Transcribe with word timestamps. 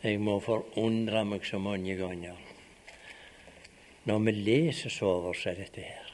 Jeg 0.00 0.16
må 0.24 0.38
forundre 0.40 1.26
meg 1.28 1.44
så 1.44 1.58
mange 1.60 1.92
ganger 1.98 2.38
når 4.08 4.22
vi 4.24 4.32
leser 4.32 4.92
så 4.92 5.10
over 5.18 5.36
seg 5.36 5.58
dette 5.60 5.82
her, 5.84 6.06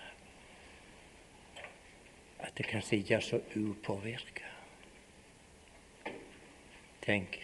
at 2.43 2.51
det 2.59 2.67
kan 2.67 2.83
sitte 2.83 3.21
så 3.23 3.39
upåvirka. 3.55 4.49
Tenk, 7.07 7.39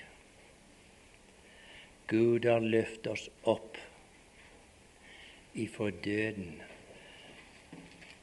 Gud 2.10 2.48
har 2.50 2.66
løftet 2.66 3.06
oss 3.12 3.28
opp 3.48 3.78
ifra 5.54 5.92
døden 6.04 6.58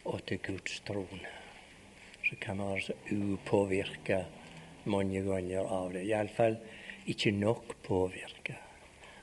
og 0.03 0.19
til 0.27 0.43
Guds 0.43 0.81
trone. 0.83 1.31
Så 2.27 2.35
kan 2.43 2.59
vi 2.59 2.67
være 2.67 2.83
så 2.89 2.97
upåvirka 3.15 4.19
mange 4.91 5.23
ganger 5.23 5.71
av 5.79 5.95
det. 5.95 6.03
Iallfall 6.11 6.59
ikke 7.09 7.31
nok 7.35 7.75
påvirka 7.85 8.57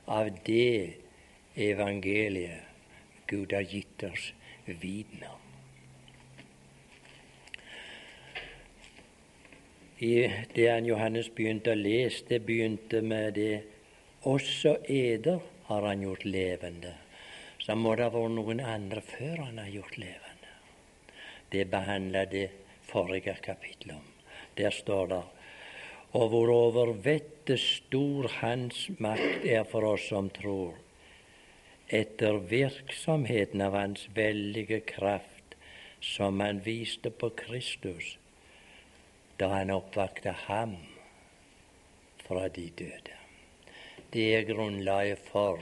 av 0.07 0.29
det 0.47 0.97
evangeliet 1.55 2.63
Gud 3.27 3.53
har 3.53 3.65
gitt 3.67 4.03
oss 4.07 4.31
viten 4.65 5.23
om. 5.27 5.43
I 9.99 10.29
det 10.53 10.67
han 10.69 10.85
Johannes 10.85 11.29
begynte 11.33 11.73
å 11.73 11.79
lese, 11.79 12.23
det 12.29 12.43
begynte 12.45 13.01
med 13.01 13.33
det 13.35 13.63
også 14.29 14.77
eder 14.87 15.41
har 15.67 15.87
han 15.89 16.03
gjort 16.05 16.25
levende. 16.25 16.93
Så 17.59 17.75
må 17.75 17.95
det 17.97 18.05
ha 18.05 18.13
vært 18.13 18.35
noen 18.35 18.61
andre 18.61 19.01
før 19.03 19.47
han 19.47 19.57
har 19.59 19.71
gjort 19.73 19.97
levende. 19.97 20.51
Det 21.51 21.65
behandla 21.71 22.27
det 22.29 22.45
forrige 22.87 23.35
kapittelet 23.43 23.97
om. 23.97 24.05
Der 24.55 24.71
står 24.71 25.09
det 25.11 25.23
og 26.15 26.29
hvorover 26.31 26.93
vettet 27.03 27.59
stor 27.59 28.29
Hans 28.39 28.87
makt 28.99 29.45
er 29.45 29.65
for 29.67 29.87
oss 29.87 30.07
som 30.11 30.29
tror, 30.31 30.75
etter 31.87 32.39
virksomheten 32.51 33.63
av 33.63 33.75
Hans 33.75 34.07
veldige 34.15 34.79
kraft, 34.87 35.57
som 36.01 36.39
Han 36.39 36.61
viste 36.63 37.09
på 37.09 37.31
Kristus 37.35 38.17
da 39.37 39.47
Han 39.53 39.69
oppvakte 39.69 40.31
ham 40.47 40.75
fra 42.25 42.47
de 42.49 42.69
døde. 42.69 43.17
Det 44.13 44.35
er 44.35 44.47
grunnlaget 44.47 45.19
for 45.29 45.61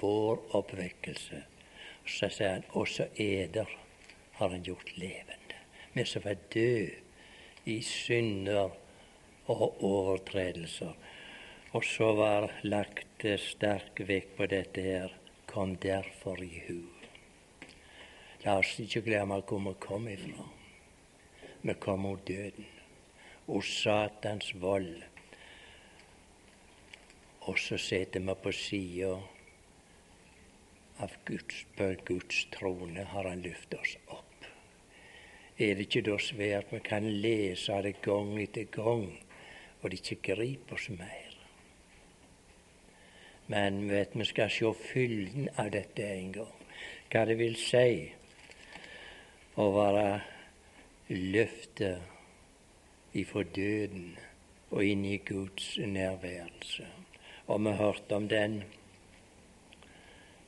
vår 0.00 0.42
oppvekkelse. 0.58 1.40
Så 2.08 2.28
sier 2.32 2.58
han 2.58 2.66
også 2.76 3.08
eder 3.16 3.70
har 4.38 4.52
han 4.52 4.64
gjort 4.64 4.92
levende. 4.96 5.56
Vi 5.92 6.04
som 6.04 6.24
var 6.24 6.36
døde 6.52 7.00
i 7.64 7.80
synder 7.82 8.70
og 9.48 9.82
overtredelser. 9.84 10.94
Og 11.72 11.84
så 11.84 12.12
var 12.16 12.48
lagt 12.64 13.26
sterk 13.40 14.00
vekt 14.08 14.36
på 14.36 14.46
dette 14.48 14.84
her. 14.84 15.12
Kom 15.48 15.76
derfor 15.76 16.40
i 16.44 16.62
hu. 16.68 16.80
La 18.44 18.58
oss 18.60 18.76
ikke 18.80 19.02
glemme 19.08 19.40
hvor 19.42 19.60
vi 19.64 19.74
kom 19.82 20.08
ifra. 20.08 20.44
Vi 21.62 21.74
kom 21.82 22.04
mot 22.06 22.20
døden, 22.28 22.66
og 23.48 23.64
Satans 23.64 24.52
vold. 24.62 25.02
Og 27.48 27.58
så 27.58 27.78
sitter 27.80 28.20
vi 28.20 28.34
på 28.42 28.52
sida 28.52 29.16
av 31.02 31.14
Guds, 31.24 31.64
på 31.76 31.92
Guds 32.06 32.44
trone, 32.52 33.04
har 33.04 33.28
Han 33.28 33.42
løftet 33.42 33.80
oss 33.80 33.96
opp. 34.06 34.24
Er 35.58 35.74
det 35.74 35.88
ikke 35.88 36.04
da 36.06 36.18
svært 36.22 36.72
vi 36.72 36.80
kan 36.86 37.06
lese 37.22 37.82
det 37.82 37.96
gang 38.02 38.36
etter 38.38 38.68
gang? 38.70 39.08
Og 39.80 39.90
det 39.90 40.00
ikke 40.02 40.34
griper 40.34 40.74
oss 40.74 40.88
mer. 40.90 41.34
Men 43.48 43.90
vet, 43.90 44.08
vi 44.12 44.24
skal 44.28 44.50
se 44.52 44.72
fylden 44.92 45.48
av 45.56 45.70
dette 45.72 46.04
en 46.04 46.32
gang. 46.32 46.54
Hva 47.08 47.24
det 47.24 47.38
vil 47.40 47.56
si 47.56 48.12
å 49.56 49.72
være 49.72 50.20
løftet 51.08 51.96
ifra 53.16 53.42
døden 53.56 54.18
og 54.68 54.84
inn 54.84 55.04
i 55.08 55.16
Guds 55.24 55.78
nærværelse. 55.80 56.84
Og 57.48 57.64
vi 57.64 57.72
hørte 57.80 58.16
om 58.16 58.28
den 58.28 58.62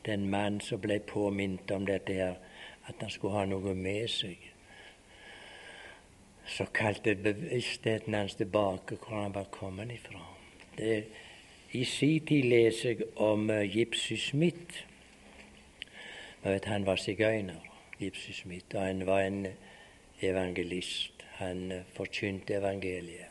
den 0.05 0.31
mann 0.31 0.61
som 0.61 0.81
ble 0.81 1.01
påminnet 1.01 1.71
om 1.71 1.87
dette 1.87 2.13
her, 2.13 2.37
at 2.89 2.95
han 3.01 3.11
skulle 3.11 3.37
ha 3.37 3.45
noe 3.49 3.75
med 3.77 4.09
seg 4.09 4.50
så 6.51 6.65
kalte 6.75 7.15
bevisstheten 7.15 8.15
hans 8.15 8.35
tilbake 8.35 8.97
hvor 8.97 9.23
han 9.23 9.35
var 9.35 9.45
kommet 9.45 9.93
ifra. 9.93 10.37
Det, 10.79 11.05
I 11.73 11.85
sin 11.85 12.27
tid 12.27 12.43
leser 12.43 12.89
jeg 12.89 13.07
om 13.17 13.51
uh, 13.51 13.77
Gipsy 13.77 14.15
Smith. 14.15 14.85
Vet, 16.43 16.65
han 16.65 16.87
var 16.87 16.97
sigøyner, 16.97 17.61
Gipsy 17.99 18.31
Smith, 18.31 18.75
og 18.75 18.83
han 18.83 19.07
var 19.07 19.21
en 19.21 19.47
evangelist. 20.23 21.13
Han 21.39 21.73
uh, 21.73 21.79
forkynte 21.95 22.55
evangeliet. 22.55 23.31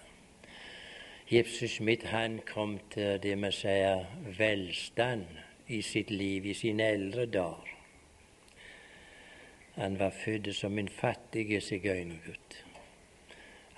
Gipsy 1.28 1.66
Smith 1.66 2.06
han 2.06 2.40
kom 2.46 2.79
til 2.94 3.19
det 3.24 3.35
vi 3.38 3.52
sier 3.53 4.08
velstand 4.38 5.28
i 5.68 5.81
sitt 5.81 6.09
liv 6.12 6.46
i 6.46 6.53
sine 6.53 6.88
eldre 6.96 7.25
dager. 7.25 7.75
Han 9.75 10.00
var 10.00 10.09
født 10.09 10.56
som 10.56 10.79
en 10.79 10.90
fattig 10.90 11.62
sigøynergutt. 11.63 12.63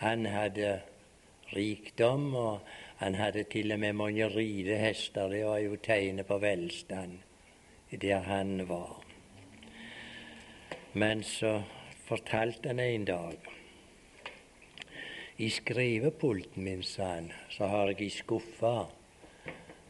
Han 0.01 0.25
hadde 0.25 0.79
rikdom, 1.53 2.35
og 2.35 2.59
han 2.97 3.15
hadde 3.15 3.43
til 3.43 3.71
og 3.71 3.79
med 3.79 3.93
mange 3.93 4.29
ridehester. 4.29 5.27
Det 5.29 5.45
var 5.45 5.57
jo 5.61 5.75
tegnet 5.77 6.25
på 6.25 6.37
velstand 6.41 7.19
der 8.01 8.19
han 8.19 8.69
var. 8.69 9.03
Men 10.93 11.23
så 11.23 11.61
fortalte 12.05 12.67
han 12.67 12.79
en 12.79 13.05
dag 13.05 13.37
I 15.37 15.49
skrivepulten 15.49 16.63
min, 16.63 16.83
sa 16.83 17.03
han, 17.03 17.31
så 17.49 17.67
har 17.67 17.87
jeg 17.87 18.01
ei 18.01 18.09
skuffe. 18.09 18.73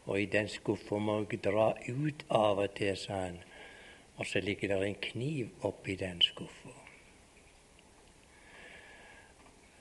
Og 0.06 0.20
i 0.20 0.26
den 0.26 0.48
skuffa 0.48 0.98
må 0.98 1.18
jeg 1.22 1.40
dra 1.44 1.72
ut 1.88 2.24
av 2.28 2.58
og 2.58 2.76
til, 2.76 2.96
sa 2.96 3.24
han. 3.26 3.42
Og 4.16 4.26
så 4.26 4.40
ligger 4.40 4.76
det 4.76 4.86
en 4.86 5.02
kniv 5.08 5.50
oppi 5.62 5.96
den 5.96 6.20
skuffa. 6.20 6.81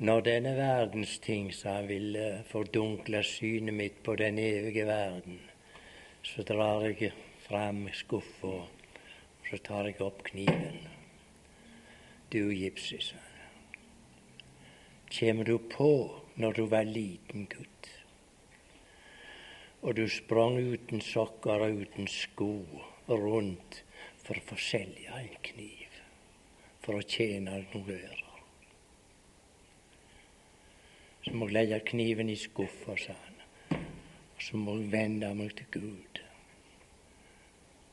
Når 0.02 0.22
denne 0.26 0.52
verdens 0.58 1.20
ting, 1.22 1.52
sa 1.54 1.76
han, 1.76 1.86
ville 1.86 2.40
fordunkle 2.50 3.20
synet 3.22 3.76
mitt 3.78 4.00
på 4.02 4.16
den 4.18 4.40
evige 4.42 4.88
verden, 4.88 5.36
så 6.26 6.42
drar 6.42 6.88
jeg 6.88 7.12
fram 7.44 7.84
skuffa, 7.94 8.54
og 8.64 9.46
så 9.46 9.60
tar 9.62 9.92
jeg 9.92 10.00
opp 10.02 10.24
kniven. 10.32 10.80
Du 12.34 12.50
gipsy, 12.50 12.98
sa 12.98 13.20
han. 13.20 14.48
Kjem 15.14 15.44
du 15.46 15.60
på 15.70 15.92
når 16.42 16.58
du 16.58 16.64
var 16.74 16.90
liten 16.90 17.46
gutt, 17.52 17.92
og 19.84 20.00
du 20.02 20.08
sprang 20.10 20.58
uten 20.58 21.06
sokker 21.12 21.68
og 21.68 21.86
uten 21.86 22.10
sko 22.10 22.50
rundt 23.06 23.84
for 24.26 24.34
å 24.34 24.48
få 24.50 24.58
selge 24.72 25.14
en 25.22 25.40
kniv, 25.52 26.02
for 26.82 26.98
å 26.98 27.06
tjene 27.06 27.62
noe 27.70 28.02
øre? 28.02 28.21
Så 31.22 31.34
må 31.34 31.48
jeg 31.48 31.54
legge 31.54 31.80
kniven 31.92 32.30
i 32.30 32.38
skuffa, 32.40 32.96
sa 32.98 33.14
han. 33.14 33.38
Og 34.36 34.42
så 34.42 34.58
må 34.58 34.78
jeg 34.80 34.92
vende 34.92 35.30
meg 35.38 35.54
til 35.58 35.70
Gud. 35.76 36.22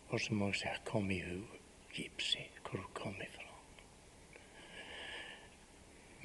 Og 0.09 0.21
så 0.21 0.35
må 0.35 0.49
jeg 0.53 0.61
si, 0.63 0.73
kom 0.89 1.11
i 1.13 1.21
hu, 1.21 1.43
Gipsy, 1.95 2.47
hvor 2.63 2.81
du 2.81 2.89
kom 2.97 3.21
ifra. 3.21 3.45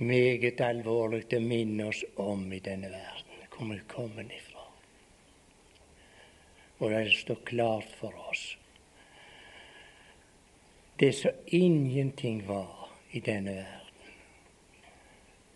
Meget 0.03 0.61
alvorlig 0.63 1.25
å 1.35 1.43
minne 1.43 1.91
oss 1.91 2.01
om 2.19 2.47
i 2.55 2.63
denne 2.63 2.89
verden, 2.91 3.45
hvor 3.51 3.69
vi 3.69 3.79
kommer 3.91 4.31
ifra. 4.39 4.67
Og 6.79 6.91
det 6.91 7.05
står 7.19 7.43
klart 7.47 7.95
for 7.99 8.15
oss 8.31 8.53
det 10.99 11.13
som 11.13 11.31
ingenting 11.45 12.47
var 12.47 12.89
i 13.11 13.19
denne 13.19 13.51
verden 13.51 13.82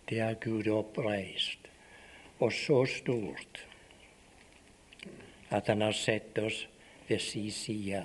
det 0.10 0.20
er 0.20 0.34
Gud 0.34 0.68
oppreist, 0.72 1.60
og 2.40 2.54
så 2.54 2.86
stort 2.86 3.66
at 5.50 5.68
Han 5.68 5.82
har 5.82 5.92
sett 5.96 6.38
oss 6.38 6.68
ved 7.08 7.20
si 7.20 7.50
side. 7.52 8.04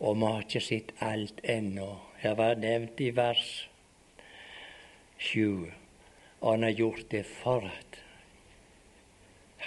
Og 0.00 0.16
vi 0.16 0.26
har 0.26 0.42
ikke 0.42 0.60
sett 0.60 0.92
alt 1.00 1.40
ennå. 1.44 1.96
Her 2.18 2.34
var 2.38 2.54
nevnt 2.54 3.00
i 3.00 3.10
vers 3.16 3.68
sju, 5.18 5.66
og 6.40 6.50
Han 6.50 6.62
har 6.62 6.78
gjort 6.78 7.10
det 7.10 7.24
for 7.26 7.66
at 7.66 7.98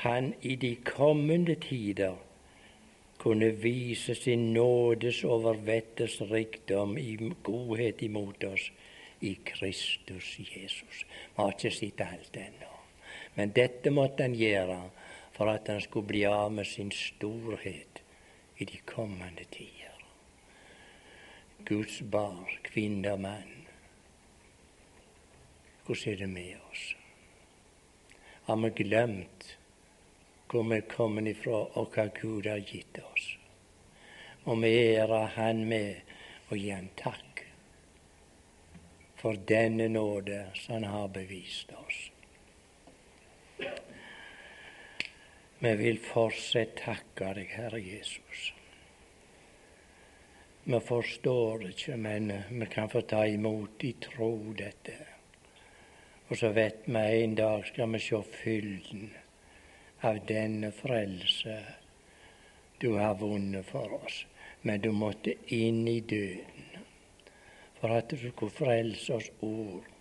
Han 0.04 0.34
i 0.42 0.56
de 0.56 0.76
kommende 0.76 1.56
tider 1.56 2.16
kunne 3.18 3.52
vise 3.52 4.16
sin 4.16 4.54
nådes 4.54 5.24
overvettes 5.24 6.22
rikdom 6.22 6.98
i 6.98 7.16
godhet 7.44 8.02
imot 8.02 8.44
oss 8.44 8.72
i 9.26 9.36
Kristus 9.44 10.40
Jesus. 10.40 11.06
Vi 11.36 11.42
har 11.42 11.54
ikke 11.54 11.72
sett 11.74 12.02
alt 12.06 12.38
ennå. 12.38 12.72
Men 13.36 13.54
dette 13.56 13.92
måtte 13.92 14.28
han 14.28 14.38
gjøre 14.38 14.78
for 15.36 15.52
at 15.52 15.68
han 15.72 15.82
skulle 15.84 16.08
bli 16.12 16.24
av 16.30 16.54
med 16.54 16.68
sin 16.70 16.92
storhet 16.96 18.02
i 18.58 18.68
de 18.70 18.80
kommende 18.88 19.44
tider. 19.52 19.92
Guds 21.66 22.00
barn, 22.02 22.60
kvinne 22.64 23.16
og 23.16 23.24
mann. 23.26 23.66
Hvordan 25.86 26.14
er 26.14 26.22
det 26.22 26.30
med 26.30 26.56
oss? 26.70 26.86
Har 28.46 28.62
vi 28.62 28.74
glemt 28.84 29.52
hvor 30.50 30.64
vi 30.70 30.78
er 30.78 30.88
kommet 30.88 31.28
ifra, 31.28 31.66
og 31.76 31.92
hva 31.92 32.06
Gud 32.16 32.46
har 32.48 32.62
gitt 32.64 33.00
oss? 33.02 33.26
Og 34.46 34.62
vi 34.62 34.70
ærer 34.94 35.34
Han 35.36 35.66
med 35.68 36.14
å 36.54 36.56
gi 36.56 36.70
Han 36.70 36.94
takk 36.96 37.25
for 39.26 39.38
denne 39.48 39.88
nåde 39.88 40.46
som 40.54 40.84
har 40.84 41.08
bevist 41.08 41.72
oss. 41.72 42.12
Vi 45.60 45.72
vil 45.76 45.98
fortsatt 45.98 46.76
takke 46.78 47.32
deg, 47.34 47.50
Herre 47.58 47.80
Jesus. 47.82 48.44
Vi 50.64 50.82
forstår 50.90 51.64
det 51.64 51.72
ikke, 51.74 51.98
men 51.98 52.30
vi 52.52 52.68
kan 52.70 52.92
få 52.94 53.02
ta 53.02 53.24
imot 53.26 53.88
i 53.90 53.96
tro 54.06 54.30
dette. 54.62 55.00
Og 56.28 56.38
så 56.38 56.54
vet 56.54 56.86
vi 56.86 57.04
en 57.24 57.36
dag 57.42 57.66
skal 57.66 57.98
vi 57.98 58.04
se 58.06 58.22
fylden 58.44 59.10
av 60.06 60.22
denne 60.30 60.70
frelse 60.84 61.58
du 62.78 62.92
har 63.02 63.18
vunnet 63.26 63.66
for 63.74 63.98
oss. 64.04 64.22
Men 64.62 64.86
du 64.86 64.92
måtte 64.94 65.34
inn 65.50 65.88
i 65.90 65.98
døden 66.14 66.65
for 67.80 67.98
at 67.98 68.10
du 68.12 68.30
skulle 68.30 68.52
frelse 68.54 69.20
oss 69.20 69.30
ord 69.42 69.92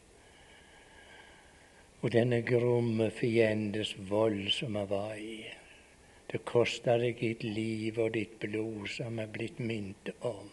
og 2.04 2.12
denne 2.12 2.42
gromme 2.44 3.06
fiendes 3.16 3.94
vold 4.10 4.50
som 4.52 4.74
vi 4.76 4.82
var 4.90 5.14
i. 5.16 5.38
Det 6.28 6.42
kosta 6.44 6.98
deg 7.00 7.16
ditt 7.16 7.46
liv 7.48 7.96
og 7.96 8.10
ditt 8.12 8.34
blod, 8.42 8.90
som 8.92 9.22
er 9.22 9.30
blitt 9.32 9.62
minnet 9.64 10.10
om. 10.20 10.50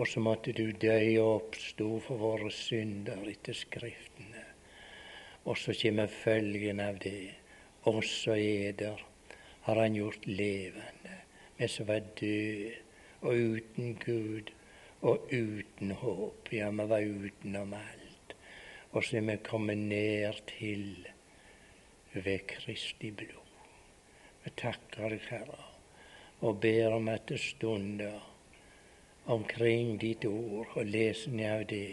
Og 0.00 0.08
så 0.08 0.22
måtte 0.24 0.54
du 0.56 0.72
dø 0.72 0.96
og 1.20 1.28
oppstå 1.34 1.90
for 2.06 2.22
våre 2.24 2.48
synder 2.56 3.20
etter 3.28 3.52
Skriftene. 3.58 4.46
Og 5.44 5.60
så 5.60 5.76
kommer 5.76 6.08
følgen 6.08 6.80
av 6.80 7.02
det. 7.04 7.34
Også 7.84 8.32
eder 8.40 9.04
har 9.68 9.76
han 9.82 10.00
gjort 10.00 10.24
levende, 10.24 11.20
vi 11.58 11.68
som 11.68 11.90
var 11.92 12.00
døde 12.16 12.72
og 13.20 13.60
uten 13.60 13.98
Gud 14.00 14.56
og 15.04 15.28
uten 15.30 15.92
håp. 16.00 16.48
Ja, 16.52 16.70
vi 16.72 16.88
var 16.88 17.04
utenom 17.04 17.76
alt 17.78 18.04
og 18.94 19.04
så 19.04 19.16
er 19.16 19.20
vi 19.20 19.36
kommet 19.42 19.78
ned 19.78 20.34
til 20.46 21.08
ved 22.12 22.38
Kristi 22.46 23.10
blod. 23.10 23.54
Vi 24.44 24.50
takker 24.56 25.08
deg, 25.10 25.24
Herre, 25.30 25.64
og 26.40 26.60
ber 26.62 26.94
om 26.94 27.08
at 27.10 27.26
det 27.28 27.40
stunder 27.42 28.20
omkring 29.26 29.96
ditt 30.00 30.24
ord 30.28 30.76
og 30.76 30.86
lesning 30.86 31.42
av 31.48 31.64
det 31.66 31.88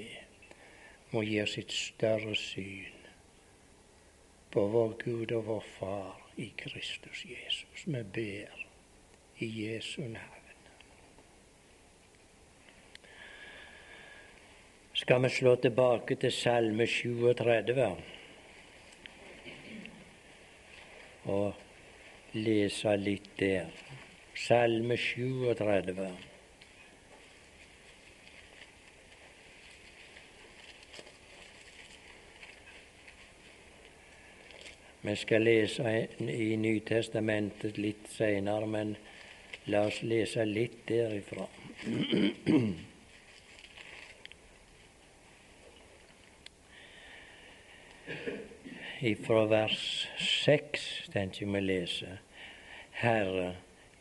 må 1.12 1.24
gi 1.26 1.40
oss 1.42 1.58
et 1.58 1.74
større 1.74 2.36
syn 2.38 3.08
på 4.54 4.68
vår 4.76 4.94
Gud 5.02 5.34
og 5.40 5.48
vår 5.48 5.66
Far 5.80 6.22
i 6.38 6.52
Kristus 6.58 7.26
Jesus. 7.26 7.88
Vi 7.88 8.04
ber 8.04 8.62
i 9.40 9.50
Jesu 9.64 10.02
navn. 10.02 10.41
Skal 15.02 15.22
vi 15.22 15.30
slå 15.30 15.56
tilbake 15.56 16.16
til 16.16 16.30
Salme 16.32 16.86
37 16.86 17.86
og 21.26 22.36
lese 22.38 22.94
litt 23.02 23.32
der. 23.40 23.72
Salme 24.38 24.98
37. 25.02 26.06
Vi 35.02 35.18
skal 35.24 35.50
lese 35.50 35.96
i 36.30 36.54
Nytestamentet 36.62 37.82
litt 37.82 38.06
seinere, 38.14 38.70
men 38.78 38.94
la 39.66 39.88
oss 39.90 40.04
lese 40.06 40.46
litt 40.46 40.86
derifra. 40.94 41.50
fra 49.02 49.46
vers 49.50 50.08
seks 50.22 50.84
tenkte 51.10 51.42
jeg 51.42 51.50
vi 51.56 51.62
lese. 51.64 52.18
Herre, 53.02 53.56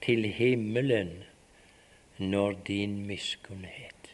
til 0.05 0.27
himmelen 0.37 1.23
når 2.19 2.59
din 2.67 2.99
miskunnhet. 3.09 4.11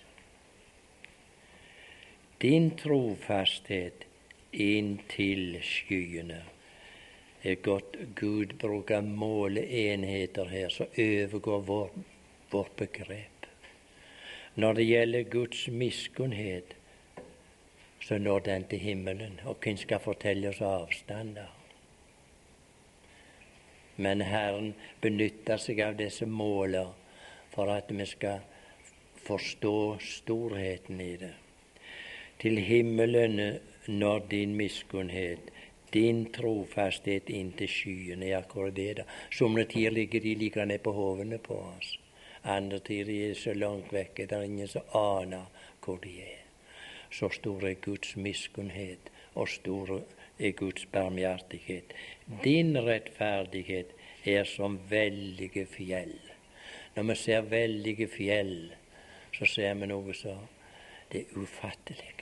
Din 2.42 2.70
trofasthet 2.78 4.06
inntil 4.52 5.58
skyene. 5.66 6.44
Det 7.42 7.52
er 7.56 7.62
godt 7.66 7.98
Gud 8.14 8.54
bruker 8.58 9.00
måleenheter 9.00 10.48
her 10.50 10.70
som 10.70 10.86
overgår 10.98 11.66
vår, 11.66 11.90
vårt 12.50 12.74
begrep. 12.78 13.46
Når 14.54 14.78
det 14.78 14.86
gjelder 14.86 15.30
Guds 15.30 15.68
miskunnhet, 15.68 16.76
så 18.06 18.18
når 18.18 18.38
den 18.38 18.64
til 18.70 18.78
himmelen. 18.78 19.40
Og 19.44 19.56
hvem 19.62 19.76
skal 19.76 20.00
fortelle 20.00 20.48
oss 20.48 20.60
avstander? 20.62 21.50
Men 23.96 24.20
Herren 24.20 24.74
benytter 25.02 25.58
seg 25.58 25.80
av 25.82 25.96
disse 25.98 26.28
måler 26.28 26.92
for 27.54 27.72
at 27.72 27.90
vi 27.90 28.06
skal 28.06 28.44
forstå 29.26 29.98
storheten 29.98 31.00
i 31.00 31.16
det. 31.16 31.32
Til 32.38 32.60
himmelen 32.60 33.40
når 33.88 34.26
din 34.30 34.54
miskunnhet, 34.54 35.50
din 35.92 36.26
trofasthet 36.32 37.30
inntil 37.30 37.68
skyene. 37.68 38.26
er 38.26 38.38
akkurat 38.38 38.76
det, 38.76 38.96
da. 38.96 39.02
Somme 39.32 39.64
tider 39.64 39.90
ligger 39.90 40.20
de 40.20 40.34
like 40.34 40.64
ned 40.64 40.78
på 40.78 40.92
hovene 40.92 41.38
på 41.38 41.58
oss. 41.58 41.98
Andre 42.44 42.78
tider 42.78 43.30
er 43.30 43.34
så 43.34 43.54
langt 43.54 43.92
vekke, 43.92 44.26
det 44.26 44.32
er 44.32 44.42
ingen 44.42 44.68
som 44.68 44.82
aner 44.94 45.46
hvor 45.82 45.98
de 46.02 46.20
er. 46.22 46.45
Så 47.16 47.30
stor 47.32 47.64
er 47.64 47.78
Guds 47.80 48.16
miskunnhet, 48.16 49.10
og 49.34 49.48
stor 49.48 50.02
er 50.38 50.50
Guds 50.50 50.86
barmhjertighet. 50.92 51.94
Din 52.44 52.76
rettferdighet 52.76 53.94
er 54.24 54.44
som 54.44 54.80
veldige 54.90 55.66
fjell. 55.66 56.18
Når 56.96 57.02
vi 57.02 57.14
ser 57.14 57.40
veldige 57.40 58.08
fjell, 58.08 58.74
så 59.32 59.48
ser 59.48 59.74
vi 59.74 59.88
noe 59.88 60.14
så 60.14 60.34
det 61.12 61.20
er 61.22 61.38
ufattelig. 61.40 62.12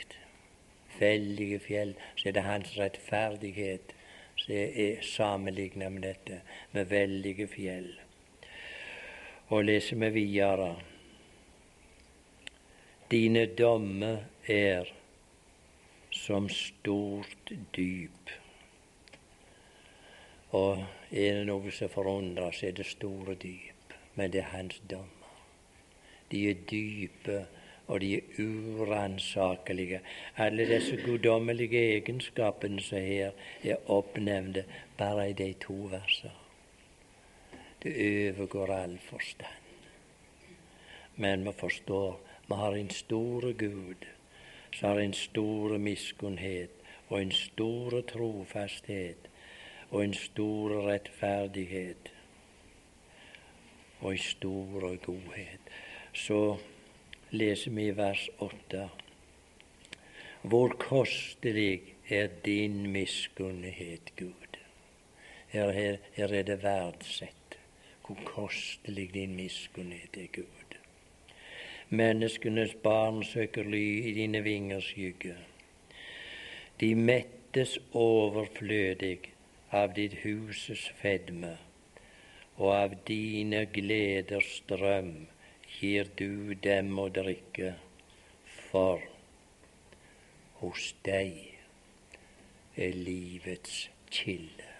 Veldige 0.98 1.58
fjell, 1.58 1.94
så 2.16 2.28
er 2.28 2.32
det 2.36 2.42
hans 2.46 2.76
rettferdighet 2.78 3.94
som 4.36 4.54
er 4.54 5.00
sammenlignet 5.02 5.92
med 5.92 6.02
dette, 6.06 6.40
med 6.72 6.86
veldige 6.90 7.48
fjell. 7.50 7.90
Og 9.48 9.64
leser 9.64 9.98
vi 10.04 10.10
videre 10.14 10.74
Dine 13.10 13.46
dommer 13.58 14.22
er 14.48 14.92
som 16.10 16.48
stort 16.48 17.52
dyp. 17.76 18.30
Og 20.54 20.84
er 21.10 21.40
det 21.40 21.46
noe 21.48 21.72
som 21.74 21.90
forundrer, 21.90 22.54
så 22.54 22.68
er 22.68 22.78
det 22.78 22.86
store 22.86 23.34
dyp. 23.34 23.96
Men 24.14 24.30
det 24.30 24.44
er 24.44 24.52
hans 24.52 24.78
dommer. 24.90 25.32
De 26.30 26.44
er 26.50 26.60
dype, 26.70 27.40
og 27.86 28.00
de 28.00 28.14
er 28.16 28.38
uransakelige. 28.38 30.00
Alle 30.36 30.68
disse 30.68 30.96
guddommelige 31.02 31.82
egenskapene 31.96 32.82
som 32.82 33.02
her 33.02 33.34
er 33.64 33.90
oppnevnte 33.90 34.64
bare 34.98 35.30
i 35.30 35.36
de 35.36 35.52
to 35.60 35.76
versene. 35.90 36.32
Det 37.82 37.92
overgår 37.92 38.70
all 38.72 38.98
forstand. 38.98 39.60
Men 41.16 41.44
vi 41.44 41.52
forstår 41.52 42.20
vi 42.46 42.54
har 42.54 42.76
en 42.76 42.90
stor 42.90 43.52
Gud 43.52 44.06
som 44.74 44.88
har 44.88 45.00
en 45.00 45.14
stor 45.14 45.78
miskunnhet 45.78 46.70
og 47.08 47.20
en 47.22 47.32
stor 47.32 48.00
trofasthet 48.10 49.30
og 49.90 50.04
en 50.04 50.14
stor 50.14 50.74
rettferdighet 50.88 52.10
og 54.00 54.12
en 54.12 54.18
stor 54.18 54.96
godhet. 55.06 55.72
Så 56.12 56.56
leser 57.30 57.70
vi 57.70 57.90
vers 57.96 58.28
åtte. 58.38 58.88
Hvor 60.42 60.68
kostelig 60.68 61.82
er 62.08 62.28
din 62.44 62.92
miskunnhet, 62.92 64.12
Gud. 64.16 64.58
Her, 65.48 65.70
her, 65.72 65.96
her 66.12 66.34
er 66.34 66.42
det 66.42 66.62
verdsett 66.62 67.58
hvor 68.06 68.18
kostelig 68.24 69.14
din 69.14 69.36
miskunnhet 69.36 70.16
er, 70.16 70.26
Gud. 70.32 70.63
Menneskenes 71.94 72.72
barn 72.82 73.22
søker 73.24 73.66
ly 73.70 73.84
i 74.08 74.12
dine 74.16 74.40
vingers 74.42 74.88
skygge. 74.90 75.36
De 76.80 76.88
mettes 76.98 77.76
overflødig 77.92 79.30
av 79.80 79.94
ditt 79.94 80.16
huses 80.24 80.88
fedme, 80.98 81.52
og 82.56 82.72
av 82.74 82.96
dine 83.06 83.62
gleders 83.76 84.50
strøm 84.58 85.12
gir 85.76 86.10
du 86.18 86.54
dem 86.66 86.92
å 86.98 87.06
drikke, 87.14 87.74
for 88.70 89.02
hos 90.62 90.90
deg 91.06 91.34
er 92.76 93.02
livets 93.06 93.88
kilde. 94.10 94.70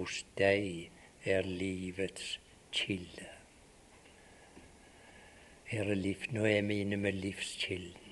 Hos 0.00 0.24
deg 0.40 1.26
er 1.36 1.48
livets 1.48 2.36
kilde. 2.72 3.35
Her 5.66 5.90
er 5.90 5.98
liv. 5.98 6.16
Nå 6.30 6.44
er 6.46 6.62
vi 6.62 6.80
inne 6.80 6.96
med 6.96 7.14
livskilden. 7.18 8.02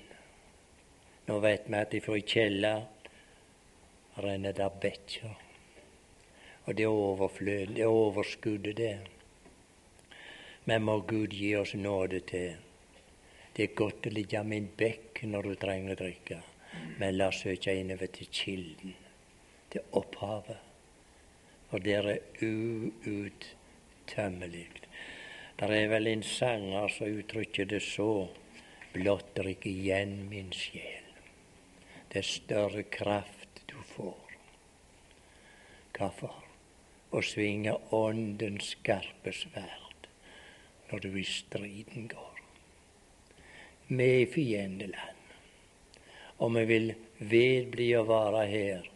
Nå 1.25 1.39
vet 1.39 1.69
vi 1.71 1.77
at 1.79 1.93
ifra 1.97 2.19
kjelleren 2.19 2.83
renner 4.21 4.53
det 4.55 4.71
bekker. 4.81 5.35
Og 6.65 6.75
det 6.75 6.83
er 6.83 6.91
overflød, 6.91 7.67
det 7.75 7.83
er 7.85 7.93
overskuddet, 7.93 8.77
det. 8.77 8.99
Men 10.65 10.83
må 10.83 10.99
Gud 10.99 11.33
gi 11.33 11.55
oss 11.55 11.73
nåde 11.77 12.19
til. 12.27 12.55
Det 13.55 13.63
er 13.63 13.77
godt 13.77 14.07
å 14.09 14.11
ligge 14.11 14.43
med 14.43 14.57
en 14.57 14.69
bekk 14.77 15.23
når 15.31 15.41
du 15.47 15.55
trenger 15.61 15.91
å 15.93 15.99
drikke, 15.99 16.37
men 16.99 17.15
la 17.15 17.27
oss 17.31 17.41
søke 17.45 17.71
innover 17.71 18.07
til 18.11 18.27
kilden, 18.33 18.95
til 19.71 19.81
opphavet. 19.95 20.59
For 21.69 21.79
det 21.79 21.95
er 22.01 22.19
uuttømmelig. 22.43 24.84
Det 25.55 25.69
er 25.71 25.87
vel 25.87 26.09
en 26.11 26.23
sanger 26.27 26.91
som 26.91 27.13
uttrykker 27.15 27.69
det 27.71 27.79
så 27.85 28.27
blotter 28.91 29.47
ikke 29.53 29.69
igjen 29.71 30.25
min 30.27 30.49
sjel. 30.51 31.05
Det 32.11 32.25
større 32.27 32.83
kraft 32.91 33.61
du 33.71 33.77
får. 33.93 34.35
Hvorfor? 35.95 36.35
Å 37.15 37.23
svinge 37.23 37.77
åndens 37.95 38.73
skarpe 38.73 39.31
sverd 39.31 40.11
når 40.89 41.05
du 41.07 41.19
i 41.23 41.27
striden 41.29 42.09
går. 42.11 42.45
Vi 43.87 44.03
er 44.03 44.21
i 44.25 44.29
fiendeland, 44.35 45.35
og 46.43 46.57
vi 46.57 46.67
vil 46.73 46.95
vedbli 47.31 47.93
å 47.95 48.07
være 48.11 48.47
her 48.51 48.89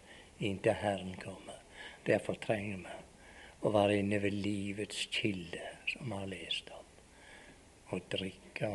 inntil 0.43 0.75
Herren 0.83 1.15
kommer. 1.23 1.63
Derfor 2.03 2.35
trenger 2.43 2.83
vi 2.83 2.98
å 3.61 3.71
være 3.73 3.99
inne 3.99 4.21
ved 4.23 4.37
livets 4.39 5.07
kilde, 5.11 5.63
som 5.91 6.07
vi 6.07 6.19
har 6.21 6.31
lest 6.31 6.71
om, 6.75 6.85
og 7.95 8.05
drikke 8.13 8.71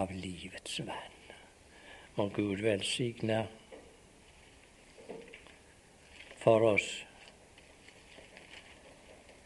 av 0.00 0.12
livets 0.14 0.80
vann. 0.84 1.16
Må 2.16 2.28
Gud 2.34 2.60
velsigne 2.64 3.44
for 6.40 6.64
oss 6.74 6.88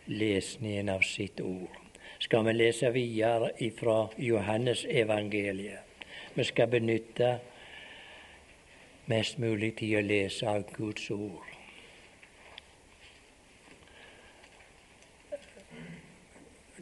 lesningen 0.07 0.89
av 0.89 1.07
sitt 1.07 1.41
ord. 1.41 1.81
Skal 2.19 2.47
vi 2.47 2.55
lese 2.57 2.91
videre 2.95 3.51
fra 3.77 3.99
Johannes 4.17 4.85
evangeliet. 4.89 5.81
Vi 6.35 6.45
skal 6.45 6.71
benytte 6.73 7.37
mest 9.07 9.39
mulig 9.39 9.75
tid 9.79 9.99
å 9.99 10.07
lese 10.07 10.49
av 10.49 10.65
Guds 10.73 11.11
ord. 11.15 11.54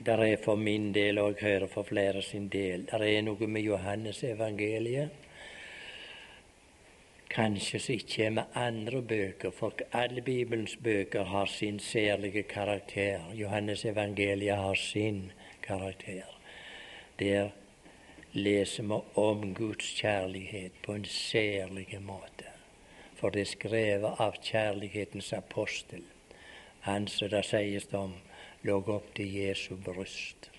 Det 0.02 0.14
er 0.32 0.36
for 0.44 0.56
min 0.56 0.94
del, 0.94 1.18
og 1.18 1.34
jeg 1.34 1.48
hører 1.48 1.66
for 1.66 1.82
flere 1.82 2.22
sin 2.22 2.48
del, 2.48 2.86
det 2.90 3.10
er 3.16 3.22
noe 3.22 3.46
med 3.46 3.62
Johannes 3.62 4.24
evangeliet 4.26 5.22
kanskje 7.32 7.78
som 7.80 7.94
ikke 7.94 8.30
med 8.30 8.42
andre 8.54 9.02
bøker, 9.02 9.50
for 9.50 9.72
alle 9.92 10.20
Bibelens 10.20 10.76
bøker 10.76 11.24
har 11.24 11.46
sin 11.46 11.78
særlige 11.78 12.42
karakter. 12.42 13.20
Johannes 13.34 13.84
evangeliet 13.84 14.56
har 14.56 14.74
sin 14.74 15.32
karakter. 15.62 16.28
Der 17.18 17.48
leser 18.32 18.82
vi 18.82 19.00
om 19.14 19.54
Guds 19.54 19.94
kjærlighet 20.00 20.72
på 20.82 20.94
en 20.94 21.04
særlig 21.04 21.98
måte. 22.00 22.50
For 23.16 23.30
det 23.30 23.40
er 23.40 23.52
skrevet 23.54 24.20
av 24.20 24.36
kjærlighetens 24.42 25.32
apostel, 25.32 26.02
han 26.80 27.06
som 27.08 27.30
det 27.30 27.44
sies 27.46 27.86
om 27.94 28.14
lå 28.62 28.78
opp 28.94 29.14
til 29.16 29.34
Jesu 29.34 29.76
bryst. 29.76 30.50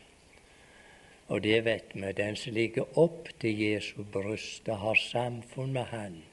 Og 1.28 1.44
det 1.44 1.64
vet 1.66 1.96
vi. 1.96 2.12
Den 2.12 2.36
som 2.36 2.54
ligger 2.54 2.98
opp 3.00 3.30
til 3.40 3.60
Jesu 3.62 4.04
bryst, 4.04 4.70
og 4.70 4.78
har 4.78 5.00
samfunn 5.00 5.74
med 5.74 5.86
Han. 5.92 6.24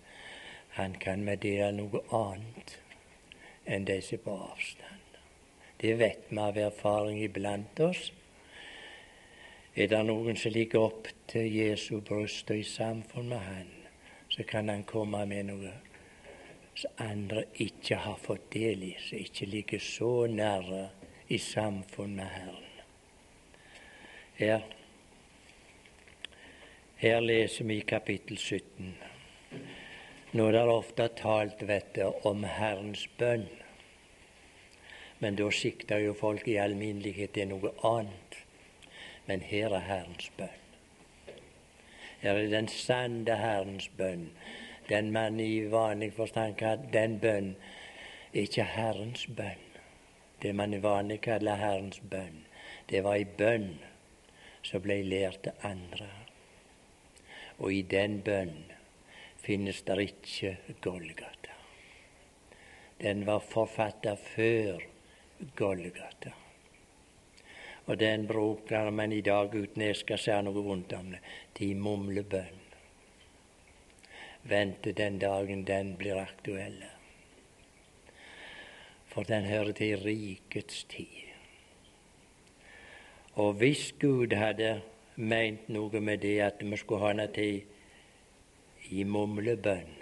Han 0.70 0.94
kan 0.94 1.24
meddele 1.24 1.72
noe 1.72 2.02
annet 2.14 2.78
enn 3.66 3.84
de 3.86 4.00
som 4.02 4.18
er 4.18 4.24
på 4.24 4.36
avstand. 4.50 5.18
Det 5.80 5.94
vet 5.98 6.30
vi 6.30 6.38
av 6.38 6.58
erfaring 6.58 7.22
iblant 7.22 7.80
oss. 7.80 8.10
Er 9.74 9.86
det 9.86 10.00
noen 10.06 10.36
som 10.36 10.52
ligger 10.52 10.90
opp 10.90 11.08
til 11.30 11.46
Jesu 11.54 12.00
bryst 12.00 12.50
og 12.50 12.58
i 12.58 12.66
samfunn 12.66 13.30
med 13.30 13.38
Han, 13.46 13.70
så 14.28 14.42
kan 14.42 14.68
han 14.68 14.82
komme 14.84 15.22
med 15.26 15.46
noe 15.50 15.72
som 16.74 17.02
andre 17.02 17.44
ikke 17.62 17.96
har 18.04 18.18
fått 18.18 18.50
del 18.54 18.82
i, 18.84 18.94
som 18.98 19.18
ikke 19.18 19.46
ligger 19.46 19.82
så 19.84 20.26
nære 20.30 20.88
i 21.30 21.38
samfunn 21.38 22.16
med 22.16 22.26
Herren. 22.26 22.64
Her, 24.34 24.60
her 26.96 27.20
leser 27.20 27.64
vi 27.64 27.76
i 27.76 27.84
kapittel 27.86 28.38
17. 28.38 28.96
Nå 30.32 30.46
er 30.48 30.56
det 30.56 30.64
ofte 30.72 31.06
talt 31.20 31.62
vet 31.68 31.94
du, 31.94 32.08
om 32.26 32.42
Herrens 32.42 33.04
bønn. 33.18 33.46
Men 35.22 35.38
da 35.38 35.46
sikter 35.54 36.02
jo 36.02 36.16
folk 36.18 36.50
i 36.50 36.58
alminnelighet 36.58 37.36
til 37.38 37.52
noe 37.52 37.72
annet. 37.86 38.42
Men 39.30 39.46
her 39.52 39.70
er 39.70 39.86
Herrens 39.86 40.32
bønn. 40.34 40.60
Her 42.26 42.42
er 42.42 42.52
den 42.58 42.68
sanne 42.74 43.38
Herrens 43.38 43.86
bønn. 44.02 44.32
Den 44.90 45.14
man 45.14 45.38
i 45.38 45.70
vanlig 45.70 46.10
forstand 46.18 46.58
kan 46.58 46.88
Den 46.92 47.20
bønn 47.22 47.54
er 48.34 48.48
ikke 48.48 48.66
Herrens 48.74 49.28
bønn 49.30 49.69
det 50.42 50.52
man 50.52 50.74
vanlig 50.82 51.20
kaller 51.26 51.60
Herrens 51.60 52.00
bønn. 52.00 52.44
Det 52.88 53.02
var 53.04 53.18
ei 53.18 53.24
bønn 53.24 53.74
som 54.62 54.82
ble 54.84 55.00
lært 55.04 55.42
til 55.44 55.64
andre. 55.66 56.08
Og 57.60 57.72
i 57.72 57.82
den 57.82 58.20
bønn 58.24 58.70
finnes 59.40 59.82
det 59.88 59.98
ikke 60.06 60.56
Golgata. 60.80 61.56
Den 63.00 63.26
var 63.26 63.44
forfatta 63.44 64.16
før 64.16 64.84
Golgata. 65.56 66.32
Og 67.86 67.98
den 68.00 68.26
bruker 68.28 68.90
man 68.90 69.12
i 69.12 69.20
dag, 69.20 69.54
uten 69.54 69.82
jeg 69.82 69.96
skal 69.96 70.20
si 70.20 70.36
noe 70.44 70.64
vondt 70.64 70.92
om 70.94 71.12
det, 71.14 71.20
til 71.56 71.76
mumlebønn. 71.80 72.66
Vente 74.50 74.92
den 74.96 75.18
dagen 75.20 75.66
den 75.68 75.96
blir 76.00 76.20
aktuell 76.20 76.80
for 79.10 79.22
den 79.22 79.44
hører 79.44 79.72
til 79.72 79.98
rikets 79.98 80.84
tid. 80.84 81.30
Og 83.34 83.52
hvis 83.52 83.94
Gud 84.00 84.34
hadde 84.36 84.80
meint 85.16 85.68
noe 85.68 86.00
med 86.00 86.22
det 86.22 86.38
at 86.44 86.62
vi 86.62 86.76
skulle 86.76 87.02
ha 87.02 87.12
henne 87.12 87.26
til 87.34 87.62
i 88.90 89.04
mumlebønn, 89.04 89.96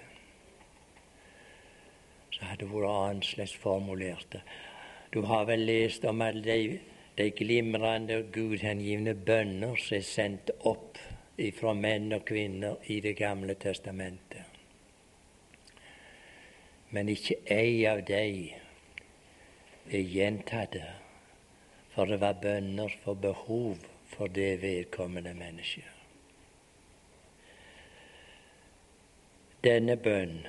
så 2.31 2.45
hadde 2.45 2.65
det 2.65 2.71
vært 2.73 2.91
annerledes 2.93 3.57
formulert. 3.57 4.39
Du 5.13 5.23
har 5.27 5.49
vel 5.49 5.65
lest 5.67 6.05
om 6.05 6.23
alle 6.23 6.45
de, 6.45 6.79
de 7.19 7.31
glimrende 7.31 8.23
gudhengivne 8.33 9.15
bønner 9.15 9.77
som 9.81 9.97
er 9.99 10.07
sendt 10.07 10.53
opp 10.69 11.01
fra 11.59 11.75
menn 11.75 12.13
og 12.13 12.25
kvinner 12.27 12.77
i 12.91 13.01
Det 13.01 13.17
gamle 13.17 13.55
testamentet. 13.55 14.45
Men 16.91 17.09
ikke 17.09 17.37
ei 17.53 17.85
av 17.87 18.03
de 18.07 18.15
er 18.19 18.68
gjentatte, 19.97 20.85
for 21.95 22.07
det 22.07 22.21
var 22.21 22.41
bønner 22.43 22.93
for 23.05 23.15
behov 23.15 23.77
for 24.13 24.29
det 24.29 24.63
vedkommende 24.63 25.35
mennesket. 25.35 25.95
Denne 29.65 29.97
bønn 29.97 30.47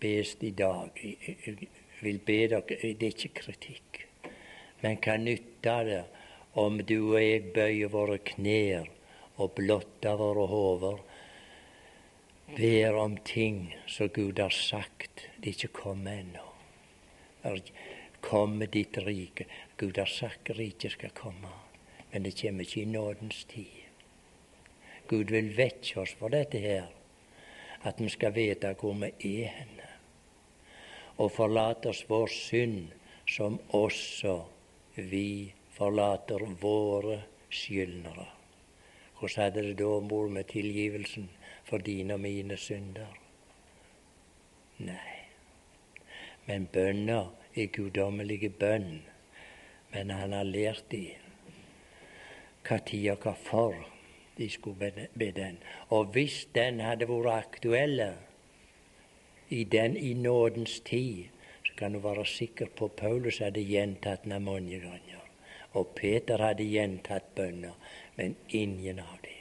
bes 0.00 0.36
i 0.40 0.50
dag. 0.50 0.90
Vil 2.00 2.18
be 2.24 2.36
dere, 2.48 2.62
Det 2.68 3.02
er 3.02 3.12
ikke 3.12 3.34
kritikk, 3.34 4.06
men 4.80 4.96
kan 4.96 5.24
nytte 5.24 5.74
det 5.84 6.04
om 6.54 6.78
du 6.78 7.12
og 7.14 7.22
jeg 7.22 7.52
bøyer 7.54 7.88
våre 7.88 8.18
knær 8.18 8.88
og 9.36 9.52
blotter 9.54 10.16
våre 10.16 10.46
hoder, 10.46 10.98
ber 12.56 12.96
om 12.96 13.16
ting 13.16 13.74
som 13.86 14.08
Gud 14.08 14.38
har 14.38 14.50
sagt 14.50 15.28
det 15.42 15.54
ikke 15.54 15.68
kommer 15.82 16.22
ennå 16.22 16.46
komme 18.20 18.66
ditt 18.66 18.98
rike. 18.98 19.46
Gud 19.76 19.98
har 19.98 20.10
sagt 20.10 20.50
riket 20.50 20.92
skal 20.92 21.10
komme, 21.10 21.52
men 22.12 22.22
det 22.22 22.36
kommer 22.40 22.64
ikke 22.64 22.82
i 22.82 22.84
nådens 22.84 23.44
tid. 23.44 23.86
Gud 25.08 25.30
vil 25.34 25.56
vekke 25.56 26.00
oss 26.00 26.14
for 26.18 26.30
dette 26.30 26.58
her, 26.58 26.90
at 27.82 28.00
vi 28.00 28.08
skal 28.08 28.34
vite 28.36 28.74
hvor 28.78 28.94
vi 28.94 29.32
er 29.42 29.54
henne. 29.60 29.86
og 31.20 31.28
forlate 31.36 31.90
oss 31.90 32.04
vår 32.08 32.30
synd, 32.32 32.92
som 33.28 33.58
også 33.76 34.38
vi 34.96 35.52
forlater 35.76 36.46
våre 36.62 37.18
skyldnere. 37.52 38.24
Hvordan 39.18 39.44
hadde 39.44 39.64
det 39.66 39.74
da 39.76 39.90
vært 40.00 40.32
med 40.32 40.48
tilgivelsen 40.48 41.28
for 41.68 41.84
dine 41.84 42.16
og 42.16 42.22
mine 42.24 42.56
synder? 42.56 43.12
Nei. 44.80 45.16
Men 46.46 46.66
bønna 46.72 47.20
er 47.54 47.72
guddommelige 47.72 48.50
bønn. 48.50 49.02
Men 49.92 50.10
han 50.10 50.32
har 50.32 50.46
lært 50.46 50.84
dem 50.90 51.18
hva 52.66 52.76
tid 52.86 53.08
og 53.10 53.24
hva 53.24 53.32
for 53.34 53.86
de 54.36 54.48
skulle 54.52 55.06
be 55.18 55.30
den. 55.36 55.58
Og 55.88 56.12
hvis 56.14 56.44
den 56.54 56.80
hadde 56.84 57.08
vært 57.08 57.32
aktuell 57.32 58.02
i 59.50 59.64
den 59.64 59.96
i 59.96 60.12
nådens 60.14 60.80
tid, 60.86 61.28
så 61.66 61.74
kan 61.76 61.92
du 61.92 61.98
være 61.98 62.26
sikker 62.26 62.70
på 62.76 62.88
Paulus 62.88 63.40
hadde 63.42 63.64
gjentatt 63.66 64.24
den 64.24 64.44
mange 64.44 64.78
ganger. 64.80 65.26
Og 65.72 65.92
Peter 65.94 66.42
hadde 66.42 66.66
gjentatt 66.66 67.34
bønner, 67.34 67.74
men 68.16 68.36
ingen 68.48 68.98
av 68.98 69.18
dem. 69.22 69.36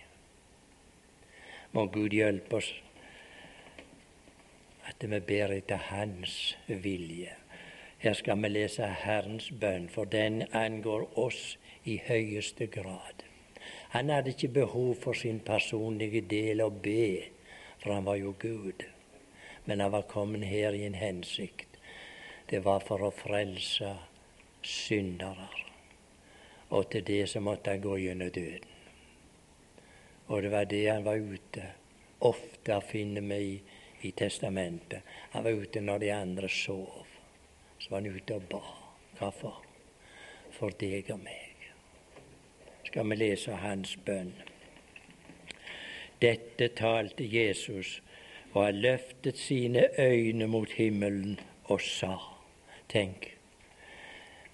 Må 1.72 1.86
Gud 1.94 2.14
hjelpe 2.14 2.58
oss 2.58 2.70
at 4.90 5.06
vi 5.06 5.20
ber 5.22 5.54
etter 5.54 5.82
Hans 5.90 6.56
vilje. 6.68 7.36
Her 8.00 8.14
skal 8.14 8.40
vi 8.40 8.48
lese 8.48 8.88
Herrens 8.88 9.50
bønn, 9.52 9.90
for 9.92 10.08
den 10.08 10.46
angår 10.56 11.18
oss 11.20 11.58
i 11.84 11.98
høyeste 12.08 12.70
grad. 12.72 13.26
Han 13.92 14.10
hadde 14.10 14.32
ikke 14.32 14.48
behov 14.48 14.94
for 15.02 15.14
sin 15.14 15.42
personlige 15.44 16.22
del 16.22 16.64
å 16.64 16.70
be, 16.70 17.28
for 17.82 17.92
han 17.98 18.08
var 18.08 18.16
jo 18.22 18.32
Gud. 18.40 18.86
Men 19.66 19.84
han 19.84 19.92
var 19.92 20.08
kommet 20.08 20.48
her 20.48 20.78
i 20.78 20.86
en 20.88 20.96
hensikt. 20.96 21.76
Det 22.50 22.64
var 22.64 22.86
for 22.88 23.04
å 23.04 23.12
frelse 23.12 23.92
syndere. 24.64 25.50
Og 26.70 26.88
til 26.94 27.04
det 27.04 27.26
så 27.34 27.44
måtte 27.44 27.76
han 27.76 27.84
gå 27.84 27.98
gjennom 28.00 28.32
døden. 28.32 28.80
Og 30.30 30.44
det 30.46 30.56
var 30.56 30.72
det 30.72 30.86
han 30.88 31.04
var 31.04 31.20
ute. 31.20 31.68
Ofte 32.24 32.80
finner 32.86 33.28
vi 33.28 33.44
i, 33.44 33.54
i 34.08 34.16
testamentet. 34.16 35.04
Han 35.36 35.44
var 35.44 35.64
ute 35.66 35.84
når 35.84 36.06
de 36.06 36.12
andre 36.16 36.50
sov. 36.54 37.09
Så 37.80 37.90
var 37.90 38.02
han 38.02 38.16
ute 38.16 38.36
og 38.36 38.50
ba. 38.52 38.62
Hvorfor? 39.20 39.64
For 40.52 40.76
deg 40.80 41.12
og 41.14 41.22
meg 41.24 41.50
skal 42.90 43.06
vi 43.10 43.20
lese 43.20 43.54
hans 43.62 43.92
bønn. 44.06 44.32
Dette 46.20 46.72
talte 46.76 47.24
Jesus, 47.24 48.00
og 48.52 48.64
han 48.66 48.80
løftet 48.82 49.38
sine 49.38 49.86
øyne 50.02 50.48
mot 50.50 50.72
himmelen 50.74 51.38
og 51.70 51.82
sa 51.86 52.18
Tenk, 52.90 53.36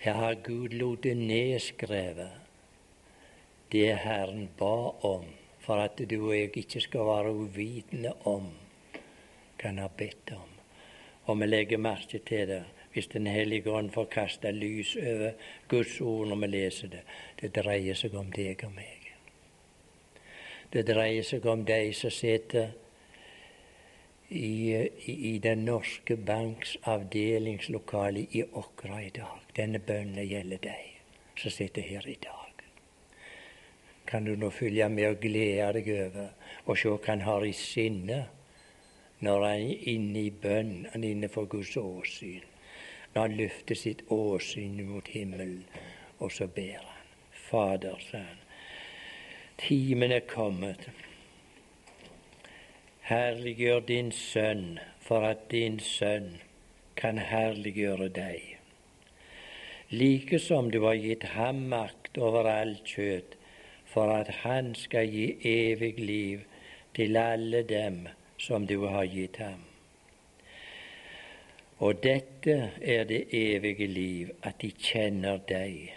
her 0.03 0.19
har 0.19 0.35
Gud 0.43 0.75
lot 0.75 1.05
nedskrevet 1.05 2.31
det 3.71 3.95
Herren 4.03 4.49
ba 4.59 4.91
om, 5.07 5.23
for 5.59 5.79
at 5.79 6.01
du 6.09 6.17
og 6.27 6.35
jeg 6.35 6.51
ikke 6.57 6.81
skal 6.83 7.07
være 7.07 7.31
uvitende 7.31 8.11
om 8.27 8.51
hva 9.55 9.69
Han 9.69 9.77
har 9.79 9.93
bedt 9.97 10.31
om. 10.35 10.51
Og 11.25 11.39
vi 11.39 11.45
legger 11.47 11.77
merke 11.81 12.19
til 12.19 12.47
det 12.47 12.63
hvis 12.95 13.07
Den 13.07 13.27
hellige 13.27 13.71
ånd 13.71 13.89
får 13.91 14.05
kaste 14.05 14.51
lys 14.55 14.95
over 14.95 15.31
Guds 15.67 16.01
ord 16.01 16.27
når 16.27 16.35
vi 16.35 16.47
leser 16.47 16.87
det. 16.87 17.01
Det 17.41 17.49
dreier 17.57 17.97
seg 17.99 18.15
om 18.15 18.29
deg 18.31 18.63
og 18.63 18.71
meg. 18.71 19.09
Det 20.71 20.85
dreier 20.87 21.27
seg 21.27 21.45
om 21.51 21.65
de 21.67 21.79
som 21.93 22.13
sitter 22.15 22.71
i, 24.29 24.71
i, 25.11 25.17
i 25.33 25.33
Den 25.43 25.65
norske 25.67 26.15
banks 26.15 26.77
avdelingslokale 26.87 28.25
i 28.31 28.45
Åkra 28.47 29.01
i 29.03 29.11
dag. 29.19 29.43
Denne 29.59 29.83
bønnen 29.83 30.23
gjelder 30.23 30.63
deg 30.63 30.95
som 31.35 31.51
sitter 31.51 31.83
her 31.83 32.07
i 32.07 32.17
dag. 32.23 32.65
Kan 34.07 34.23
du 34.23 34.37
nå 34.39 34.55
følge 34.55 34.87
med 34.89 35.09
og 35.11 35.19
glede 35.19 35.67
deg 35.81 35.93
over 35.99 36.31
og 36.63 36.79
se 36.79 36.95
hva 36.95 37.11
han 37.11 37.27
har 37.27 37.43
i 37.43 37.53
sinne 37.59 38.23
når 39.19 39.47
han 39.49 39.69
er 39.69 39.87
inne 39.91 40.27
i 40.29 40.31
bønn, 40.31 40.85
han 40.93 41.03
er 41.03 41.11
inne 41.11 41.27
for 41.31 41.51
Guds 41.51 41.75
åsyn 41.75 42.54
når 43.15 43.21
han 43.21 43.35
løfter 43.39 43.77
sitt 43.79 44.01
åsyn 44.11 44.81
mot 44.89 45.07
himmelen, 45.07 45.63
og 46.19 46.31
så 46.35 46.47
ber 46.47 46.81
han. 46.83 47.03
Fader, 47.31 47.99
sa 48.11 48.17
han, 48.17 48.41
timen 49.57 50.11
er 50.11 50.25
kommet. 50.27 50.89
Herliggjør 53.07 53.79
din 53.87 54.11
sønn, 54.11 54.79
for 54.99 55.23
at 55.23 55.45
din 55.51 55.77
sønn 55.79 56.41
kan 56.99 57.21
herliggjøre 57.21 58.09
deg. 58.09 58.57
Like 59.91 60.39
som 60.39 60.71
du 60.73 60.81
har 60.83 60.97
gitt 60.99 61.23
ham 61.37 61.61
makt 61.71 62.17
over 62.17 62.49
alt 62.49 62.83
kjøtt, 62.89 63.37
for 63.85 64.11
at 64.11 64.33
han 64.41 64.73
skal 64.75 65.07
gi 65.07 65.29
evig 65.45 65.93
liv 66.01 66.43
til 66.97 67.15
alle 67.21 67.63
dem 67.63 68.07
som 68.37 68.67
du 68.67 68.81
har 68.89 69.07
gitt 69.07 69.39
ham. 69.39 69.63
Og 71.77 72.03
dette 72.03 72.71
er 72.81 73.03
det 73.03 73.25
evige 73.31 73.87
liv, 73.87 74.29
at 74.43 74.61
de 74.61 74.71
kjenner 74.71 75.41
deg, 75.47 75.91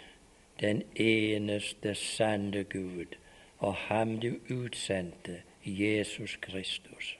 den 0.59 0.83
eneste 0.95 1.95
sanne 1.95 2.63
Gud, 2.63 3.15
og 3.59 3.73
ham 3.87 4.17
du 4.19 4.33
utsendte, 4.51 5.41
Jesus 5.63 6.35
Kristus. 6.41 7.15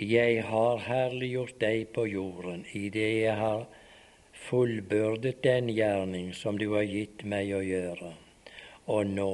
Jeg 0.00 0.44
har 0.44 0.76
herliggjort 0.76 1.60
deg 1.60 1.88
på 1.94 2.06
jorden 2.06 2.64
idet 2.72 3.22
jeg 3.22 3.36
har 3.36 3.66
fullbyrdet 4.32 5.44
den 5.44 5.68
gjerning 5.70 6.32
som 6.34 6.58
du 6.58 6.72
har 6.74 6.86
gitt 6.88 7.22
meg 7.28 7.52
å 7.54 7.60
gjøre. 7.62 8.12
Og 8.90 9.06
nå 9.06 9.32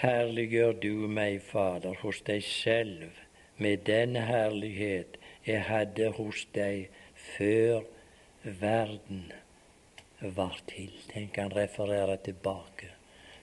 herliggjør 0.00 0.78
du 0.80 1.08
meg, 1.12 1.42
Fader, 1.44 1.96
hos 2.00 2.22
deg 2.24 2.44
selv 2.46 3.20
med 3.60 3.84
den 3.84 4.16
herlighet 4.16 5.18
jeg 5.46 5.62
hadde 5.62 6.10
hos 6.16 6.42
deg 6.54 6.88
før 7.14 7.84
verden 8.42 9.28
var 10.20 10.58
til. 10.66 10.90
Tenk 11.12 11.38
han 11.38 11.54
refererer 11.54 12.16
tilbake. 12.16 12.90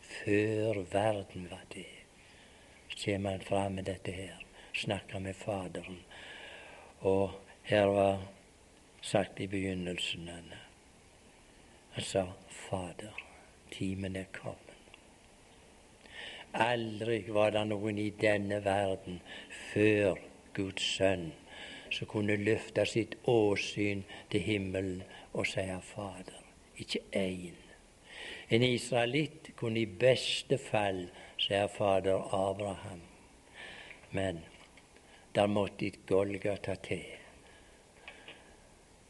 Før 0.02 0.84
verden 0.92 1.48
var 1.52 1.64
til. 1.72 1.88
Så 2.90 3.06
kommer 3.06 3.32
han 3.32 3.42
fram 3.42 3.72
med 3.72 3.88
dette 3.88 4.12
her. 4.12 4.44
Snakker 4.74 5.20
med 5.20 5.34
Faderen. 5.34 6.02
Og 7.00 7.32
her 7.64 7.86
var 7.86 8.20
sagt 9.02 9.40
i 9.40 9.48
begynnelsen 9.48 10.30
Han 11.94 12.04
sa, 12.04 12.26
Fader, 12.50 13.14
timen 13.72 14.16
er 14.16 14.26
kommet. 14.34 14.60
Aldri 16.54 17.24
var 17.28 17.50
det 17.52 17.68
noen 17.68 17.98
i 17.98 18.10
denne 18.10 18.60
verden 18.66 19.22
før 19.74 20.18
Guds 20.54 20.84
sønn 20.98 21.32
som 21.94 22.10
kunne 22.10 22.36
løfte 22.36 22.86
sitt 22.90 23.16
åsyn 23.30 24.04
til 24.32 24.42
himmelen 24.42 25.04
og 25.34 25.48
si 25.48 25.66
Fader. 25.94 26.42
Ikke 26.78 27.00
én. 27.16 27.60
En 28.50 28.64
israelitt 28.64 29.54
kunne 29.56 29.80
i 29.80 29.86
beste 29.86 30.58
fall 30.58 31.06
si 31.38 31.60
Fader 31.78 32.34
Abraham. 32.34 33.02
Men 34.12 34.40
der 35.36 35.48
måtte 35.48 35.88
et 35.88 36.06
Golgata 36.06 36.76
til 36.76 37.06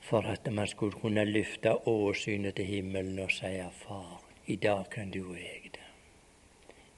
for 0.04 0.22
at 0.22 0.54
man 0.54 0.68
skulle 0.68 1.00
kunne 1.00 1.26
løfte 1.26 1.88
åsynet 1.88 2.56
til 2.56 2.66
himmelen 2.66 3.20
og 3.20 3.32
si 3.32 3.62
Far, 3.72 4.22
i 4.46 4.56
dag 4.56 4.90
kan 4.92 5.12
du 5.12 5.34
jeg 5.34 5.72
det. 5.74 5.80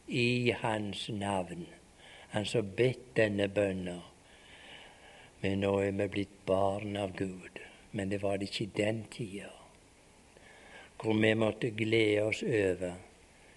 I 0.07 0.53
Hans 0.57 1.09
navn, 1.09 1.67
Han 2.29 2.45
som 2.45 2.71
bedt 2.77 3.15
denne 3.15 3.47
bønna, 3.47 4.01
men 5.45 5.59
nå 5.61 5.75
er 5.77 5.91
vi 5.93 6.05
blitt 6.09 6.37
barn 6.47 6.95
av 6.97 7.11
Gud. 7.13 7.59
Men 7.91 8.09
det 8.09 8.17
var 8.23 8.39
det 8.41 8.47
ikke 8.49 8.63
i 8.63 8.71
den 8.77 9.03
tida. 9.13 9.51
Hvor 10.97 11.13
vi 11.13 11.33
måtte 11.37 11.69
glede 11.69 12.23
oss 12.25 12.41
over 12.41 12.95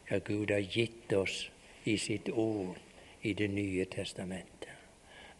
hva 0.09 0.19
Gud 0.27 0.53
har 0.53 0.67
gitt 0.69 1.13
oss 1.17 1.47
i 1.89 1.97
sitt 1.97 2.29
ord 2.29 2.77
i 3.23 3.33
Det 3.33 3.49
nye 3.51 3.85
testamentet. 3.85 4.69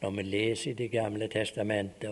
Når 0.01 0.11
vi 0.17 0.23
leser 0.23 0.75
Det 0.75 0.91
gamle 0.91 1.29
testamentet 1.29 2.11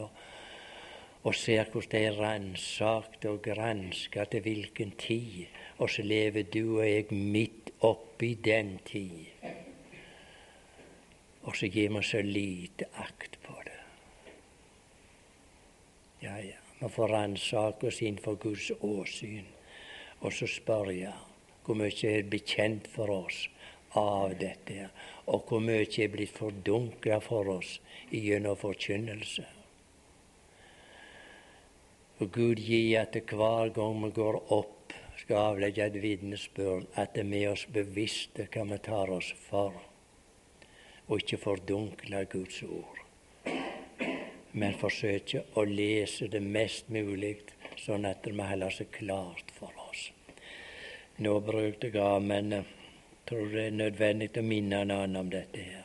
og, 1.22 1.34
ser 1.34 1.64
hvordan 1.72 1.90
det 1.90 2.04
er 2.06 2.20
ransakt 2.20 3.24
og 3.24 3.42
granska 3.42 4.24
til 4.24 4.40
hvilken 4.40 4.92
tid, 4.98 5.46
og 5.78 5.90
så 5.90 6.02
lever 6.02 6.42
du 6.42 6.78
og 6.78 6.86
jeg 6.86 7.06
midt 7.10 7.72
oppi 7.80 8.34
den 8.34 8.78
tid. 8.84 9.26
Og 11.42 11.56
så 11.56 11.66
gir 11.66 11.90
vi 11.90 12.02
så 12.02 12.22
lite 12.22 12.84
akt 12.94 13.38
på. 13.42 13.55
Ja, 16.26 16.38
ja. 16.38 16.58
Vi 16.78 16.88
får 16.88 17.08
ransake 17.08 17.86
oss 17.86 18.02
innenfor 18.02 18.34
Guds 18.34 18.72
åsyn. 18.80 19.44
Og 20.20 20.32
så 20.32 20.48
spør 20.50 20.90
jeg 20.90 21.14
hvor 21.66 21.78
mye 21.78 22.08
er 22.10 22.26
bekjent 22.30 22.88
for 22.90 23.10
oss 23.14 23.44
av 23.98 24.34
dette, 24.40 24.88
og 25.30 25.46
hvor 25.46 25.62
mye 25.62 25.86
er 25.86 26.10
blitt 26.10 26.34
fordunka 26.34 27.20
for 27.22 27.52
oss 27.56 27.76
gjennom 28.10 28.58
forkynnelse. 28.58 29.46
Og 32.18 32.32
Gud 32.34 32.62
gi 32.62 32.96
at 32.98 33.18
hver 33.30 33.70
gang 33.78 34.02
vi 34.02 34.12
går 34.18 34.40
opp, 34.58 34.94
skal 35.22 35.52
avlegge 35.52 35.86
et 35.86 36.02
vitnesbyrd, 36.02 36.90
at 36.94 37.14
det 37.14 37.22
er 37.22 37.30
med 37.30 37.48
oss 37.52 37.66
bevisste 37.72 38.50
hva 38.50 38.66
vi 38.72 38.82
tar 38.90 39.14
oss 39.14 39.30
for, 39.46 39.78
og 41.06 41.22
ikke 41.22 41.42
fordunkle 41.46 42.26
Guds 42.34 42.62
ord. 42.66 43.02
Men 44.56 44.76
forsøke 44.80 45.42
å 45.54 45.66
lese 45.68 46.30
det 46.32 46.40
mest 46.42 46.88
mulig, 46.92 47.36
sånn 47.80 48.08
at 48.08 48.22
det 48.24 48.32
må 48.36 48.46
holde 48.48 48.70
seg 48.72 48.88
klart 48.94 49.52
for 49.56 49.72
oss. 49.90 50.08
Nå 51.20 51.38
brukte 51.44 51.90
jeg 51.90 52.00
av, 52.00 52.22
men 52.24 52.54
jeg 52.56 52.64
tror 53.28 53.50
det 53.52 53.66
er 53.66 53.76
nødvendig 53.82 54.30
å 54.40 54.44
minne 54.44 54.80
annen 54.84 55.20
om 55.20 55.28
dette 55.32 55.60
her. 55.60 55.84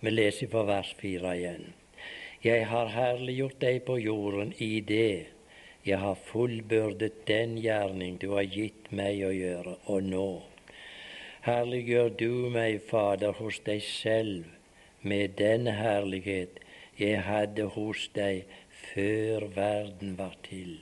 Vi 0.00 0.12
leser 0.14 0.48
fra 0.48 0.64
vers 0.68 0.94
fire 0.96 1.34
igjen. 1.36 1.68
Jeg 2.40 2.64
har 2.70 2.94
herliggjort 2.94 3.60
deg 3.60 3.82
på 3.84 3.98
jorden 4.00 4.54
i 4.64 4.78
det 4.80 5.28
jeg 5.82 5.96
har 5.96 6.14
fullbyrdet 6.28 7.22
den 7.28 7.56
gjerning 7.56 8.18
du 8.20 8.34
har 8.34 8.44
gitt 8.44 8.90
meg 8.92 9.22
å 9.24 9.30
gjøre, 9.32 9.78
og 9.88 10.08
nå. 10.12 10.28
Herliggjør 11.46 12.10
du 12.20 12.32
meg, 12.52 12.82
Fader, 12.84 13.32
hos 13.38 13.62
deg 13.64 13.80
selv 13.80 14.50
med 15.00 15.38
den 15.38 15.70
herlighet 15.72 16.60
jeg 17.00 17.22
hadde 17.24 17.64
hos 17.74 18.06
deg 18.14 18.46
før 18.92 19.46
verden 19.54 20.16
var 20.18 20.36
til. 20.44 20.78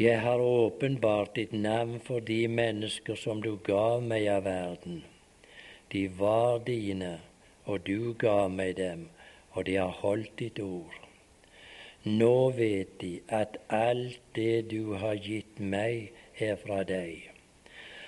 Jeg 0.00 0.20
har 0.24 0.40
åpenbart 0.40 1.34
ditt 1.36 1.52
navn 1.52 1.98
for 2.00 2.24
de 2.24 2.46
mennesker 2.48 3.18
som 3.20 3.42
du 3.44 3.56
gav 3.66 4.00
meg 4.00 4.28
av 4.32 4.46
verden. 4.46 5.02
De 5.92 6.06
var 6.20 6.62
dine, 6.64 7.18
og 7.66 7.84
du 7.84 8.14
ga 8.18 8.48
meg 8.48 8.78
dem, 8.78 9.08
og 9.52 9.66
de 9.68 9.76
har 9.76 9.92
holdt 10.00 10.38
ditt 10.40 10.60
ord. 10.64 10.96
Nå 12.04 12.50
vet 12.56 12.96
de 13.02 13.12
at 13.28 13.58
alt 13.68 14.20
det 14.34 14.70
du 14.70 14.94
har 15.02 15.20
gitt 15.20 15.60
meg, 15.60 16.14
er 16.40 16.56
fra 16.56 16.80
deg. 16.88 17.26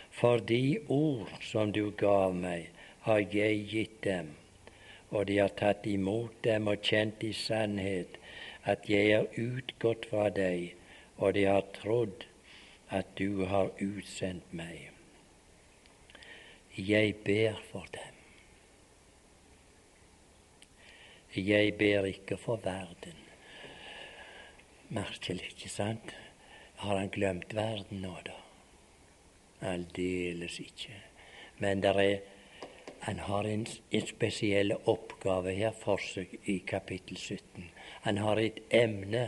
For 0.08 0.40
de 0.40 0.78
ord 0.88 1.28
som 1.44 1.74
du 1.76 1.90
gav 1.90 2.32
meg, 2.32 2.70
har 3.04 3.20
jeg 3.35 3.66
gitt 3.68 4.00
dem, 4.06 4.32
og 5.12 5.27
de 5.29 5.38
har 5.38 5.53
tatt 5.61 5.87
imot 5.87 6.38
dem 6.44 6.70
og 6.72 6.81
kjent 6.88 7.22
i 7.29 7.33
sannhet 7.37 8.16
at 8.64 8.88
jeg 8.88 9.12
er 9.16 9.40
utgått 9.42 10.07
fra 10.09 10.29
deg, 10.33 10.72
og 11.18 11.35
de 11.37 11.44
har 11.48 11.66
trodd 11.77 12.25
at 12.92 13.09
du 13.18 13.44
har 13.51 13.72
utsendt 13.83 14.53
meg. 14.57 14.90
Jeg 16.77 17.16
ber 17.25 17.59
for 17.68 17.85
dem. 17.92 18.18
Jeg 21.37 21.77
ber 21.81 22.09
ikke 22.09 22.37
for 22.37 22.61
verden. 22.64 23.18
Merkelig, 24.92 25.53
ikke 25.53 25.68
sant? 25.72 26.14
Har 26.83 26.98
han 26.98 27.12
glemt 27.12 27.55
verden 27.57 28.03
nå, 28.05 28.16
da? 28.27 28.37
Aldeles 29.72 30.59
ikke. 30.61 30.96
Men 31.59 31.85
er, 31.85 32.20
han 33.02 33.18
har 33.18 33.44
en, 33.44 33.66
en 33.90 34.06
spesiell 34.06 34.72
oppgave 34.84 35.50
her 35.58 35.72
for 35.74 35.98
seg 35.98 36.36
i 36.46 36.60
kapittel 36.62 37.16
17. 37.18 37.64
Han 38.04 38.20
har 38.22 38.38
et 38.38 38.60
emne 38.70 39.24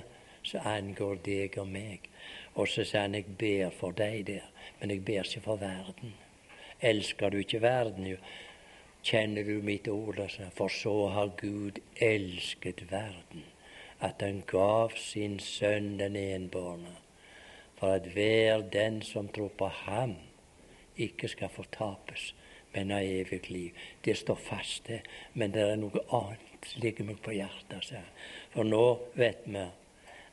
som 0.47 0.67
angår 0.71 1.19
deg 1.27 1.59
og 1.59 1.73
meg. 1.73 2.07
Og 2.55 2.69
så 2.71 2.85
sier 2.87 3.09
han 3.09 3.17
jeg 3.19 3.35
ber 3.41 3.73
for 3.75 3.97
deg 3.99 4.29
der, 4.29 4.47
men 4.79 4.93
jeg 4.95 5.03
ber 5.09 5.27
ikke 5.27 5.43
for 5.49 5.59
verden. 5.59 6.13
Elsker 6.85 7.35
du 7.35 7.41
ikke 7.41 7.63
verden, 7.65 8.07
jo, 8.13 8.21
kjenner 9.03 9.43
du 9.43 9.59
mitt 9.67 9.91
ord, 9.91 10.23
altså. 10.23 10.47
for 10.55 10.71
så 10.71 10.95
har 11.17 11.35
Gud 11.41 11.83
elsket 11.99 12.85
verden, 12.93 13.43
at 13.99 14.23
han 14.23 14.45
gav 14.47 14.95
sin 15.01 15.41
sønn 15.43 15.97
den 15.99 16.15
enbårne, 16.21 16.95
for 17.75 17.99
at 17.99 18.07
hver 18.15 18.63
den 18.71 19.03
som 19.03 19.29
tror 19.35 19.51
på 19.59 19.67
ham, 19.83 20.15
ikke 20.95 21.29
skal 21.29 21.51
fortapes, 21.51 22.31
men 22.75 22.91
av 22.93 23.03
evig 23.03 23.51
liv. 23.51 23.87
Det 24.05 24.17
står 24.19 24.37
fast, 24.37 24.85
det, 24.91 25.01
men 25.33 25.55
det 25.55 25.63
er 25.63 25.81
noe 25.81 26.03
annet 26.11 26.69
som 26.69 26.83
ligger 26.83 27.09
meg 27.09 27.21
på 27.23 27.35
hjertet. 27.37 27.87
Så. 27.87 28.03
For 28.55 28.67
nå 28.67 28.85
vet 29.19 29.47
vi 29.47 29.65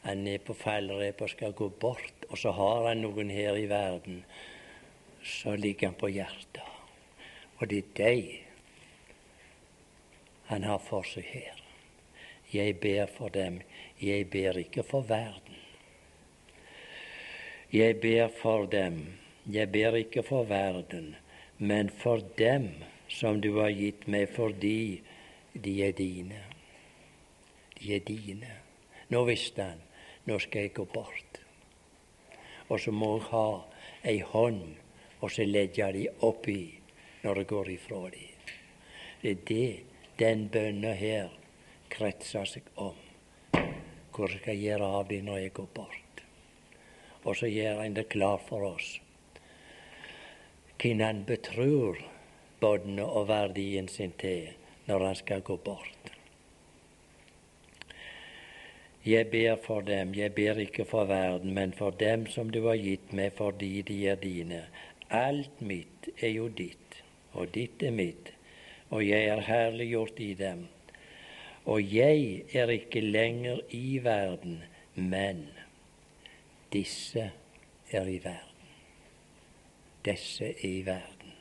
han 0.02 0.26
er 0.28 0.42
på 0.42 0.56
fallrepet 0.58 1.22
og 1.22 1.30
skal 1.30 1.54
gå 1.54 1.68
bort, 1.82 2.26
og 2.30 2.40
så 2.42 2.54
har 2.58 2.88
han 2.90 3.04
noen 3.04 3.30
her 3.30 3.58
i 3.60 3.68
verden. 3.70 4.24
Så 5.22 5.54
ligger 5.56 5.92
han 5.92 5.98
på 6.00 6.10
hjertet. 6.10 6.66
Og 7.60 7.70
det 7.70 7.84
er 7.84 7.92
deg 8.00 8.32
han 10.50 10.66
har 10.66 10.82
for 10.84 11.06
seg 11.08 11.28
her. 11.30 11.60
Jeg 12.52 12.80
ber 12.84 13.06
for 13.08 13.32
dem, 13.32 13.62
jeg 14.02 14.26
ber 14.34 14.58
ikke 14.60 14.84
for 14.84 15.06
verden. 15.08 15.60
Jeg 17.72 18.02
ber 18.04 18.28
for 18.42 18.66
dem, 18.68 19.06
jeg 19.48 19.70
ber 19.72 19.96
ikke 19.96 20.26
for 20.28 20.50
verden, 20.50 21.14
men 21.62 21.90
for 21.90 22.22
dem 22.38 22.70
som 23.08 23.42
du 23.42 23.52
har 23.60 23.70
gitt 23.70 24.08
meg, 24.10 24.32
fordi 24.34 25.02
de 25.54 25.74
er 25.86 25.92
dine. 25.94 26.40
De 27.78 27.92
er 27.94 28.02
dine. 28.08 28.50
Nå 29.14 29.22
visste 29.28 29.68
han, 29.70 29.84
nå 30.26 30.40
skal 30.42 30.66
jeg 30.66 30.74
gå 30.80 30.88
bort. 30.90 31.38
Og 32.66 32.82
så 32.82 32.94
må 32.96 33.12
jeg 33.20 33.28
ha 33.28 33.46
ei 34.10 34.24
hånd 34.32 34.64
og 35.20 35.30
så 35.30 35.46
legge 35.46 35.92
de 35.94 36.08
oppi 36.26 36.64
når 37.22 37.44
jeg 37.44 37.50
går 37.54 37.72
ifra 37.76 38.02
de. 38.16 38.26
Det 39.22 39.36
er 39.36 39.46
det 39.52 39.70
den 40.18 40.48
bønna 40.50 40.96
her 40.98 41.30
kretser 41.94 42.50
seg 42.50 42.74
om. 42.82 42.98
Hvor 44.10 44.34
skal 44.34 44.58
jeg 44.58 44.64
gjøre 44.72 44.90
av 44.98 45.14
de 45.14 45.22
når 45.30 45.44
jeg 45.44 45.56
går 45.62 45.72
bort? 45.78 46.26
Og 47.22 47.38
så 47.38 47.54
gjør 47.54 47.84
han 47.84 48.02
det 48.02 48.10
klart 48.10 48.50
for 48.50 48.66
oss 48.74 48.96
hvem 50.82 51.00
han 51.00 51.24
betror 51.28 52.00
båndene 52.62 53.06
og 53.06 53.28
verdien 53.30 53.88
sin 53.88 54.14
til 54.18 54.50
når 54.88 55.06
han 55.06 55.16
skal 55.16 55.46
gå 55.46 55.56
bort. 55.56 56.12
Jeg 59.06 59.30
ber 59.32 59.56
for 59.64 59.82
dem, 59.82 60.14
jeg 60.14 60.34
ber 60.34 60.60
ikke 60.62 60.86
for 60.86 61.06
verden, 61.10 61.54
men 61.54 61.74
for 61.74 61.90
dem 61.90 62.28
som 62.30 62.52
du 62.54 62.68
har 62.68 62.78
gitt 62.78 63.14
meg 63.14 63.34
fordi 63.38 63.82
de 63.82 63.98
er 64.10 64.20
dine. 64.22 64.66
Alt 65.10 65.62
mitt 65.62 66.10
er 66.22 66.36
jo 66.36 66.50
ditt, 66.50 67.02
og 67.34 67.50
ditt 67.56 67.82
er 67.84 67.96
mitt 67.96 68.34
og 68.92 69.08
jeg 69.08 69.28
er 69.32 69.42
herliggjort 69.48 70.20
i 70.20 70.34
dem. 70.36 70.68
Og 71.66 71.94
jeg 71.94 72.44
er 72.54 72.72
ikke 72.76 73.02
lenger 73.02 73.62
i 73.70 74.00
verden, 74.04 74.64
men 74.96 75.46
disse 76.74 77.32
er 77.92 78.08
i 78.08 78.20
verden. 78.24 78.51
Disse 80.06 80.54
i 80.66 80.82
verden. 80.86 81.34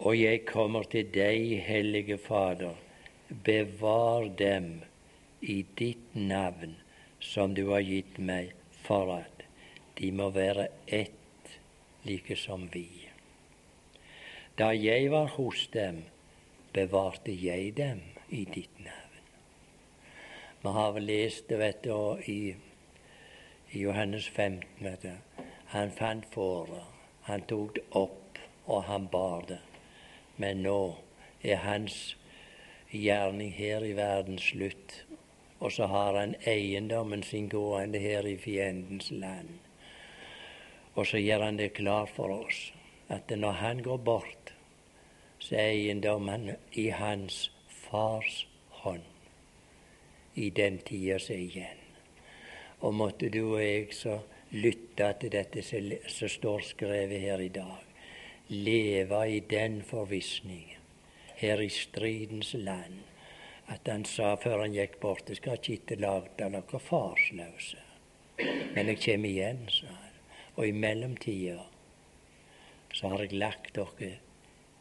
Og 0.00 0.16
jeg 0.16 0.44
kommer 0.48 0.84
til 0.88 1.08
deg, 1.12 1.58
Hellige 1.64 2.16
Fader, 2.18 2.76
bevar 3.44 4.28
dem 4.38 4.80
i 5.40 5.62
ditt 5.78 6.14
navn 6.16 6.78
som 7.20 7.52
du 7.54 7.66
har 7.70 7.84
gitt 7.84 8.16
meg, 8.18 8.54
for 8.84 9.12
at 9.18 9.44
de 10.00 10.08
må 10.12 10.30
være 10.32 10.68
ett 10.86 11.52
like 12.08 12.36
som 12.36 12.64
vi. 12.72 12.86
Da 14.56 14.72
jeg 14.76 15.10
var 15.12 15.28
hos 15.36 15.66
dem, 15.72 16.02
bevarte 16.72 17.32
jeg 17.32 17.76
dem 17.76 18.00
i 18.28 18.44
ditt 18.44 18.80
navn. 18.80 19.20
Vi 20.62 20.72
har 20.76 20.98
lest 21.00 21.52
vet 21.60 21.84
du, 21.84 22.18
i, 22.28 22.54
i 23.70 23.80
Johannes 23.80 24.28
15. 24.28 24.64
Vet 24.78 25.02
du. 25.02 25.12
Han 25.66 25.90
fant 25.90 26.26
fåret, 26.34 26.82
han 27.22 27.42
tok 27.46 27.74
det 27.74 27.82
opp, 27.90 28.38
og 28.66 28.82
han 28.84 29.06
bar 29.12 29.44
det. 29.48 29.60
Men 30.36 30.62
nå 30.62 30.96
er 31.42 31.62
hans 31.62 32.16
gjerning 32.90 33.52
her 33.54 33.84
i 33.86 33.92
verden 33.94 34.38
slutt. 34.38 35.04
Og 35.60 35.72
så 35.72 35.86
har 35.86 36.16
han 36.18 36.34
eiendommen 36.48 37.22
sin 37.22 37.48
gående 37.48 37.98
her 37.98 38.26
i 38.26 38.36
fiendens 38.36 39.10
land. 39.10 39.58
Og 40.94 41.06
så 41.06 41.20
gjør 41.20 41.44
han 41.44 41.58
det 41.58 41.74
klart 41.76 42.10
for 42.16 42.32
oss 42.40 42.70
at 43.08 43.30
når 43.30 43.52
han 43.60 43.82
går 43.82 43.96
bort, 43.96 44.54
så 45.38 45.54
er 45.54 45.74
eiendommen 45.74 46.50
i 46.72 46.88
hans 46.88 47.50
fars 47.68 48.46
hånd 48.82 49.06
i 50.34 50.50
den 50.50 50.78
tida 50.78 51.18
som 51.18 51.34
er 51.34 51.44
igjen. 51.44 51.79
Og 52.80 52.94
måtte 52.94 53.28
du 53.28 53.42
og 53.44 53.62
jeg 53.62 53.92
så 53.94 54.18
lytte 54.50 55.12
til 55.20 55.32
dette 55.32 55.62
som 55.62 56.28
står 56.28 56.66
skrevet 56.72 57.20
her 57.20 57.40
i 57.40 57.52
dag. 57.52 57.86
Leve 58.48 59.20
i 59.30 59.40
den 59.40 59.82
forvissningen 59.86 60.80
her 61.40 61.60
i 61.60 61.68
stridens 61.72 62.54
land 62.54 62.98
at 63.70 63.86
han 63.88 64.04
sa 64.04 64.34
før 64.42 64.64
han 64.64 64.74
gikk 64.74 64.98
bort, 65.02 65.28
jeg 65.30 65.38
skal 65.38 65.58
ikke 65.58 65.76
etterlate 65.78 66.48
dere 66.50 66.80
farsløse, 66.82 67.78
men 68.74 68.90
jeg 68.90 68.98
kommer 69.04 69.30
igjen, 69.30 69.60
sa 69.70 69.92
han. 69.94 70.16
Og 70.56 70.66
i 70.66 70.74
mellomtida 70.74 71.62
så 72.92 73.12
har 73.12 73.22
jeg 73.24 73.38
lagt 73.38 73.78
dere 73.78 74.16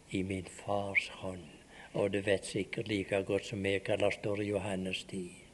i 0.09 0.23
min 0.25 0.49
fars 0.49 1.07
hånd. 1.21 1.45
og 1.93 2.11
du 2.13 2.19
vet 2.21 2.45
sikkert 2.45 2.87
like 2.87 3.17
godt 3.25 3.45
som 3.45 3.63
meg 3.65 3.87
hva 3.87 3.95
det 3.97 4.11
står 4.13 4.41
i 4.43 4.49
Johannes 4.51 4.99
10. 5.09 5.48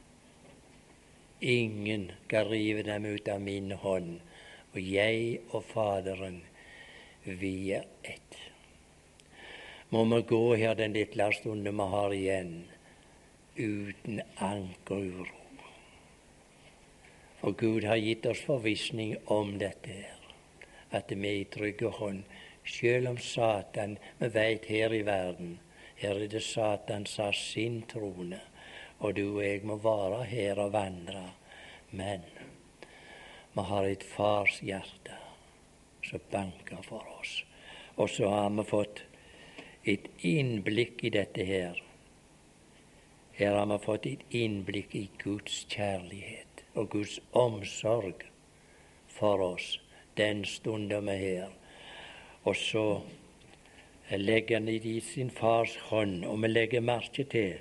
Ingen 1.40 2.12
skal 2.26 2.48
rive 2.48 2.82
dem 2.82 3.04
ut 3.04 3.28
av 3.28 3.40
min 3.40 3.72
hånd, 3.72 4.20
og 4.72 4.80
jeg 4.80 5.40
og 5.50 5.64
Faderen, 5.68 6.40
vi 7.24 7.72
er 7.76 7.84
ett. 8.02 8.38
Må 9.90 10.04
vi 10.04 10.22
gå 10.22 10.54
her 10.56 10.74
den 10.74 10.96
lille 10.96 11.26
stunden 11.36 11.76
vi 11.76 11.88
har 11.92 12.14
igjen, 12.14 12.54
uten 13.56 14.22
anker 14.36 14.96
og 14.96 15.20
uro. 15.20 15.42
For 17.40 17.52
Gud 17.52 17.84
har 17.84 18.00
gitt 18.00 18.26
oss 18.26 18.40
forvissning 18.42 19.14
om 19.30 19.58
dette 19.60 19.92
her, 19.92 20.26
at 20.90 21.12
vi 21.12 21.28
er 21.28 21.40
i 21.42 21.46
trygge 21.52 21.92
hånd. 22.00 22.24
Selv 22.66 23.12
om 23.12 23.18
Satan 23.22 23.98
Vi 24.18 24.28
veit 24.34 24.64
her 24.66 24.92
i 24.92 25.04
verden, 25.06 25.58
her 25.96 26.18
er 26.18 26.26
det 26.26 26.42
Satan 26.42 27.06
som 27.06 27.28
har 27.28 27.36
sin 27.38 27.82
trone, 27.86 28.40
og 28.98 29.14
du 29.16 29.24
og 29.36 29.44
jeg 29.44 29.64
må 29.64 29.76
være 29.82 30.24
her 30.24 30.60
og 30.62 30.72
vandre. 30.72 31.24
Men 31.90 32.24
vi 33.54 33.64
har 33.70 33.88
et 33.88 34.04
fars 34.04 34.58
hjerte 34.60 35.18
som 36.04 36.22
banker 36.30 36.82
for 36.86 37.04
oss. 37.20 37.42
Og 37.96 38.10
så 38.10 38.28
har 38.28 38.50
vi 38.50 38.64
fått 38.68 39.02
et 39.84 40.08
innblikk 40.26 41.04
i 41.04 41.12
dette 41.14 41.44
her. 41.44 41.82
Her 43.36 43.58
har 43.58 43.66
vi 43.72 43.78
fått 43.84 44.06
et 44.06 44.24
innblikk 44.30 44.94
i 44.94 45.08
Guds 45.22 45.64
kjærlighet 45.72 46.64
og 46.74 46.90
Guds 46.92 47.18
omsorg 47.32 48.24
for 49.16 49.40
oss 49.40 49.76
den 50.16 50.44
stunden 50.44 51.06
vi 51.06 51.12
er 51.12 51.22
her. 51.22 51.54
Og 52.44 52.56
så 52.56 53.00
legger 54.10 54.60
han 54.60 54.68
i 54.68 55.00
sin 55.00 55.30
fars 55.30 55.76
hånd, 55.90 56.24
og 56.24 56.42
vi 56.42 56.48
legger 56.48 56.80
merke 56.80 57.24
til, 57.24 57.58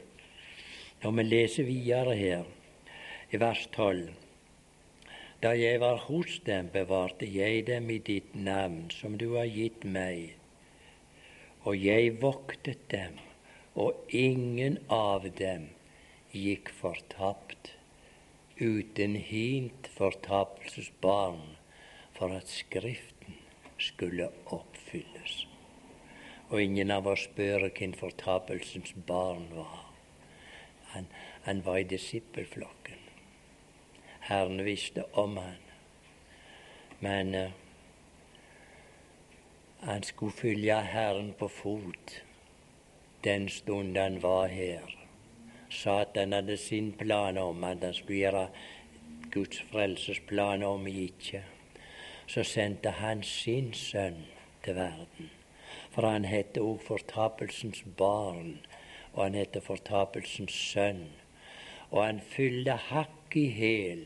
når 1.03 1.11
vi 1.17 1.23
leser 1.23 1.67
videre 1.67 2.15
her, 2.15 2.45
i 3.31 3.39
vers 3.41 3.67
12 3.75 4.13
Da 5.43 5.51
jeg 5.57 5.79
var 5.81 5.97
hos 6.07 6.39
dem, 6.45 6.69
bevarte 6.73 7.27
jeg 7.27 7.65
dem 7.67 7.89
i 7.89 7.97
ditt 7.99 8.35
navn, 8.35 8.89
som 8.89 9.17
du 9.19 9.35
har 9.35 9.49
gitt 9.51 9.83
meg. 9.83 10.33
Og 11.67 11.75
jeg 11.77 12.15
voktet 12.21 12.87
dem, 12.89 13.19
og 13.75 14.07
ingen 14.09 14.79
av 14.89 15.27
dem 15.37 15.67
gikk 16.31 16.71
fortapt 16.79 17.75
uten 18.59 19.15
hint 19.19 19.89
fortapelsesbarn, 19.97 21.57
for 22.15 22.31
at 22.31 22.47
Skriften 22.47 23.41
skulle 23.77 24.31
oppfylles. 24.45 25.43
Og 26.49 26.61
ingen 26.61 26.93
av 26.95 27.11
oss 27.11 27.27
spør 27.27 27.67
hvem 27.67 27.93
fortapelsens 27.99 28.95
barn 29.07 29.51
var. 29.51 29.84
Han, 30.95 31.07
han 31.43 31.61
var 31.65 31.77
i 31.77 31.83
disippelflokken. 31.83 33.03
Herren 34.25 34.63
visste 34.65 35.03
om 35.13 35.37
han. 35.37 35.61
Men 36.99 37.35
uh, 37.35 37.51
han 39.79 40.03
skulle 40.03 40.31
følge 40.31 40.81
Herren 40.81 41.33
på 41.39 41.47
fot 41.47 42.21
den 43.23 43.49
stund 43.49 43.97
han 43.97 44.21
var 44.23 44.47
her. 44.47 44.81
Satan 45.69 46.33
hadde 46.33 46.57
sin 46.57 46.91
plan 46.93 47.37
om 47.37 47.63
at 47.63 47.83
han 47.83 47.93
skulle 47.93 48.19
gjøre 48.19 48.47
Guds 49.31 49.61
frelsesplan 49.71 50.63
om 50.63 50.87
ikke. 50.87 51.43
Så 52.27 52.43
sendte 52.43 52.89
han 52.89 53.23
sin 53.23 53.73
sønn 53.73 54.25
til 54.63 54.75
verden. 54.75 55.29
For 55.89 56.07
han 56.07 56.25
het 56.25 56.57
òg 56.57 56.81
fortapelsens 56.85 57.83
barn, 57.97 58.59
og 59.15 59.23
han 59.23 59.39
heter 59.39 59.63
fortapelsens 59.63 60.53
sønn. 60.53 61.07
Og 61.89 62.05
han 62.05 62.19
fyller 62.19 62.77
hakk 62.91 63.35
i 63.39 63.47
hæl 63.55 64.05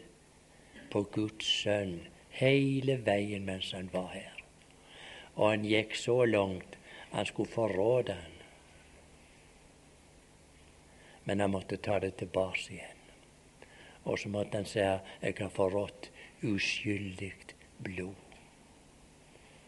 på 0.94 1.04
Guds 1.14 1.46
sønn 1.64 2.00
hele 2.40 3.00
veien 3.06 3.46
mens 3.46 3.74
han 3.76 3.90
var 3.94 4.14
her. 4.14 4.44
Og 5.36 5.50
han 5.50 5.66
gikk 5.66 5.98
så 5.98 6.24
langt 6.26 6.78
han 7.12 7.26
skulle 7.26 7.50
forråde 7.50 8.14
han 8.14 8.40
men 11.30 11.40
han 11.40 11.52
måtte 11.54 11.78
ta 11.78 12.00
det 12.02 12.16
tilbake 12.18 12.72
igjen. 12.74 13.02
Og 14.10 14.18
så 14.18 14.32
måtte 14.34 14.58
han 14.58 14.66
si 14.66 14.80
jeg 14.82 15.36
har 15.38 15.52
forrådt 15.54 16.08
uskyldig 16.42 17.36
blod. 17.86 18.38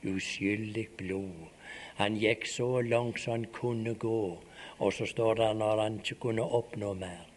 Uskyldig 0.01 0.87
blod. 0.97 1.51
Han 1.99 2.17
gikk 2.17 2.47
så 2.49 2.81
langt 2.81 3.21
som 3.21 3.35
han 3.35 3.45
kunne 3.53 3.93
gå, 3.93 4.41
og 4.81 4.93
så 4.93 5.05
står 5.05 5.35
det 5.37 5.49
når 5.59 5.79
han 5.83 5.97
ikke 6.01 6.15
kunne 6.23 6.45
oppnå 6.57 6.93
mer, 6.97 7.27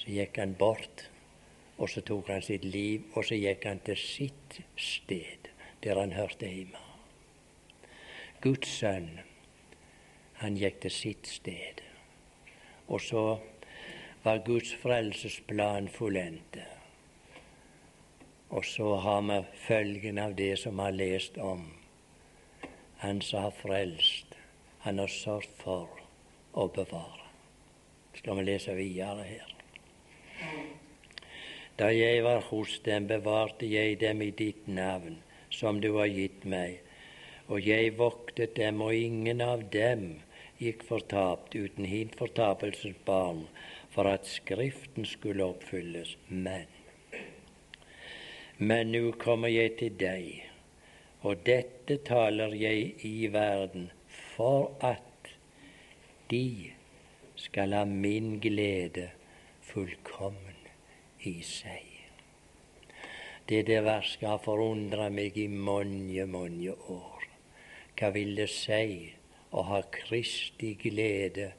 så 0.00 0.12
gikk 0.14 0.38
han 0.40 0.54
bort, 0.56 1.02
og 1.76 1.90
så 1.92 2.00
tok 2.00 2.30
han 2.32 2.44
sitt 2.44 2.64
liv, 2.64 3.04
og 3.12 3.26
så 3.28 3.36
gikk 3.36 3.66
han 3.68 3.82
til 3.84 4.00
sitt 4.00 4.60
sted, 4.80 5.50
der 5.84 6.00
han 6.00 6.16
hørte 6.16 6.48
hjemme. 6.48 6.80
Guds 8.40 8.72
sønn, 8.78 9.10
han 10.40 10.56
gikk 10.56 10.80
til 10.80 10.96
sitt 10.96 11.28
sted. 11.28 11.84
Og 12.88 13.00
så 13.04 13.24
var 14.24 14.40
Guds 14.46 14.72
frelsesplan 14.80 15.88
fullendte. 15.92 16.64
Og 18.50 18.64
så 18.64 18.96
har 19.04 19.20
vi 19.28 19.42
følgen 19.68 20.18
av 20.18 20.32
det 20.40 20.54
som 20.64 20.80
vi 20.80 20.88
har 20.88 20.96
lest 20.96 21.36
om. 21.38 21.66
Han 23.04 23.20
som 23.20 23.50
har 23.50 23.56
frelst, 23.60 24.36
han 24.80 24.98
har 24.98 25.12
sørget 25.12 25.60
for 25.60 25.99
å 26.54 26.66
bevare. 26.74 27.26
Skal 28.18 28.40
vi 28.40 28.46
lese 28.48 28.74
videre 28.78 29.26
her. 29.26 29.52
Da 31.78 31.90
jeg 31.94 32.24
var 32.26 32.42
hos 32.50 32.78
dem, 32.84 33.06
bevarte 33.08 33.68
jeg 33.68 34.00
dem 34.00 34.22
i 34.22 34.30
ditt 34.36 34.66
navn, 34.68 35.20
som 35.50 35.80
du 35.80 35.92
har 35.96 36.10
gitt 36.10 36.44
meg. 36.44 36.80
Og 37.48 37.64
jeg 37.66 37.96
voktet 37.98 38.56
dem, 38.58 38.82
og 38.84 38.94
ingen 38.94 39.40
av 39.40 39.64
dem 39.72 40.20
gikk 40.60 40.84
fortapt 40.84 41.56
uten 41.56 41.88
hin 41.88 42.12
fortapelsens 42.18 43.00
barn, 43.06 43.46
for 43.90 44.10
at 44.10 44.28
Skriften 44.28 45.08
skulle 45.08 45.46
oppfylles. 45.46 46.16
Men 46.28 46.68
men 48.60 48.90
nå 48.92 49.14
kommer 49.16 49.48
jeg 49.48 49.70
til 49.80 49.94
deg, 49.96 50.24
og 51.24 51.46
dette 51.46 51.94
taler 52.04 52.52
jeg 52.52 52.90
i 53.08 53.30
verden 53.32 53.86
for 54.34 54.74
at 54.84 55.09
de 56.30 56.72
skal 57.36 57.72
ha 57.72 57.84
min 57.84 58.38
glede 58.40 59.10
fullkommen 59.60 60.58
i 61.26 61.40
seg. 61.42 61.86
Det 63.48 63.64
der 63.66 63.82
verset 63.82 64.28
har 64.28 64.42
forundra 64.44 65.08
meg 65.10 65.38
i 65.38 65.48
mange, 65.50 66.26
mange 66.26 66.74
år. 66.94 67.24
Hva 67.98 68.12
vil 68.14 68.36
det 68.38 68.46
si 68.54 69.10
å 69.50 69.64
ha 69.72 69.80
Kristi 69.92 70.76
glede 70.78 71.50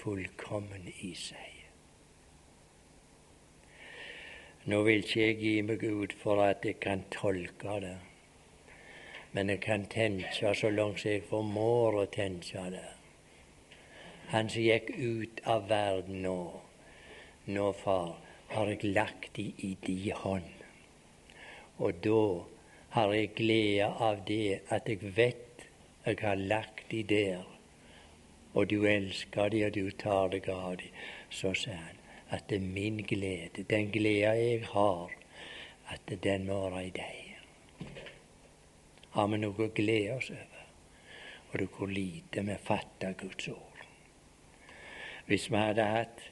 fullkommen 0.00 0.90
i 1.00 1.14
seg? 1.16 1.54
Nå 4.68 4.82
vil 4.84 5.00
ikke 5.00 5.22
jeg 5.22 5.40
gi 5.40 5.56
meg 5.64 5.88
ut 5.88 6.12
for 6.20 6.44
at 6.44 6.68
jeg 6.68 6.76
kan 6.84 7.06
tolke 7.14 7.80
det, 7.80 7.96
men 9.32 9.48
jeg 9.48 9.64
kan 9.64 9.88
tenke 9.88 10.52
så 10.52 10.68
langt 10.68 11.06
jeg 11.08 11.24
formår 11.30 12.02
å 12.02 12.06
tenke 12.12 12.68
det. 12.76 12.97
Han 14.28 14.48
som 14.52 14.62
gikk 14.62 14.90
ut 14.96 15.40
av 15.48 15.68
verden 15.70 16.22
nå, 16.22 16.38
nå, 17.48 17.66
far, 17.72 18.16
har 18.52 18.68
jeg 18.72 18.92
lagt 18.92 19.30
de 19.36 19.46
i 19.64 19.74
di 19.86 20.10
hånd. 20.12 20.64
Og 21.78 22.00
da 22.04 22.22
har 22.96 23.12
jeg 23.14 23.30
glede 23.38 23.86
av 24.08 24.24
det 24.28 24.60
at 24.74 24.88
jeg 24.88 25.14
vet 25.16 25.44
jeg 26.08 26.18
har 26.22 26.36
lagt 26.40 26.90
de 26.90 27.02
der, 27.02 27.44
og 28.54 28.70
du 28.70 28.86
elsker 28.88 29.48
de, 29.52 29.64
og 29.66 29.74
du 29.74 29.90
tar 29.90 30.30
deg 30.32 30.48
av 30.48 30.76
de. 30.80 30.88
Så 31.30 31.52
sier 31.52 31.76
han, 31.76 31.98
at 32.32 32.48
det 32.48 32.60
er 32.60 32.72
min 32.76 33.02
glede, 33.08 33.64
den 33.68 33.90
gleda 33.92 34.32
jeg 34.38 34.64
har, 34.72 35.12
at 35.92 36.12
den 36.24 36.46
må 36.48 36.62
være 36.70 36.84
i 36.86 36.92
deg. 36.96 37.24
Har 39.16 39.28
vi 39.32 39.40
noe 39.40 39.68
å 39.68 39.72
glede 39.76 40.16
oss 40.16 40.30
over? 40.32 40.68
Og 41.50 41.58
du 41.60 41.66
hvor 41.76 41.92
lite 41.92 42.44
vi 42.44 42.56
fatter 42.64 43.16
Guds 43.20 43.48
ord. 43.52 43.67
Hvis 45.28 45.50
vi 45.52 45.60
hadde 45.60 45.84
hatt 45.84 46.22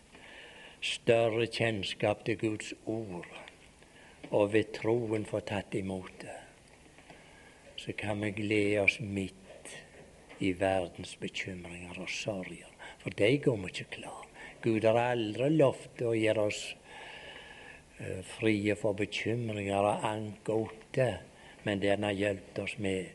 større 0.81 1.45
kjennskap 1.53 2.23
til 2.25 2.39
Guds 2.41 2.71
ord, 2.89 3.29
og 4.31 4.55
ved 4.55 4.71
troen 4.79 5.27
få 5.29 5.43
tatt 5.45 5.77
imot 5.77 6.15
det, 6.23 6.39
så 7.77 7.93
kan 7.93 8.25
vi 8.25 8.31
glede 8.39 8.81
oss 8.87 8.97
midt 9.01 9.75
i 10.41 10.55
verdens 10.57 11.13
bekymringer 11.21 12.01
og 12.01 12.09
sorger. 12.09 12.73
For 13.03 13.13
de 13.21 13.31
går 13.45 13.61
vi 13.67 13.73
ikke 13.75 14.01
klar. 14.01 14.25
Gud 14.65 14.89
har 14.89 14.99
aldri 15.13 15.51
lovt 15.53 16.01
å 16.03 16.17
gjøre 16.17 16.49
oss 16.49 16.63
uh, 18.01 18.25
frie 18.39 18.75
for 18.81 18.97
bekymringer 18.97 19.93
og 19.93 20.09
anke 20.09 20.57
åtte, 20.57 21.11
men 21.69 21.85
det 21.85 21.93
han 21.93 22.09
har 22.09 22.17
hjulpet 22.17 22.65
oss 22.65 22.79
med 22.81 23.13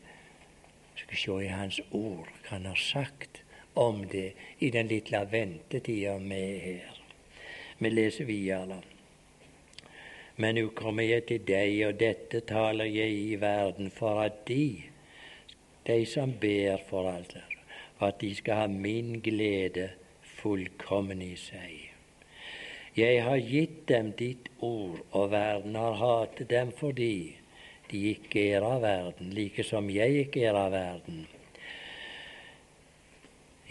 Skal 0.94 1.18
se 1.18 1.36
i 1.42 1.50
Hans 1.50 1.78
ord 1.90 2.28
hva 2.28 2.50
Han 2.52 2.66
har 2.68 2.78
sagt 2.78 3.41
om 3.74 4.04
det 4.08 4.32
i 4.58 4.70
den 4.70 4.88
lille 4.88 5.20
ventetida 5.30 6.16
vi 6.18 6.40
er 6.40 6.58
her. 6.66 6.98
Vi 7.78 7.90
leser 7.90 8.24
videre. 8.24 8.82
Men 10.36 10.56
nå 10.56 10.68
kommer 10.76 11.04
jeg 11.04 11.26
til 11.28 11.44
deg, 11.46 11.74
og 11.86 11.98
dette 12.00 12.40
taler 12.48 12.88
jeg 12.88 13.12
i 13.12 13.36
verden 13.40 13.90
for 13.92 14.22
at 14.22 14.44
de, 14.48 14.82
de 15.86 15.98
som 16.08 16.32
ber 16.40 16.80
for 16.88 17.10
alt, 17.10 17.36
at 18.00 18.20
de 18.20 18.34
skal 18.34 18.64
ha 18.64 18.68
min 18.70 19.20
glede 19.24 19.90
fullkommen 20.40 21.22
i 21.22 21.34
seg. 21.36 21.92
Jeg 22.96 23.22
har 23.24 23.38
gitt 23.40 23.86
dem 23.88 24.10
ditt 24.18 24.48
ord, 24.60 24.98
og 25.10 25.30
verden 25.32 25.76
har 25.80 26.00
hatet 26.00 26.50
dem 26.50 26.72
fordi 26.76 27.36
de 27.92 28.02
ikke 28.12 28.50
er 28.56 28.64
av 28.64 28.82
verden, 28.84 29.30
like 29.36 29.64
som 29.64 29.88
jeg 29.92 30.26
ikke 30.26 30.44
er 30.48 30.56
av 30.56 30.72
verden. 30.72 31.24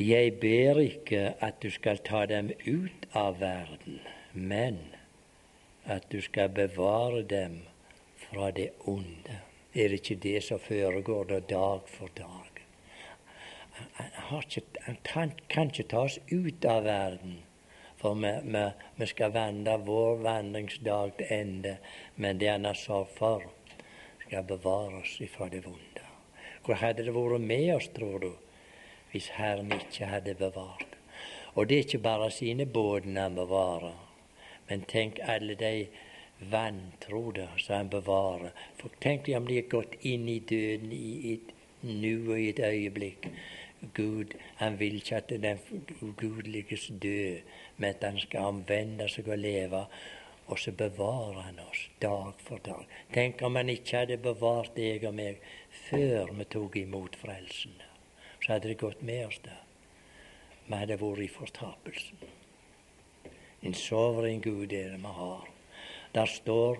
Jeg 0.01 0.39
ber 0.39 0.79
ikke 0.81 1.35
at 1.45 1.59
du 1.61 1.69
skal 1.69 1.99
ta 2.01 2.23
dem 2.25 2.47
ut 2.65 3.05
av 3.13 3.35
verden, 3.41 3.99
men 4.33 4.79
at 5.85 6.07
du 6.09 6.17
skal 6.25 6.49
bevare 6.49 7.21
dem 7.21 7.59
fra 8.23 8.49
det 8.55 8.71
onde. 8.89 9.37
Er 9.75 9.93
det 9.93 10.01
ikke 10.01 10.17
det 10.23 10.41
som 10.47 10.59
foregår 10.59 11.29
da 11.29 11.39
dag 11.53 11.85
for 11.85 12.09
dag? 12.17 12.63
Han, 14.31 14.41
ikke, 14.41 14.63
han 15.13 15.33
kan 15.49 15.69
ikke 15.69 15.89
ta 15.93 16.05
oss 16.09 16.19
ut 16.31 16.65
av 16.65 16.83
verden, 16.89 17.37
for 18.01 18.17
vi, 18.17 18.33
vi, 18.43 18.67
vi 18.97 19.13
skal 19.13 19.37
vandre 19.37 19.77
vår 19.85 20.23
vandringsdag 20.25 21.17
til 21.19 21.33
ende. 21.37 21.77
Men 22.15 22.41
det 22.41 22.49
han 22.49 22.65
har 22.65 22.79
sørget 22.79 23.17
for, 23.19 23.49
skal 24.25 24.49
bevare 24.49 25.03
oss 25.03 25.19
fra 25.35 25.49
det 25.49 25.61
vonde. 25.65 26.07
Hvor 26.65 26.81
hadde 26.81 27.05
det 27.05 27.13
vært 27.13 27.45
med 27.45 27.75
oss, 27.75 27.93
tror 27.93 28.17
du? 28.25 28.31
Hvis 29.11 29.27
Herren 29.35 29.71
ikke 29.71 30.05
hadde 30.05 30.33
bevart. 30.33 30.97
Og 31.55 31.69
det 31.69 31.75
er 31.75 31.83
ikke 31.85 31.97
bare 31.97 32.31
sine 32.31 32.65
bådene 32.65 33.19
han 33.19 33.35
bevarer, 33.35 33.97
men 34.69 34.85
tenk 34.87 35.19
alle 35.21 35.55
de 35.55 35.87
vantrodde 36.51 37.47
som 37.57 37.75
han 37.75 37.89
bevarer. 37.89 38.53
For 38.79 38.89
tenk 39.01 39.27
om 39.35 39.47
de 39.47 39.59
har 39.59 39.67
gått 39.69 39.97
inn 40.01 40.29
i 40.29 40.39
døden 40.39 40.91
i 40.95 41.33
et 41.33 41.51
nu 41.81 42.31
og 42.31 42.39
i 42.39 42.49
et 42.49 42.59
øyeblikk. 42.59 43.27
Gud, 43.93 44.33
han 44.55 44.79
vil 44.79 44.95
ikke 44.95 45.15
at 45.15 45.29
den 45.29 45.59
ugudeliges 46.01 46.91
dø, 47.01 47.37
men 47.77 47.89
at 47.89 48.03
han 48.03 48.19
skal 48.19 48.53
omvende 48.53 49.09
seg 49.09 49.27
og 49.27 49.37
leve. 49.37 49.85
Og 50.47 50.59
så 50.59 50.71
bevarer 50.71 51.41
han 51.41 51.59
oss 51.69 51.89
dag 52.01 52.33
for 52.37 52.63
dag. 52.65 52.87
Tenk 53.13 53.41
om 53.41 53.55
han 53.55 53.69
ikke 53.69 53.97
hadde 54.03 54.17
bevart 54.17 54.75
deg 54.75 55.05
og 55.07 55.15
meg 55.15 55.39
før 55.87 56.33
vi 56.37 56.49
tok 56.51 56.75
imot 56.83 57.15
frelsen 57.19 57.90
så 58.41 58.53
hadde 58.53 58.67
det 58.67 58.79
gått 58.81 59.01
med 59.01 59.27
oss 59.27 59.39
der. 59.43 59.59
Vi 60.65 60.77
hadde 60.77 60.97
vært 61.01 61.25
i 61.25 61.27
fortapelsen. 61.29 62.21
En 63.61 63.75
soveren 63.77 64.41
Gud 64.41 64.73
er 64.73 64.93
det 64.95 65.01
vi 65.03 65.13
har. 65.19 65.47
Der 66.13 66.25
står 66.25 66.79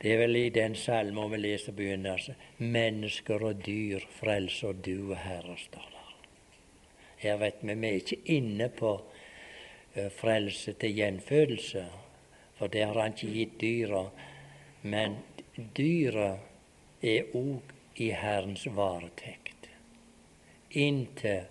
Det 0.00 0.12
er 0.12 0.18
vel 0.18 0.36
i 0.36 0.48
den 0.50 0.74
salmen 0.76 1.30
vi 1.30 1.38
leser 1.38 1.72
begynnelsen. 1.72 2.34
Mennesker 2.58 3.40
og 3.42 3.62
dyr 3.64 4.02
frelser 4.18 4.72
du, 4.72 5.14
Herre, 5.14 5.56
står 5.56 5.86
der. 5.92 6.10
Her 7.16 7.36
vet 7.40 7.62
vi 7.62 7.74
vi 7.74 7.88
er 7.88 7.94
ikke 8.02 8.18
inne 8.26 8.68
på 8.68 8.90
frelse 10.18 10.72
til 10.72 10.94
gjenfødelse, 10.94 11.86
for 12.58 12.66
det 12.66 12.84
har 12.84 13.00
han 13.00 13.16
ikke 13.16 13.32
gitt 13.32 13.60
dyra. 13.60 14.02
Men 14.82 15.16
dyra 15.76 16.36
er 17.02 17.32
òg 17.32 17.72
i 17.96 18.10
Herrens 18.10 18.66
varetekt 18.66 19.43
inntil 20.76 21.46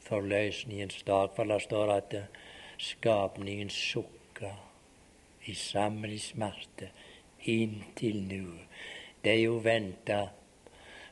forløsningens 0.00 1.02
dag. 1.06 1.30
For 1.36 1.44
det 1.44 1.62
står 1.62 1.92
at 1.96 2.16
skapningen 2.78 3.70
sukker 3.70 4.56
i 5.48 5.54
sammen 5.54 6.18
smerte 6.18 6.90
inntil 7.44 8.22
nu. 8.22 8.58
Det 9.22 9.32
er 9.32 9.42
jo 9.42 9.58
venta 9.64 10.28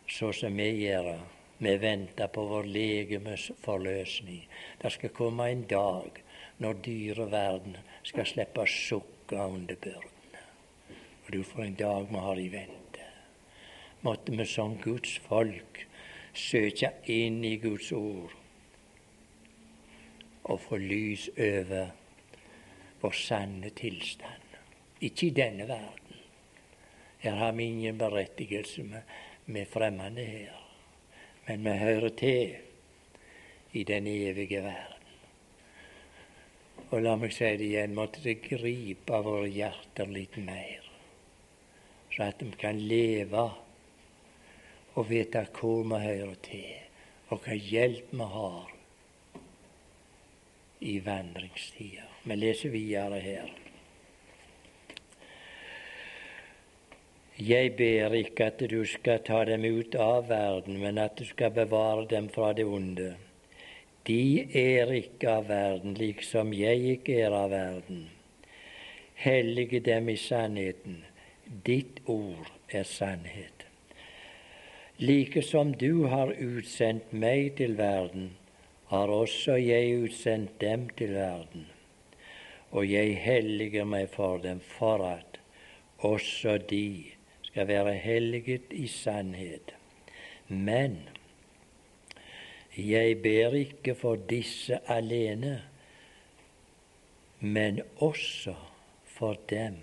så 0.09 0.33
som 0.33 0.57
vi 0.57 0.69
gjør. 0.87 1.17
Vi 1.59 1.73
venter 1.81 2.29
på 2.29 2.45
vår 2.45 2.69
legemes 2.69 3.51
forløsning. 3.63 4.45
Det 4.83 4.93
skal 4.93 5.15
komme 5.17 5.49
en 5.51 5.65
dag 5.71 6.21
når 6.61 6.83
dyreverden 6.85 7.79
skal 8.05 8.29
slippe 8.29 8.63
å 8.63 8.71
sukke 8.71 9.41
under 9.41 9.79
byrdene. 9.81 10.43
Og 11.25 11.33
du 11.33 11.43
får 11.43 11.65
en 11.65 11.79
dag 11.81 12.11
vi 12.11 12.25
har 12.29 12.41
i 12.41 12.49
vente. 12.53 13.09
Måtte 14.05 14.37
vi 14.37 14.47
som 14.47 14.77
Guds 14.85 15.17
folk 15.25 15.87
søke 16.39 16.93
inn 17.13 17.45
i 17.45 17.57
Guds 17.63 17.93
ord 17.93 18.35
og 20.47 20.61
få 20.63 20.79
lys 20.79 21.29
over 21.37 21.89
vår 23.01 23.17
sanne 23.19 23.71
tilstand. 23.77 24.45
Ikke 25.01 25.27
i 25.27 25.35
denne 25.35 25.67
verden. 25.69 26.21
Her 27.19 27.35
har 27.41 27.53
vi 27.53 27.65
ingen 27.65 27.99
berettigelse 27.99 28.83
med, 28.83 29.03
med 29.47 29.67
fremmede 29.67 30.25
her. 30.25 30.63
Men 31.47 31.65
vi 31.65 31.79
hører 31.79 32.09
til 32.09 32.55
i 33.73 33.83
den 33.85 34.07
evige 34.07 34.63
verden. 34.63 34.93
Og 36.91 37.03
la 37.03 37.17
meg 37.19 37.33
si 37.35 37.49
det 37.59 37.67
igjen, 37.67 37.95
måtte 37.99 38.23
det 38.23 38.39
gripe 38.45 39.19
våre 39.27 39.49
hjerter 39.51 40.07
litt 40.07 40.37
mer, 40.39 40.85
så 42.15 42.29
at 42.29 42.39
de 42.39 42.53
kan 42.61 42.79
leve 42.79 43.49
og 44.97 45.11
vite 45.11 45.45
hvor 45.59 45.85
vi 45.85 46.01
hører 46.03 46.35
til, 46.43 46.73
og 47.29 47.45
hva 47.45 47.55
hjelp 47.55 48.13
vi 48.13 48.29
har 48.33 48.73
i 50.81 50.97
vandringstida. 51.05 52.09
Vi 52.25 52.37
leser 52.37 52.73
videre 52.73 53.21
her. 53.21 53.53
Jeg 57.37 57.75
ber 57.77 58.15
ikke 58.17 58.47
at 58.49 58.63
du 58.71 58.81
skal 58.89 59.21
ta 59.25 59.43
dem 59.45 59.65
ut 59.69 59.95
av 60.01 60.29
verden, 60.31 60.79
men 60.81 60.99
at 60.99 61.19
du 61.19 61.25
skal 61.29 61.53
bevare 61.53 62.07
dem 62.09 62.31
fra 62.33 62.55
det 62.57 62.65
onde. 62.65 63.11
De 64.07 64.47
er 64.57 64.93
ikke 64.93 65.31
av 65.31 65.49
verden, 65.49 65.95
liksom 66.01 66.55
jeg 66.57 66.97
ikke 66.97 67.21
er 67.27 67.37
av 67.37 67.51
verden. 67.51 68.07
Hellige 69.17 69.81
dem 69.81 70.09
i 70.09 70.17
sannheten. 70.17 71.05
Ditt 71.67 72.01
ord 72.07 72.49
er 72.69 72.85
sannhet. 72.85 73.56
Like 74.99 75.43
som 75.43 75.75
du 75.77 76.07
har 76.09 76.31
utsendt 76.41 77.11
meg 77.13 77.51
til 77.59 77.75
verden, 77.77 78.31
har 78.89 79.11
også 79.13 79.59
jeg 79.61 79.91
utsendt 80.07 80.55
dem 80.61 80.87
til 80.97 81.11
verden. 81.13 81.67
Og 82.73 82.89
jeg 82.89 83.19
helliger 83.21 83.85
meg 83.85 84.09
for 84.15 84.41
dem 84.41 84.63
for 84.65 85.05
at 85.05 85.37
også 86.01 86.57
de 86.71 87.13
skal 87.43 87.69
være 87.69 87.93
helliget 88.01 88.73
i 88.73 88.87
sannhet. 88.89 89.75
Men 90.49 90.97
jeg 92.77 93.21
ber 93.21 93.59
ikke 93.61 93.95
for 93.95 94.17
disse 94.17 94.81
alene, 94.89 95.59
men 97.41 97.83
også 98.01 98.57
for 99.05 99.37
dem 99.51 99.77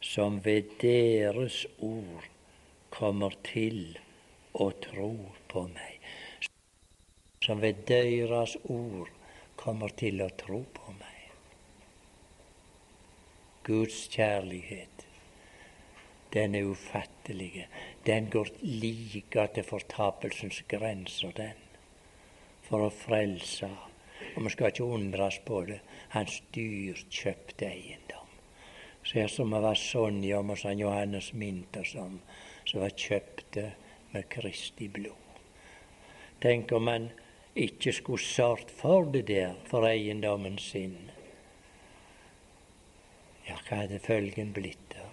som 0.00 0.44
ved 0.44 0.68
deres 0.82 1.64
ord 1.78 2.31
kommer 2.92 3.34
til 3.46 3.96
å 4.52 4.68
tro 4.84 5.12
på 5.48 5.64
meg. 5.72 6.10
Som 7.42 7.62
ved 7.64 7.86
deres 7.88 8.56
ord 8.70 9.10
kommer 9.58 9.94
til 9.98 10.20
å 10.22 10.28
tro 10.38 10.60
på 10.76 10.94
meg. 10.98 11.08
Guds 13.66 14.04
kjærlighet, 14.10 15.06
den 16.32 16.54
er 16.54 16.68
ufattelig. 16.68 17.66
Den 18.06 18.30
går 18.30 18.48
like 18.62 19.46
til 19.54 19.66
fortapelsens 19.68 20.62
grenser, 20.68 21.32
den. 21.36 21.58
For 22.66 22.86
å 22.86 22.92
frelse. 22.94 23.68
Og 24.36 24.46
vi 24.46 24.52
skal 24.54 24.72
ikke 24.72 24.88
undres 24.96 25.38
på 25.46 25.60
det. 25.68 25.80
Hans 26.14 26.40
dyrkjøpte 26.54 27.68
eiendom. 27.68 28.30
Ser 29.04 29.28
som 29.28 29.50
det 29.50 29.60
var 29.64 29.76
Sonja 29.76 30.38
og 30.40 30.78
Johannes 30.78 31.32
Minter 31.34 31.84
som 31.84 32.20
som 32.64 32.80
var 32.80 32.94
kjøpte 32.96 33.72
med 34.12 34.28
Kristi 34.28 34.88
blod. 34.88 35.18
Tenk 36.42 36.72
om 36.72 36.86
han 36.86 37.10
ikke 37.54 37.92
skulle 37.92 38.22
sørget 38.22 38.70
for 38.70 39.04
det 39.04 39.26
der, 39.28 39.54
for 39.66 39.86
eiendommen 39.86 40.58
sin. 40.58 41.10
Ja, 43.48 43.58
hva 43.68 43.82
hadde 43.82 44.00
følgen 44.02 44.52
blitt 44.56 44.88
da? 44.94 45.08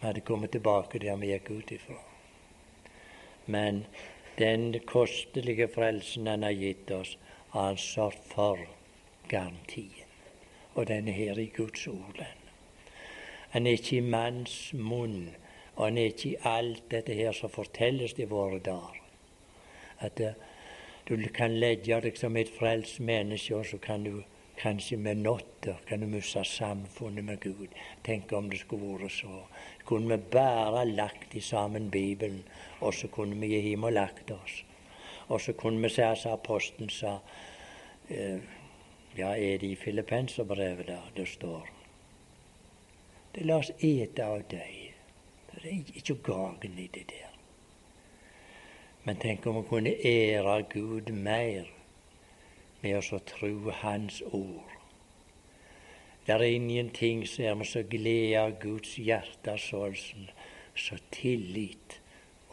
Vi 0.00 0.06
hadde 0.06 0.24
kommet 0.26 0.52
tilbake 0.52 1.00
der 1.00 1.16
vi 1.20 1.30
gikk 1.32 1.50
ut 1.50 1.72
ifra. 1.72 2.00
Men 3.46 3.84
den 4.38 4.80
kostelige 4.86 5.68
frelsen 5.68 6.26
han 6.26 6.42
har 6.42 6.56
gitt 6.58 6.90
oss, 6.90 7.16
har 7.50 7.66
han 7.70 7.78
sørget 7.78 8.32
for 8.34 8.58
garantien. 9.28 10.10
Og 10.74 10.88
den 10.88 11.08
er 11.08 11.12
her 11.12 11.38
i 11.38 11.52
Guds 11.56 11.86
ord. 11.86 12.24
Han 13.50 13.66
er 13.66 13.78
ikke 13.78 13.96
i 13.96 14.00
manns 14.00 14.72
munn 14.74 15.30
og 15.76 15.86
han 15.86 15.98
er 15.98 16.12
ikke 16.12 16.28
i 16.30 16.36
alt 16.48 16.84
dette 16.90 17.14
her 17.14 17.32
som 17.32 17.50
fortelles 17.50 18.14
i 18.18 18.28
våre 18.30 18.58
dager. 18.58 19.00
At 20.00 20.20
uh, 20.20 20.34
Du 21.08 21.16
kan 21.34 21.52
legge 21.60 22.00
deg 22.00 22.16
som 22.16 22.36
et 22.36 22.48
frelst 22.48 23.00
menneske, 23.00 23.56
og 23.56 23.66
så 23.66 23.76
kan 23.78 24.04
du 24.04 24.22
kanskje 24.56 24.96
med 24.96 25.16
notter 25.16 25.76
kan 25.86 26.00
du 26.00 26.06
miste 26.06 26.44
samfunnet 26.44 27.24
med 27.24 27.40
Gud. 27.40 27.68
Tenk 28.04 28.32
om 28.32 28.50
det 28.50 28.60
skulle 28.62 28.98
vært 29.00 29.12
så. 29.12 29.42
Kunne 29.84 30.16
vi 30.16 30.30
bare 30.32 30.84
lagt 30.86 31.34
i 31.34 31.40
sammen 31.40 31.90
Bibelen, 31.90 32.44
og 32.80 32.94
så 32.94 33.08
kunne 33.08 33.36
vi 33.40 33.52
gi 33.52 33.60
hjem 33.68 33.84
og 33.84 33.92
lagt 33.92 34.30
oss. 34.30 34.62
Og 35.28 35.40
så 35.40 35.52
kunne 35.52 35.82
vi 35.82 35.92
si 35.92 36.08
som 36.16 36.38
apostelen 36.38 36.90
sa 36.90 37.18
eh, 38.08 38.40
Ja, 39.16 39.36
er 39.36 39.58
det 39.58 39.68
i 39.70 39.76
Filippenserbrevet 39.76 40.86
der 40.86 41.10
det 41.16 41.28
står? 41.28 41.68
Det 43.34 43.46
la 43.46 43.60
oss 43.62 43.70
ete 43.78 44.24
av 44.26 44.42
deg. 44.50 44.83
Det 45.62 45.70
er 45.70 45.96
ikke 45.96 46.18
gagn 46.22 46.78
i 46.78 46.86
det 46.86 47.06
der. 47.10 47.32
Men 49.04 49.16
tenk 49.20 49.46
om 49.46 49.58
vi 49.60 49.68
kunne 49.68 49.96
ære 50.06 50.62
Gud 50.72 51.10
mer 51.12 51.68
med 52.82 53.12
å 53.12 53.18
tro 53.28 53.70
Hans 53.82 54.22
ord. 54.32 54.72
Det 56.26 56.32
er 56.32 56.42
ingenting 56.48 57.26
som 57.28 57.60
er 57.60 57.68
så 57.68 57.82
glede 57.84 58.40
av 58.40 58.56
Guds 58.62 58.96
hjerte 58.96 59.58
sånn 59.60 60.30
så 60.74 60.96
tillit 61.12 61.98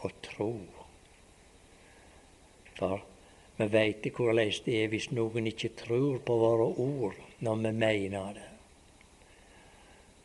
og 0.04 0.12
tro. 0.22 0.52
For 2.76 3.00
vi 3.56 3.68
veit 3.72 4.06
hvordan 4.12 4.52
det 4.66 4.76
er 4.76 4.92
hvis 4.92 5.10
noen 5.16 5.48
ikke 5.48 5.72
tror 5.84 6.20
på 6.20 6.36
våre 6.44 6.68
ord 6.84 7.18
når 7.40 7.64
vi 7.64 7.76
mener 7.80 8.36
det. 8.36 8.48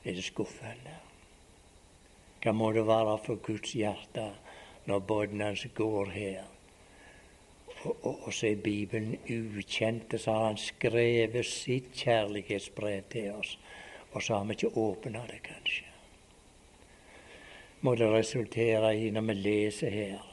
Er 0.03 0.15
det 0.15 0.23
skuffende? 0.27 1.06
Hva 2.47 2.53
må 2.55 2.69
det 2.71 2.85
være 2.87 3.17
for 3.19 3.41
Guds 3.43 3.73
hjerte 3.75 4.23
når 4.87 5.01
båten 5.03 5.41
hans 5.43 5.65
går 5.75 6.11
her? 6.13 6.45
Og, 7.81 7.89
og, 7.91 8.13
og, 8.13 8.29
så 8.33 8.47
er 8.47 8.61
Bibelen 8.63 9.17
ukjent, 9.27 10.15
så 10.15 10.31
har 10.31 10.45
han 10.45 10.59
skrevet 10.61 11.43
sitt 11.45 11.89
kjærlighetsbrev 11.91 13.09
til 13.11 13.33
oss. 13.33 13.57
Og 14.13 14.23
så 14.23 14.37
har 14.37 14.47
vi 14.47 14.55
ikke 14.55 14.71
åpna 14.79 15.25
det, 15.27 15.41
kanskje. 15.43 15.91
Må 17.83 17.97
det 17.99 18.07
resultere 18.13 18.93
i, 18.95 19.11
når 19.11 19.27
vi 19.27 19.37
leser 19.41 19.91
her, 19.91 20.23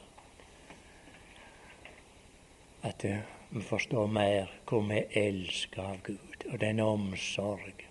at 2.87 3.05
vi 3.49 3.65
forstår 3.73 4.07
mer 4.07 4.55
hvor 4.63 4.87
vi 4.87 5.03
elsker 5.19 5.83
av 5.83 5.99
Gud, 6.07 6.47
og 6.47 6.63
den 6.63 6.79
omsorg 6.79 7.85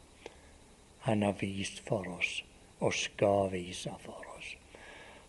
han 1.05 1.29
har 1.29 1.37
vist 1.45 1.85
for 1.85 2.09
oss, 2.17 2.39
og 2.85 2.95
skal 2.95 3.51
vise 3.53 3.93
for 4.05 4.25
oss. 4.37 4.55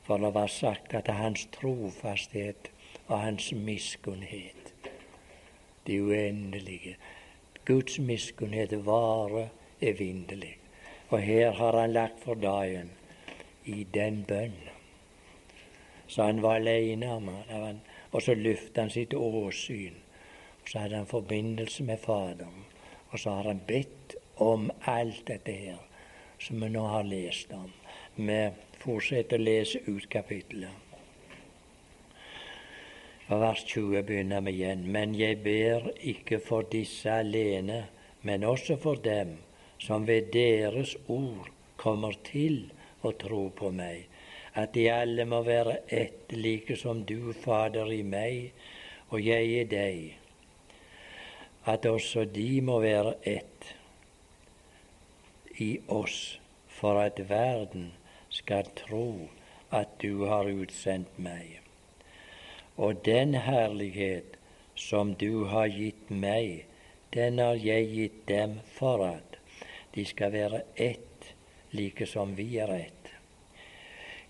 For 0.06 0.22
det 0.22 0.34
var 0.36 0.52
sagt 0.52 0.94
at 0.94 1.08
hans 1.08 1.48
trofasthet 1.56 2.70
og 3.08 3.20
hans 3.22 3.52
miskunnhet, 3.54 4.74
det 5.88 6.02
uendelige 6.02 6.98
Guds 7.66 8.00
miskunnhet 8.00 8.74
varer 8.86 9.48
evinnelig. 9.82 10.58
Og 11.10 11.22
her 11.22 11.52
har 11.52 11.78
han 11.80 11.94
lagt 11.94 12.20
for 12.22 12.34
dagen 12.34 12.92
i 13.66 13.84
den 13.94 14.24
bønn. 14.28 14.58
Så 16.08 16.24
han 16.24 16.42
var 16.42 16.60
alene 16.60 17.10
om 17.14 17.30
han, 17.50 17.82
og 18.12 18.22
så 18.22 18.36
løftet 18.38 18.78
han 18.78 18.94
sitt 18.94 19.14
åsyn. 19.14 19.98
Og 20.62 20.70
så 20.70 20.84
hadde 20.84 21.02
han 21.02 21.10
forbindelse 21.10 21.84
med 21.84 21.98
Faderen. 21.98 22.66
Og 23.10 23.20
så 23.20 23.30
har 23.30 23.50
han 23.50 23.62
bedt 23.68 24.16
om 24.38 24.70
alt 24.86 25.28
dette 25.28 25.52
her 25.52 25.85
som 26.46 26.62
vi 26.62 26.70
nå 26.70 26.84
har 26.88 27.04
lest 27.10 27.54
om. 27.54 27.70
Vi 28.16 28.40
fortsetter 28.82 29.42
å 29.42 29.46
lese 29.48 29.82
ut 29.88 30.06
kapittelet. 30.14 30.82
Og 33.26 33.42
vers 33.42 33.64
20 33.66 34.04
begynner 34.06 34.44
vi 34.46 34.54
igjen. 34.60 34.84
Men 34.94 35.16
jeg 35.18 35.40
ber 35.42 35.88
ikke 35.98 36.38
for 36.46 36.68
disse 36.70 37.10
alene, 37.10 37.88
men 38.22 38.46
også 38.46 38.78
for 38.82 39.02
dem 39.02 39.40
som 39.82 40.06
ved 40.06 40.30
deres 40.34 40.94
ord 41.10 41.50
kommer 41.82 42.14
til 42.28 42.68
å 43.02 43.12
tro 43.18 43.48
på 43.58 43.72
meg, 43.74 44.06
at 44.54 44.74
de 44.78 44.86
alle 44.94 45.26
må 45.28 45.42
være 45.46 45.80
ett, 45.92 46.30
like 46.32 46.78
som 46.80 47.02
du, 47.10 47.34
Fader, 47.34 47.90
i 47.92 48.04
meg 48.06 48.54
og 49.10 49.20
jeg 49.22 49.50
i 49.50 49.66
deg, 49.70 50.06
at 51.66 51.86
også 51.90 52.28
de 52.30 52.62
må 52.66 52.78
være 52.86 53.18
ett 53.26 53.74
i 55.58 55.80
oss 55.88 56.40
for 56.68 57.00
at 57.02 57.20
verden 57.30 57.92
skal 58.30 58.68
tro 58.76 59.30
at 59.72 60.00
du 60.02 60.26
har 60.26 60.50
utsendt 60.52 61.20
meg. 61.20 61.62
Og 62.78 63.06
den 63.06 63.34
herlighet 63.34 64.36
som 64.76 65.14
du 65.16 65.46
har 65.52 65.68
gitt 65.72 66.10
meg, 66.12 66.66
den 67.16 67.40
har 67.40 67.56
jeg 67.56 67.88
gitt 67.94 68.26
dem 68.28 68.60
for 68.76 69.06
at 69.08 69.40
de 69.96 70.04
skal 70.06 70.34
være 70.36 70.62
ett, 70.76 71.32
like 71.72 72.06
som 72.06 72.36
vi 72.36 72.58
er 72.60 72.74
ett. 72.76 72.92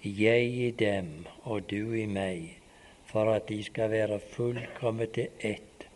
Jeg 0.06 0.46
i 0.46 0.70
dem 0.72 1.26
og 1.44 1.66
du 1.70 1.96
i 1.98 2.06
meg, 2.06 2.60
for 3.10 3.32
at 3.34 3.48
de 3.50 3.64
skal 3.66 3.90
være 3.90 4.20
fullkommet 4.20 5.16
til 5.18 5.30
ett, 5.42 5.88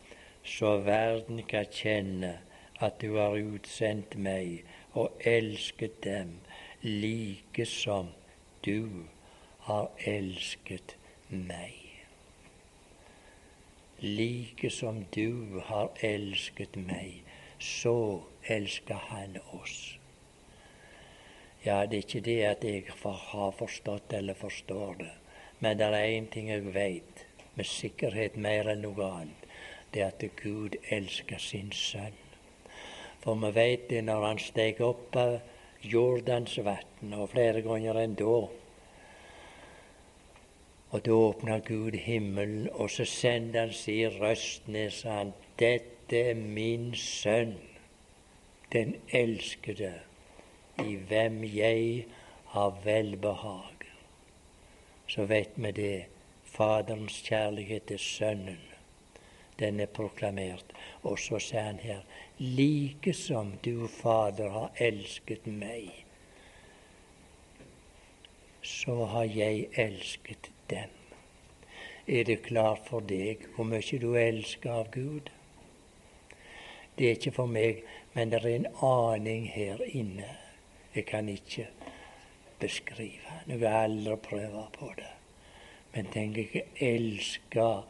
så 0.44 0.80
verden 0.82 1.44
kan 1.46 1.70
kjenne 1.70 2.40
at 2.82 2.98
du 3.02 3.20
har 3.20 3.38
utsendt 3.38 4.16
meg 4.18 4.64
og 4.94 5.12
elsket 5.26 6.04
dem 6.04 6.40
like 6.82 7.66
som 7.66 8.10
du 8.66 9.06
har 9.68 9.90
elsket 10.06 10.96
meg. 11.30 11.76
Like 14.00 14.70
som 14.70 15.04
du 15.16 15.60
har 15.66 15.92
elsket 16.02 16.76
meg, 16.76 17.24
så 17.60 18.22
elsker 18.48 18.96
han 19.10 19.38
oss. 19.52 20.00
Ja, 21.66 21.86
det 21.86 21.98
er 21.98 22.06
ikke 22.06 22.24
det 22.24 22.38
at 22.48 22.64
jeg 22.64 22.84
har 22.96 23.52
forstått 23.52 24.14
eller 24.14 24.34
forstår 24.34 24.94
det, 25.00 25.12
men 25.60 25.78
det 25.78 25.86
er 25.86 26.08
én 26.16 26.32
ting 26.32 26.50
jeg 26.50 26.74
veit 26.74 27.26
med 27.56 27.68
sikkerhet 27.68 28.38
mer 28.40 28.72
enn 28.72 28.86
noe 28.88 29.12
annet. 29.20 29.46
Det 29.92 30.02
er 30.02 30.14
at 30.14 30.24
Gud 30.40 30.78
elsker 30.90 31.38
sin 31.38 31.72
sønn. 31.76 32.16
For 33.24 33.36
vi 33.36 33.52
vet 33.56 33.90
det 33.90 34.04
når 34.08 34.26
han 34.26 34.40
steg 34.40 34.80
opp 34.86 35.16
av 35.20 35.40
Jordans 35.84 36.58
vann, 36.64 37.14
og 37.16 37.32
flere 37.34 37.62
ganger 37.64 38.00
enn 38.02 38.16
da. 38.20 38.38
Og 40.90 41.02
da 41.06 41.16
åpna 41.16 41.60
Gud 41.66 41.96
himmelen, 42.04 42.70
og 42.74 42.90
så 42.90 43.06
sendte 43.06 43.66
han 43.66 43.74
si 43.76 44.02
røst 44.10 44.68
ned, 44.68 44.92
sa 44.96 45.20
han, 45.22 45.34
dette 45.60 46.24
er 46.32 46.40
min 46.40 46.94
sønn, 46.98 47.58
den 48.74 48.96
elskede, 49.14 49.94
i 50.80 50.96
hvem 51.10 51.44
jeg 51.44 52.08
har 52.56 52.80
velbehag. 52.84 53.86
Så 55.10 55.26
vet 55.30 55.56
vi 55.56 55.72
det. 55.72 56.00
Faderens 56.50 57.22
kjærlighet 57.28 57.86
til 57.88 58.00
Sønnen, 58.00 58.62
den 59.60 59.80
er 59.80 59.86
proklamert. 59.86 60.66
Og 61.04 61.20
så 61.22 61.38
sier 61.40 61.68
han 61.68 61.78
her 61.84 62.02
like 62.40 63.14
som 63.14 63.54
du, 63.62 63.88
Fader, 63.88 64.50
har 64.50 64.70
elsket 64.76 65.46
meg, 65.46 66.06
så 68.64 69.06
har 69.12 69.28
jeg 69.28 69.68
elsket 69.76 70.48
dem. 70.70 70.94
Er 72.08 72.24
det 72.24 72.42
klart 72.48 72.88
for 72.88 73.04
deg 73.04 73.44
hvor 73.56 73.68
mye 73.68 74.00
du 74.02 74.14
elsker 74.18 74.72
av 74.72 74.88
Gud? 74.94 75.28
Det 76.96 77.10
er 77.10 77.20
ikke 77.20 77.36
for 77.36 77.52
meg, 77.52 77.84
men 78.16 78.32
det 78.32 78.40
er 78.40 78.48
en 78.54 78.70
aning 78.84 79.46
her 79.52 79.84
inne. 79.86 80.32
Jeg 80.96 81.06
kan 81.12 81.30
ikke 81.30 81.68
beskrive. 82.60 83.44
Jeg 83.48 83.60
vil 83.60 83.68
aldri 83.68 84.16
prøve 84.16 84.66
på 84.80 84.90
det. 84.98 85.12
Men 85.94 86.10
tenk, 86.14 86.40
jeg 86.56 86.66
elsker 86.80 87.84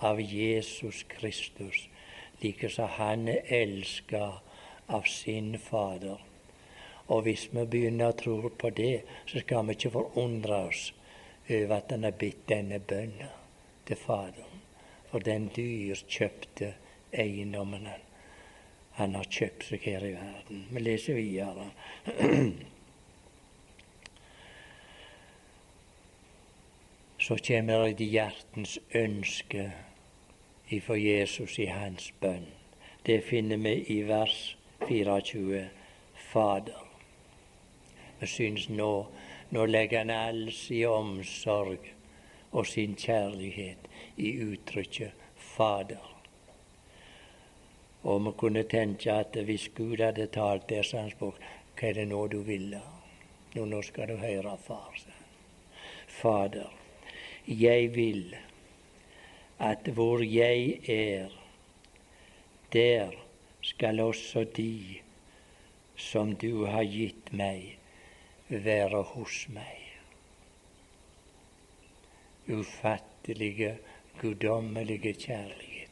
av 0.00 0.20
Jesus 0.20 1.04
Kristus 1.10 1.88
like 2.42 2.68
som 2.70 2.88
han 2.88 3.28
er 3.28 3.42
elska 3.48 4.32
av 4.86 5.02
sin 5.02 5.58
Fader. 5.58 6.20
Og 7.06 7.22
hvis 7.22 7.48
vi 7.52 7.64
begynner 7.66 8.10
å 8.10 8.18
tro 8.18 8.50
på 8.50 8.70
det, 8.74 9.02
så 9.26 9.38
skal 9.42 9.66
vi 9.66 9.72
ikke 9.76 9.94
forundre 9.94 10.56
oss 10.68 10.92
over 11.46 11.76
at 11.76 11.90
han 11.94 12.04
har 12.06 12.16
bedt 12.18 12.48
denne 12.50 12.78
bønnen 12.82 13.30
til 13.86 13.96
Faderen. 13.96 14.62
For 15.10 15.18
den 15.22 15.50
dyrkjøpte 15.54 16.74
eiendommen 17.14 17.86
han 18.96 19.14
har 19.14 19.28
kjøpt 19.30 19.68
seg 19.68 19.80
her 19.86 20.02
i 20.04 20.14
verden. 20.16 20.64
Vi 20.72 20.80
leser 20.82 21.14
videre. 21.14 21.66
Så 27.26 27.36
kommer 27.46 27.92
det 27.96 28.06
hjertens 28.12 28.78
ønske 28.94 29.72
ifra 30.68 30.96
Jesus 30.96 31.58
i 31.58 31.66
hans 31.66 32.12
bønn. 32.20 32.46
Det 33.02 33.20
finner 33.24 33.56
vi 33.56 33.74
i 33.98 34.02
vers 34.02 34.56
24. 34.88 35.68
Fader. 36.32 36.82
Vi 38.18 38.26
syns 38.26 38.68
nå 38.68 39.06
nå 39.48 39.66
legger 39.66 39.98
han 39.98 40.10
all 40.10 40.52
sin 40.52 40.88
omsorg 40.90 41.92
og 42.50 42.66
sin 42.66 42.96
kjærlighet 42.98 43.86
i 44.16 44.32
uttrykket 44.42 45.12
Fader. 45.36 46.08
Og 48.02 48.24
vi 48.24 48.32
kunne 48.38 48.64
tenke 48.70 49.12
at 49.12 49.38
hvis 49.46 49.68
Gud 49.74 50.02
hadde 50.02 50.26
talt 50.34 50.68
det, 50.68 50.82
sa 50.86 51.04
han 51.04 51.14
spurt 51.14 51.38
hva 51.76 51.88
er 51.90 52.00
det 52.00 52.08
nå 52.10 52.24
du 52.32 52.40
ville? 52.46 52.80
Jo, 53.54 53.66
nå 53.68 53.82
skal 53.86 54.10
du 54.10 54.16
høre, 54.18 54.56
far. 54.58 54.98
Fader, 56.06 56.72
jeg 57.46 57.94
vil 57.94 58.36
at 59.58 59.88
hvor 59.88 60.22
jeg 60.22 60.80
er, 60.88 61.28
der 62.72 63.10
skal 63.60 64.00
også 64.00 64.44
de 64.56 65.00
som 65.96 66.34
du 66.36 66.66
har 66.68 66.84
gitt 66.84 67.32
meg, 67.32 67.78
være 68.48 69.02
hos 69.14 69.46
meg. 69.48 69.82
Ufattelige, 72.52 73.78
guddommelige 74.20 75.12
kjærlighet. 75.12 75.90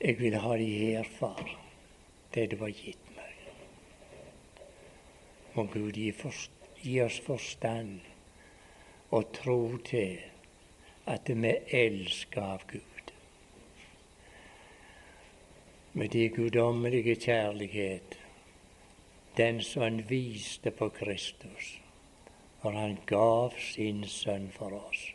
Jeg 0.00 0.18
vil 0.18 0.36
ha 0.38 0.56
de 0.56 0.70
her, 0.78 1.04
far, 1.18 1.50
det 2.34 2.50
du 2.52 2.56
har 2.62 2.70
gitt 2.70 3.10
meg. 3.16 3.34
Må 5.54 5.66
Gud 5.74 5.98
gi, 5.98 6.12
gi 6.82 7.00
oss 7.02 7.18
forstand 7.26 7.98
og 9.10 9.32
tro 9.34 9.76
til 9.86 10.22
at 11.04 11.28
vi 11.28 11.54
elsker 11.68 12.40
av 12.40 12.62
Gud. 12.66 13.12
Med 15.92 16.10
de 16.10 16.28
guddommelige 16.28 17.14
kjærlighet 17.14 18.18
den 19.36 19.62
som 19.62 19.82
han 19.82 20.02
viste 20.08 20.70
på 20.70 20.88
Kristus, 20.88 21.78
for 22.62 22.70
han 22.70 22.98
gav 23.06 23.54
sin 23.58 24.04
sønn 24.08 24.48
for 24.54 24.74
oss. 24.78 25.08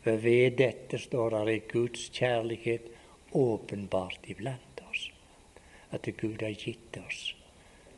For 0.00 0.16
ved 0.16 0.56
dette 0.56 0.98
står 0.98 1.36
det 1.44 1.54
i 1.54 1.66
Guds 1.68 2.08
kjærlighet 2.16 2.88
åpenbart 3.36 4.24
iblant 4.32 4.80
oss, 4.90 5.10
at 5.90 6.08
Gud 6.16 6.42
har 6.42 6.56
gitt 6.56 6.96
oss 7.06 7.34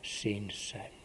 sin 0.03 0.49
sønn. 0.51 0.99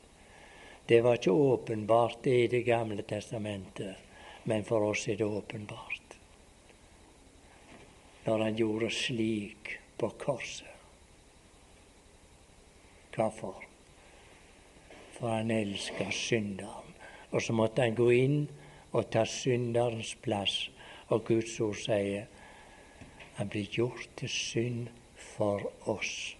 Det 0.88 1.00
var 1.04 1.18
ikke 1.18 1.30
åpenbart 1.30 2.26
i 2.26 2.46
Det 2.46 2.62
gamle 2.64 3.02
testamentet, 3.02 4.07
men 4.48 4.64
for 4.64 4.88
oss 4.88 5.06
er 5.08 5.20
det 5.20 5.28
åpenbart. 5.28 6.18
Når 8.26 8.44
han 8.44 8.58
gjorde 8.58 8.90
slik 8.92 9.76
på 10.00 10.12
korset. 10.20 10.74
Hvorfor? 13.14 13.68
for 15.18 15.28
han 15.28 15.50
elsker 15.50 16.10
synderen. 16.10 16.94
Og 17.30 17.42
så 17.42 17.52
måtte 17.52 17.82
han 17.82 17.96
gå 17.98 18.08
inn 18.14 18.42
og 18.92 19.10
ta 19.12 19.24
synderens 19.28 20.14
plass. 20.22 20.68
Og 21.08 21.24
Guds 21.26 21.56
ord 21.64 21.78
sier 21.80 22.28
han 23.38 23.50
blir 23.50 23.68
gjort 23.70 24.08
til 24.18 24.30
synd 24.32 24.88
for 25.34 25.64
oss. 25.90 26.36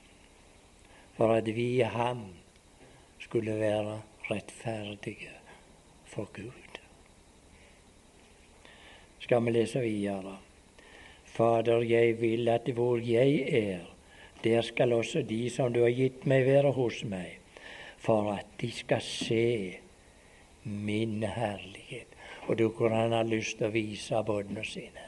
For 1.16 1.34
at 1.34 1.50
vi 1.54 1.68
i 1.80 1.90
ham 1.98 2.24
skulle 3.22 3.58
være 3.58 4.00
rettferdige 4.30 5.34
for 6.06 6.30
Gud. 6.34 6.67
Skal 9.28 9.44
vi 9.44 9.52
lese 9.52 9.80
videre? 9.84 10.38
Fader, 11.28 11.82
jeg 11.84 12.14
vil 12.20 12.48
at 12.48 12.70
hvor 12.72 12.96
jeg 12.96 13.42
er, 13.52 13.82
der 14.44 14.62
skal 14.64 14.92
også 14.96 15.20
de 15.22 15.50
som 15.52 15.68
du 15.72 15.82
har 15.82 15.92
gitt 15.92 16.24
meg, 16.24 16.46
være 16.46 16.72
hos 16.72 17.02
meg 17.04 17.34
for 18.00 18.30
at 18.32 18.48
de 18.62 18.72
skal 18.72 19.04
se 19.04 19.76
min 20.64 21.20
herlighet. 21.28 22.16
Og 22.48 22.56
du 22.56 22.70
hvor 22.72 22.88
han 22.88 23.12
har 23.12 23.28
lyst 23.28 23.58
til 23.60 23.68
å 23.68 23.74
vise 23.76 24.24
båndene 24.24 24.64
sine 24.64 25.06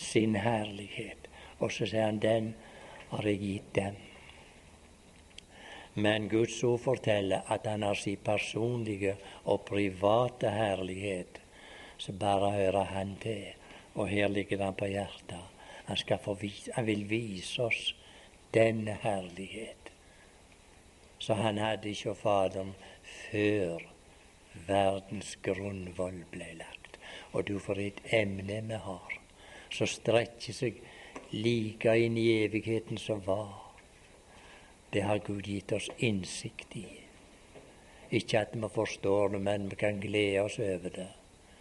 sin 0.00 0.40
herlighet. 0.40 1.28
Og 1.60 1.68
så 1.68 1.84
sier 1.84 2.08
han 2.08 2.24
den 2.24 2.54
har 3.12 3.28
jeg 3.28 3.44
gitt 3.44 3.72
dem. 3.76 4.04
Men 6.00 6.32
Guds 6.32 6.62
ord 6.64 6.80
forteller 6.80 7.44
at 7.52 7.68
han 7.68 7.84
har 7.84 8.00
sin 8.00 8.24
personlige 8.24 9.18
og 9.44 9.68
private 9.68 10.56
herlighet. 10.56 11.42
Så 11.98 12.12
bare 12.12 12.50
hører 12.52 12.84
han 12.84 13.16
til. 13.22 13.54
Og 13.94 14.08
her 14.08 14.28
ligger 14.28 14.64
han 14.64 14.74
på 14.74 14.86
hjertet. 14.86 15.44
Han, 15.86 15.96
vise, 16.40 16.72
han 16.74 16.86
vil 16.86 17.04
vise 17.10 17.62
oss 17.62 17.94
denne 18.54 18.98
herlighet. 19.02 19.92
Så 21.18 21.34
han 21.34 21.58
hadde 21.58 21.88
ikke 21.88 22.14
Faderen 22.14 22.74
før 23.02 23.84
verdens 24.66 25.36
grunnvoll 25.42 26.24
ble 26.32 26.50
lagt. 26.58 26.98
Og 27.32 27.46
du 27.48 27.58
får 27.58 27.80
et 27.80 28.02
emne 28.14 28.60
vi 28.68 28.80
har, 28.88 29.16
som 29.70 29.88
strekker 29.90 30.56
seg 30.56 30.80
like 31.32 31.96
inn 31.98 32.16
i 32.20 32.28
evigheten 32.44 33.00
som 33.00 33.22
var. 33.26 33.72
Det 34.92 35.02
har 35.02 35.24
Gud 35.26 35.48
gitt 35.48 35.72
oss 35.72 35.90
innsikt 35.98 36.76
i. 36.76 36.86
Ikke 38.10 38.44
at 38.44 38.54
vi 38.54 38.68
forstår 38.72 39.34
det, 39.34 39.40
men 39.42 39.70
vi 39.70 39.76
kan 39.76 40.00
glede 40.00 40.44
oss 40.46 40.58
over 40.62 40.90
det. 40.94 41.10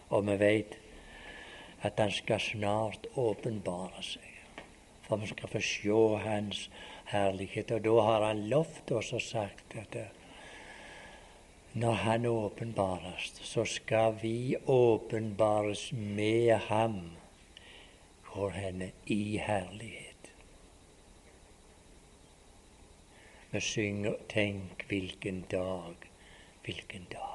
Og 0.09 0.27
vi 0.27 0.39
vet 0.39 0.77
at 1.81 1.99
Han 1.99 2.11
skal 2.11 2.39
snart 2.39 3.07
åpenbare 3.15 4.03
seg. 4.03 4.31
For 5.05 5.21
vi 5.21 5.27
skal 5.29 5.49
få 5.49 5.61
se 5.61 5.97
Hans 6.23 6.69
herlighet. 7.05 7.71
Og 7.71 7.83
da 7.85 7.95
har 8.01 8.27
han 8.27 8.47
lovt 8.49 8.91
oss 8.91 9.13
og 9.13 9.21
sagt 9.21 9.75
at 9.77 9.95
eh, 9.95 10.13
når 11.75 11.91
han 12.05 12.25
åpenbares, 12.25 13.33
så 13.43 13.65
skal 13.67 14.15
vi 14.21 14.55
åpenbares 14.65 15.91
med 15.91 16.55
ham. 16.69 17.11
Hvor 18.31 18.49
henne? 18.49 18.91
I 19.05 19.37
herlighet. 19.37 20.31
Vi 23.51 23.59
synger 23.59 24.15
'Tenk 24.29 24.85
hvilken 24.87 25.45
dag, 25.51 25.95
hvilken 26.63 27.07
dag'. 27.11 27.34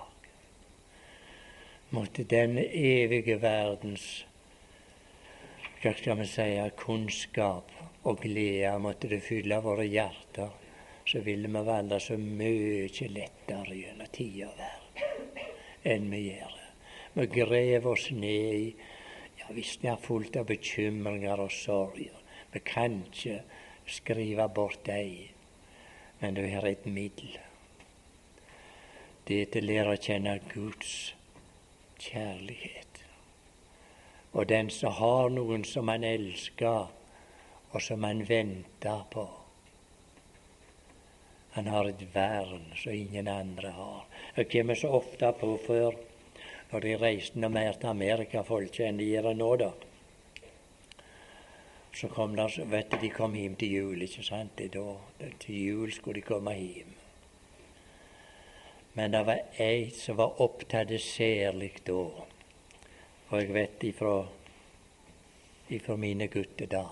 Måtte 1.91 2.23
denne 2.25 2.63
evige 2.71 3.35
verdens 3.43 4.25
hva 5.81 5.95
skal 5.97 6.19
vi 6.21 6.27
si, 6.29 6.45
kunnskap 6.77 7.71
og 8.05 8.21
glede 8.21 8.77
måtte 8.79 9.09
det 9.09 9.23
fylle 9.25 9.57
våre 9.65 9.87
hjerter, 9.89 10.53
så 11.09 11.23
ville 11.25 11.49
vi 11.49 11.63
vandre 11.67 11.99
så 12.01 12.19
mye 12.21 13.09
lettere 13.11 13.79
gjennom 13.79 14.11
tida 14.13 14.51
verden 14.59 15.47
enn 15.91 16.11
vi 16.13 16.21
gjør. 16.29 16.57
Vi 17.17 17.27
graver 17.33 17.87
oss 17.91 18.11
ned 18.13 18.55
i 18.55 18.67
ja, 19.41 19.49
visst 19.57 19.83
det 19.83 19.91
er 19.91 20.03
fullt 20.05 20.37
av 20.37 20.47
bekymringer 20.51 21.41
og 21.41 21.51
sorger 21.51 22.19
Vi 22.53 22.61
kan 22.67 23.01
ikke 23.07 23.41
skrive 23.87 24.49
bort 24.49 24.85
dem, 24.87 25.31
men 26.21 26.35
det 26.35 26.51
er 26.53 26.67
et 26.67 26.87
middel. 26.87 27.39
Det 29.27 29.43
er 29.43 29.51
til 29.55 29.65
å 29.65 29.73
lære 29.73 29.95
å 29.95 30.03
kjenne 30.03 30.41
Guds 30.51 31.15
kjærlighet. 32.01 33.05
Og 34.33 34.49
den 34.49 34.71
som 34.71 34.95
har 34.99 35.31
noen 35.35 35.65
som 35.67 35.89
han 35.91 36.05
elsker, 36.07 36.89
og 37.71 37.83
som 37.83 38.05
han 38.05 38.25
venter 38.29 39.05
på. 39.11 39.29
Han 41.51 41.67
har 41.67 41.89
et 41.91 42.03
vern 42.15 42.71
som 42.79 42.95
ingen 42.95 43.29
andre 43.29 43.71
har. 43.75 44.07
Jeg 44.37 44.51
kommer 44.53 44.75
så 44.75 44.89
ofte 45.01 45.33
på 45.41 45.57
før, 45.67 45.99
når 46.71 46.85
de 46.87 46.97
reiste 46.99 47.39
noe 47.43 47.51
mer 47.51 47.79
til 47.79 47.91
Amerika, 47.91 48.45
folk 48.47 48.79
enn 48.81 49.01
de 49.01 49.09
gjør 49.11 49.33
nå, 49.35 49.51
da. 49.63 49.71
Så 51.93 52.09
kom 52.09 52.37
der, 52.39 52.55
vet 52.71 52.91
du, 52.91 52.97
De 53.03 53.11
kom 53.11 53.35
hjem 53.35 53.57
til 53.59 53.73
jul, 53.75 54.03
ikke 54.07 54.23
sant? 54.23 54.63
Da, 54.73 54.87
til 55.43 55.57
jul 55.59 55.93
skulle 55.93 56.21
de 56.21 56.27
komme 56.27 56.55
hjem. 56.55 57.00
Men 58.93 59.11
det 59.11 59.23
var 59.25 59.43
ei 59.63 59.91
som 59.95 60.17
var 60.17 60.41
opptatt 60.43 60.91
særlig 61.01 61.73
da. 61.87 62.01
Og 63.31 63.37
jeg 63.39 63.53
vet 63.55 63.85
ifra, 63.87 64.15
ifra 65.71 65.97
mine 65.97 66.27
gutter 66.27 66.67
da, 66.67 66.87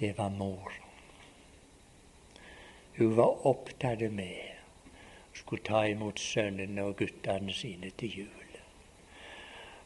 det 0.00 0.12
var 0.18 0.28
mor. 0.28 0.72
Hun 2.98 3.16
var 3.16 3.46
opptatt 3.46 4.04
med 4.12 4.58
å 5.30 5.38
skulle 5.38 5.64
ta 5.64 5.86
imot 5.88 6.20
sønnene 6.20 6.84
og 6.84 6.98
guttene 7.00 7.54
sine 7.56 7.94
til 7.96 8.20
jul. 8.24 8.60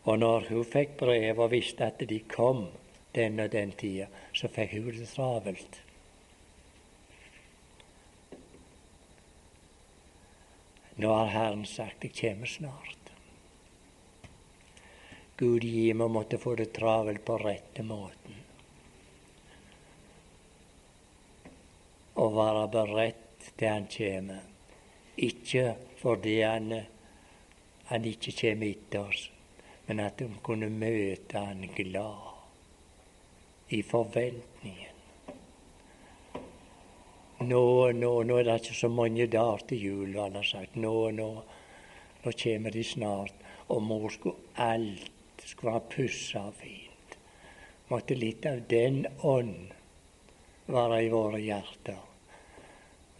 Og 0.02 0.18
når 0.18 0.48
hun 0.48 0.64
fikk 0.66 0.96
brev 0.98 1.38
og 1.38 1.52
visste 1.52 1.86
at 1.86 2.02
de 2.08 2.18
kom 2.26 2.66
den 3.14 3.38
og 3.40 3.52
den 3.52 3.76
tida, 3.78 4.08
så 4.34 4.48
fikk 4.50 4.74
hun 4.78 4.90
det 4.96 5.08
travelt. 5.12 5.81
Nå 10.96 11.08
har 11.08 11.26
Herren 11.26 11.66
sagt 11.66 12.04
'jeg 12.04 12.14
kommer 12.14 12.46
snart'. 12.46 13.02
Gud 15.36 15.64
gi 15.64 15.92
meg 15.92 16.10
måtte 16.10 16.38
få 16.38 16.54
det 16.54 16.72
travelt 16.76 17.24
på 17.24 17.36
rette 17.40 17.82
måten. 17.82 18.34
Og 22.14 22.36
være 22.36 22.68
beredt 22.68 23.48
til 23.56 23.68
Han 23.68 23.88
kommer. 23.96 24.42
Ikke 25.16 25.76
fordi 25.98 26.40
Han, 26.40 26.82
han 27.84 28.04
ikke 28.04 28.36
kommer 28.40 28.66
etter 28.66 29.08
oss, 29.08 29.30
men 29.86 30.00
at 30.00 30.18
de 30.18 30.28
kunne 30.42 30.70
møte 30.70 31.38
Han 31.38 31.68
glad 31.74 32.32
i 33.68 33.82
forventningen. 33.82 34.91
Nå, 37.42 37.90
nå, 37.92 38.10
nå 38.22 38.36
er 38.38 38.46
det 38.46 38.60
ikke 38.60 38.76
så 38.78 38.88
mange 38.92 39.26
dager 39.26 39.64
til 39.66 39.82
jul, 39.86 40.14
han 40.18 40.36
har 40.38 40.46
sagt. 40.46 40.76
Nå, 40.78 40.94
nå, 41.16 41.28
nå 42.22 42.32
kommer 42.42 42.70
de 42.70 42.84
snart. 42.86 43.34
Og 43.72 43.82
mor 43.82 44.08
skulle 44.14 44.36
alt 44.60 45.10
skulle 45.46 45.72
være 45.72 45.90
pussa 45.90 46.44
fint. 46.54 47.16
Måtte 47.90 48.14
litt 48.14 48.46
av 48.46 48.62
den 48.70 49.02
ånd 49.26 49.72
være 50.70 51.02
i 51.02 51.10
våre 51.12 51.40
hjerter. 51.42 51.98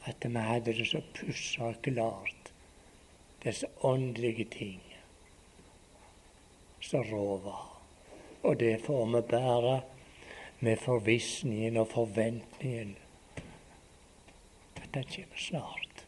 At 0.06 0.24
vi 0.26 0.46
hadde 0.46 0.74
det 0.78 0.86
så 0.90 1.02
pussa 1.14 1.72
klart, 1.82 2.52
disse 3.42 3.68
åndelige 3.86 4.46
ting 4.54 4.80
som 6.82 7.04
råvar. 7.10 7.68
Og 8.42 8.58
det 8.58 8.78
får 8.86 9.06
vi 9.16 9.22
bære 9.34 9.76
med 10.62 10.78
forvissningen 10.78 11.78
og 11.82 11.90
forventningen 11.90 12.96
at 14.97 15.16
kommer 15.16 15.36
snart. 15.36 16.05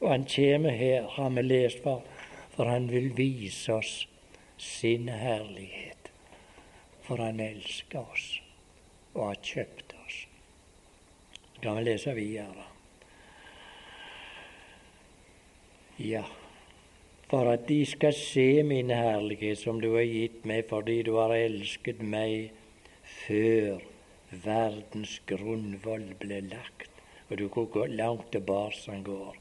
Og 0.00 0.10
han 0.10 0.26
kommer 0.28 0.70
her, 0.70 1.08
har 1.08 1.30
vi 1.30 1.42
lest 1.42 1.82
for, 1.82 2.02
for 2.50 2.64
han 2.64 2.88
vil 2.90 3.16
vise 3.16 3.72
oss 3.72 4.08
sin 4.58 5.08
herlighet. 5.08 6.10
For 7.02 7.22
han 7.22 7.40
elsker 7.40 8.00
oss 8.00 8.40
og 9.14 9.28
har 9.28 9.42
kjøpt 9.42 9.94
oss. 10.04 10.16
Så 11.54 11.62
kan 11.62 11.78
vi 11.78 11.86
lese 11.86 12.14
videre. 12.14 12.66
Ja, 15.98 16.24
for 17.30 17.48
at 17.50 17.64
de 17.68 17.78
skal 17.88 18.12
se 18.14 18.62
min 18.62 18.90
herlighet 18.92 19.58
som 19.58 19.80
du 19.80 19.94
har 19.94 20.04
gitt 20.04 20.44
meg 20.44 20.66
fordi 20.68 21.00
du 21.06 21.14
har 21.16 21.32
elsket 21.32 22.02
meg 22.04 22.52
før 23.24 23.80
verdens 24.44 25.16
grunnvoll 25.30 26.10
ble 26.20 26.42
lagt. 26.50 26.95
Og 27.30 27.38
du 27.38 27.48
går 27.48 27.86
langt 27.86 28.30
tilbake 28.32 28.78
som 28.78 29.04
går. 29.04 29.36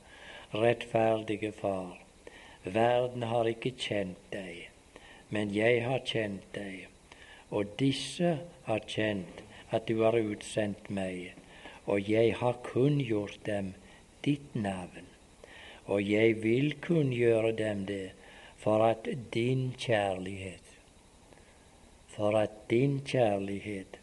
Rettferdige 0.54 1.52
Far, 1.52 1.98
verden 2.64 3.24
har 3.24 3.48
ikke 3.50 3.74
kjent 3.78 4.22
deg, 4.32 4.70
men 5.30 5.52
jeg 5.54 5.84
har 5.86 6.02
kjent 6.06 6.46
deg. 6.56 6.88
Og 7.52 7.76
disse 7.80 8.38
har 8.66 8.86
kjent 8.88 9.44
at 9.76 9.88
du 9.90 10.02
har 10.02 10.18
utsendt 10.18 10.90
meg, 10.90 11.34
og 11.86 12.10
jeg 12.10 12.36
har 12.40 12.62
kunngjort 12.64 13.38
dem 13.46 13.74
ditt 14.26 14.56
navn. 14.56 15.12
Og 15.86 16.02
jeg 16.02 16.40
vil 16.44 16.74
kunngjøre 16.82 17.52
dem 17.58 17.86
det, 17.86 18.14
for 18.58 18.82
at 18.86 19.10
din 19.34 19.74
kjærlighet, 19.78 20.72
for 22.08 22.38
at 22.40 22.64
din 22.70 23.02
kjærlighet 23.06 24.00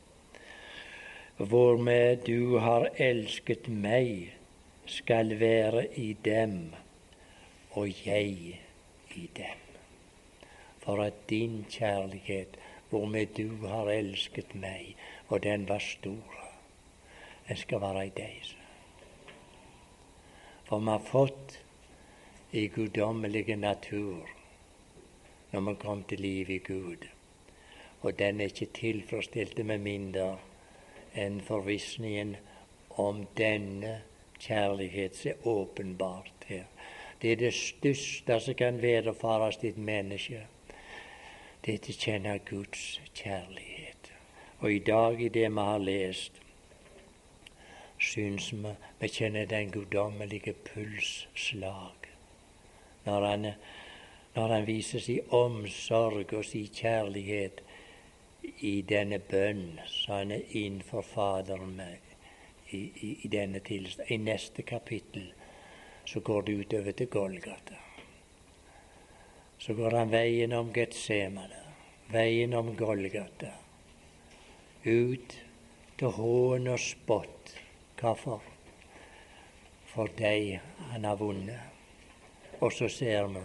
hvormed 1.48 2.26
du 2.26 2.58
har 2.62 2.88
elsket 3.02 3.66
meg, 3.68 4.32
skal 4.86 5.40
være 5.40 5.86
i 5.98 6.12
dem, 6.24 6.74
og 7.70 8.06
jeg 8.06 8.60
i 9.14 9.30
dem. 9.36 9.62
For 10.82 11.02
at 11.02 11.24
din 11.30 11.64
kjærlighet, 11.70 12.58
hvormed 12.90 13.34
du 13.36 13.66
har 13.66 13.90
elsket 13.90 14.54
meg, 14.54 14.94
og 15.28 15.42
den 15.42 15.68
var 15.68 15.78
stor, 15.78 16.38
den 17.48 17.56
skal 17.56 17.80
være 17.80 18.06
i 18.06 18.14
deg. 18.16 18.52
For 20.68 20.78
vi 20.78 20.90
har 20.90 21.10
fått 21.10 21.58
i 22.52 22.66
guddommelige 22.68 23.56
natur 23.56 24.30
når 25.52 25.60
vi 25.60 25.74
kom 25.80 26.04
til 26.08 26.20
liv 26.20 26.50
i 26.50 26.58
Gud. 26.58 27.04
Og 28.00 28.18
den 28.18 28.40
er 28.40 28.50
ikke 28.50 28.72
tilfredsstilt 28.74 29.58
med 29.66 29.78
mindre 29.78 30.38
enn 31.14 31.40
forvissningen 31.40 32.36
om 33.00 33.26
denne 33.36 34.02
kjærlighet 34.38 35.16
som 35.16 35.30
er 35.30 35.48
åpenbart 35.48 36.46
her. 36.46 36.64
Det 37.22 37.32
er 37.32 37.36
det 37.36 37.54
største 37.54 38.40
som 38.40 38.54
kan 38.54 38.82
vederfares 38.82 39.58
et 39.62 39.78
menneske. 39.78 40.46
Det 41.64 41.74
er 41.74 41.90
å 41.92 41.98
kjenne 42.04 42.38
Guds 42.48 43.00
kjærlighet. 43.14 44.12
Og 44.60 44.72
i 44.72 44.78
dag, 44.78 45.20
i 45.20 45.28
det 45.28 45.46
vi 45.50 45.66
har 45.66 45.78
lest, 45.78 46.40
syns 48.02 48.52
vi 48.52 48.74
vi 49.00 49.08
kjenner 49.08 49.46
den 49.46 49.70
guddommelige 49.70 50.52
pulsslag. 50.52 52.08
Når 53.04 53.26
han, 53.26 53.46
når 54.34 54.48
han 54.48 54.66
viser 54.66 54.98
sin 54.98 55.30
omsorg 55.30 56.32
og 56.32 56.44
sin 56.44 56.68
kjærlighet 56.74 57.62
i 58.42 58.82
denne 58.82 59.18
bønn 59.18 59.80
så 59.86 60.18
han 60.20 60.32
er 60.34 60.56
innenfor 60.58 61.02
Faderen 61.06 61.76
med 61.76 62.12
i, 62.72 62.78
i, 62.78 63.10
i 63.22 63.28
denne 63.28 63.60
tilstand. 63.60 64.10
I 64.10 64.18
neste 64.18 64.62
kapittel 64.62 65.32
så 66.04 66.20
går 66.20 66.42
det 66.42 66.52
utover 66.52 66.92
til 66.92 67.08
Golgata. 67.08 67.78
Så 69.58 69.74
går 69.78 69.96
han 69.98 70.10
veien 70.10 70.52
om 70.58 70.72
Getsemane, 70.74 71.60
veien 72.10 72.54
om 72.58 72.72
Golgata. 72.76 73.52
Ut 74.84 75.36
til 75.98 76.16
hån 76.16 76.66
og 76.72 76.80
spott. 76.82 77.54
Hvorfor? 78.00 78.42
For 79.92 80.10
deg 80.18 80.56
han 80.90 81.04
har 81.06 81.20
vunnet. 81.20 81.68
Og 82.58 82.72
så 82.74 82.88
ser 82.90 83.28
vi 83.30 83.42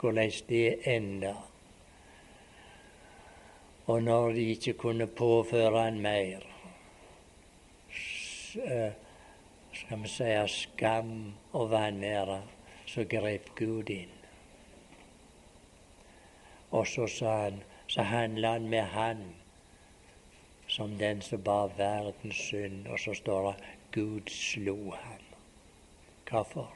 hvordan 0.00 0.32
det 0.48 0.66
ender 0.92 1.38
og 3.86 4.02
når 4.02 4.28
de 4.28 4.50
ikke 4.50 4.72
kunne 4.72 5.06
påføre 5.06 5.82
han 5.82 6.00
mer, 6.00 6.42
eh, 8.64 8.92
skal 9.72 10.02
vi 10.02 10.08
si 10.08 10.32
skam 10.46 11.34
og 11.52 11.70
vanære, 11.70 12.42
så 12.86 13.04
grep 13.04 13.50
Gud 13.56 13.90
inn. 13.90 14.12
Og 16.70 16.86
så 16.86 17.06
sa 17.06 17.36
han, 17.42 17.62
så 17.86 18.02
handla 18.02 18.52
han 18.52 18.68
med 18.68 18.82
han 18.82 19.34
som 20.68 20.98
den 20.98 21.22
som 21.22 21.42
bar 21.42 21.70
verdens 21.78 22.36
synd. 22.36 22.86
Og 22.86 22.98
så 23.00 23.14
står 23.14 23.52
det 23.52 23.64
Gud 23.92 24.30
slo 24.30 24.90
ham. 24.90 25.22
Hvorfor? 26.30 26.74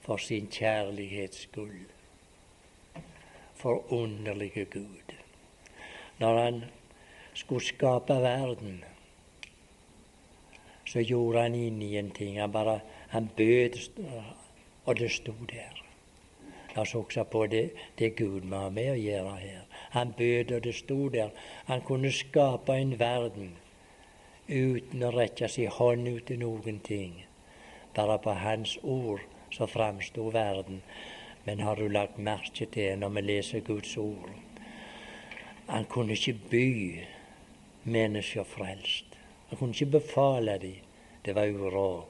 For 0.00 0.16
sin 0.16 0.46
kjærlighets 0.46 1.38
skyld. 1.38 1.88
Forunderlige 3.54 4.64
Gud 4.64 5.23
når 6.18 6.38
han 6.38 6.64
skulle 7.34 7.64
skape 7.64 8.14
verden, 8.22 8.84
så 10.84 11.00
gjorde 11.00 11.42
han 11.42 11.54
inn 11.54 11.82
i 11.82 11.96
Han 12.36 12.52
bare 12.52 12.80
han 13.08 13.30
bød, 13.36 13.78
og 14.84 14.98
det 14.98 15.10
sto 15.10 15.32
der. 15.50 15.84
La 16.74 16.82
oss 16.82 16.92
huske 16.92 17.24
på 17.24 17.46
det, 17.46 17.70
det 17.98 18.16
Gud 18.16 18.42
må 18.42 18.64
ha 18.64 18.70
med 18.70 18.90
å 18.92 18.98
gjøre 18.98 19.34
her. 19.38 19.60
Han 19.90 20.14
bød, 20.18 20.52
og 20.52 20.64
det 20.64 20.74
sto 20.74 21.08
der. 21.08 21.30
Han 21.66 21.84
kunne 21.86 22.10
skape 22.12 22.74
en 22.74 22.98
verden 22.98 23.52
uten 24.48 25.02
å 25.06 25.12
rekke 25.14 25.48
sin 25.48 25.70
hånd 25.70 26.08
ut 26.08 26.26
til 26.26 26.42
noen 26.42 26.80
ting. 26.82 27.22
Bare 27.94 28.18
på 28.18 28.34
Hans 28.34 28.74
ord 28.82 29.22
så 29.54 29.66
framsto 29.70 30.26
verden. 30.34 30.82
Men 31.44 31.60
har 31.60 31.76
du 31.76 31.88
lagt 31.88 32.18
merke 32.18 32.66
til 32.66 32.98
når 32.98 33.14
vi 33.14 33.22
leser 33.28 33.60
Guds 33.60 33.96
ord, 34.00 34.30
han 35.66 35.84
kunne 35.84 36.12
ikke 36.12 36.36
by 36.50 36.98
mennesker 37.84 38.44
frelst. 38.44 39.04
Han 39.48 39.58
kunne 39.58 39.72
ikke 39.72 39.98
befale 39.98 40.58
dem. 40.62 40.82
Det 41.24 41.34
var 41.34 41.48
uråd. 41.48 42.04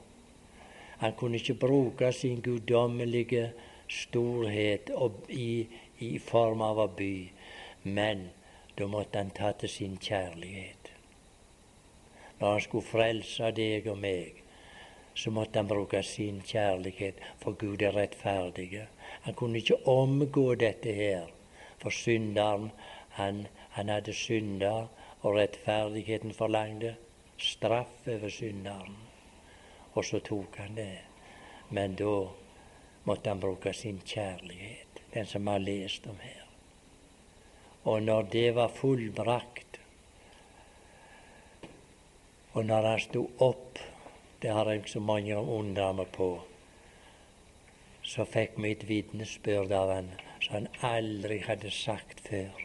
Han 0.97 1.13
kunne 1.13 1.35
ikke 1.35 1.53
bruke 1.53 2.11
sin 2.11 2.41
guddommelige 2.41 3.51
storhet 3.87 4.91
i, 5.29 5.67
i 5.99 6.17
form 6.19 6.61
av 6.61 6.79
å 6.79 6.87
by, 6.87 7.29
men 7.83 8.29
da 8.77 8.87
måtte 8.87 9.19
han 9.19 9.31
ta 9.35 9.51
til 9.59 9.69
sin 9.69 9.97
kjærlighet. 10.01 10.91
Når 12.39 12.51
han 12.51 12.63
skulle 12.63 12.87
frelse 12.87 13.51
deg 13.55 13.87
og 13.91 13.99
meg, 13.99 14.41
så 15.15 15.31
måtte 15.31 15.59
han 15.59 15.67
bruke 15.67 16.01
sin 16.03 16.41
kjærlighet, 16.43 17.21
for 17.39 17.55
Gud 17.59 17.81
er 17.81 17.95
rettferdig. 17.95 18.87
Han 19.27 19.33
kunne 19.33 19.61
ikke 19.61 19.79
omgå 19.87 20.55
dette 20.59 20.91
her, 20.91 21.31
for 21.79 21.89
synderen 21.89 22.71
han, 23.15 23.47
han 23.69 23.89
hadde 23.89 24.13
synda, 24.13 24.87
og 25.21 25.37
rettferdigheten 25.37 26.33
forlangte 26.35 26.95
straff 27.39 28.07
over 28.07 28.29
synderen. 28.29 28.97
Og 29.93 30.05
så 30.05 30.19
tok 30.19 30.57
han 30.59 30.75
det. 30.75 30.99
Men 31.69 31.95
da 31.95 32.27
måtte 33.07 33.29
han 33.29 33.39
bruke 33.39 33.73
sin 33.73 34.01
kjærlighet, 34.05 34.99
den 35.13 35.25
som 35.25 35.45
vi 35.45 35.51
har 35.51 35.63
lest 35.63 36.07
om 36.07 36.19
her. 36.21 36.43
Og 37.83 38.03
når 38.03 38.27
det 38.33 38.55
var 38.55 38.67
fullbrakt, 38.67 39.79
og 42.53 42.65
når 42.65 42.89
han 42.89 42.99
sto 42.99 43.23
opp, 43.39 43.79
det 44.41 44.51
har 44.51 44.69
jeg 44.71 44.89
så 44.89 44.99
mange 44.99 45.37
undra 45.37 45.91
meg 45.93 46.11
på, 46.11 46.29
så 48.03 48.25
fikk 48.25 48.59
vi 48.61 48.75
et 48.75 48.87
vitnesbyrd 48.89 49.71
av 49.73 49.95
han 49.95 50.13
som 50.43 50.59
han 50.59 50.67
aldri 50.85 51.39
hadde 51.47 51.71
sagt 51.73 52.21
før. 52.27 52.64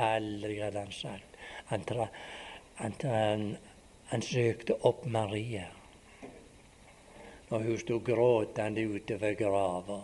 Aldri 0.00 0.56
hadde 0.60 0.84
han 0.86 0.94
sagt 0.94 1.36
Han, 1.70 1.84
han, 2.80 2.94
han, 3.02 3.44
han 4.10 4.24
søkte 4.24 4.78
opp 4.88 5.04
Maria 5.06 5.68
når 7.50 7.64
hun 7.66 7.78
sto 7.82 7.96
gråtende 8.06 8.82
ute 8.86 9.16
ved 9.18 9.36
grava. 9.40 9.96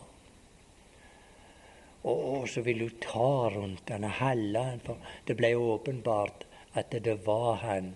Og, 2.02 2.16
og, 2.16 2.48
så 2.50 2.62
ville 2.66 2.88
hun 2.88 2.96
ta 3.02 3.50
rundt 3.54 3.92
han 3.94 4.06
og 4.08 4.16
holde 4.18 4.64
han, 4.66 4.80
det 5.28 5.36
ble 5.38 5.52
åpenbart 5.54 6.46
at 6.74 6.96
det 7.06 7.16
var 7.26 7.60
han. 7.62 7.92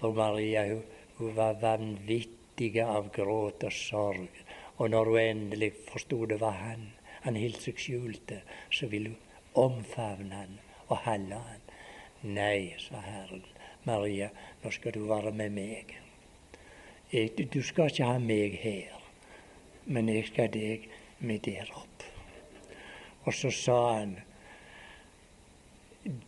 For 0.00 0.14
Maria 0.18 0.66
hun, 0.72 0.82
hun 1.20 1.36
var 1.38 1.60
vanvittig 1.62 2.72
av 2.82 3.12
gråt 3.14 3.62
og 3.68 3.76
sorg. 3.76 4.42
Og 4.78 4.90
når 4.90 5.12
hun 5.12 5.22
endelig 5.22 5.72
forsto 5.86 6.24
det 6.26 6.40
var 6.42 6.58
han, 6.58 6.88
han 7.22 7.38
holdt 7.38 7.62
seg 7.62 7.78
skjulte, 7.78 8.42
så 8.66 8.90
ville 8.90 9.14
hun 9.14 9.62
omfavne 9.62 10.42
han 10.42 10.58
og 10.88 10.96
holde 11.06 11.38
han. 11.48 11.62
Nei, 12.22 12.74
sa 12.78 13.00
Herren, 13.02 13.44
Maria, 13.84 14.28
nå 14.62 14.70
skal 14.70 14.94
du 14.94 15.04
være 15.08 15.32
med 15.34 15.50
meg. 15.50 15.96
Jeg, 17.12 17.48
du 17.52 17.62
skal 17.62 17.90
ikke 17.90 18.06
ha 18.08 18.18
meg 18.22 18.54
her, 18.62 19.00
men 19.84 20.08
jeg 20.08 20.28
skal 20.30 20.52
deg 20.54 20.86
med 21.20 21.42
der 21.44 21.72
opp. 21.74 22.06
Og 23.24 23.34
så 23.34 23.50
sa 23.54 23.80
han 23.98 24.14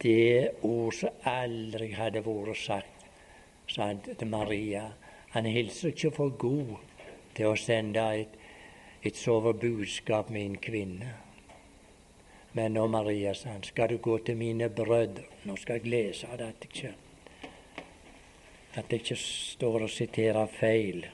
det 0.03 0.51
ord 0.63 0.95
som 0.95 1.25
aldri 1.27 1.91
hadde 1.95 2.23
vært 2.27 2.61
sagt, 2.61 3.07
sa 3.71 3.89
han 3.91 4.03
til 4.05 4.29
Maria. 4.31 4.89
Han 5.35 5.47
hilser 5.51 5.95
ikke 5.95 6.13
for 6.15 6.37
god 6.39 6.77
til 7.35 7.51
å 7.51 7.59
sende 7.59 8.05
et, 8.21 8.37
et 9.03 9.19
sovebudskap 9.19 10.31
med 10.31 10.51
en 10.51 10.59
kvinne. 10.63 11.15
Men 12.55 12.77
nå, 12.77 12.87
Maria, 12.87 13.35
sa 13.35 13.49
han, 13.49 13.63
skal 13.67 13.89
du 13.91 13.97
gå 13.99 14.19
til 14.19 14.37
mine 14.39 14.69
brødre 14.71 15.25
Nå 15.45 15.57
skal 15.59 15.81
jeg 15.83 15.91
lese 15.91 16.37
det 16.39 16.47
at 16.47 16.63
jeg 16.63 16.71
ikke 16.71 16.95
at 18.75 18.91
det 18.91 18.97
ikke 19.03 19.17
står 19.17 19.83
og 19.87 19.91
siterer 19.91 20.47
feil. 20.51 21.05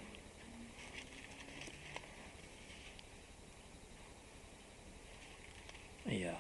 Ja. 6.09 6.33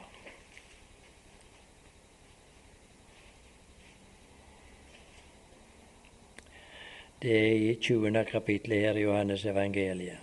Det 7.22 7.36
er 7.36 7.52
i 7.52 7.74
20. 7.74 8.24
kapittel 8.24 8.72
her 8.72 8.96
i 8.96 9.02
Johannes 9.02 9.44
evangeliet. 9.44 10.16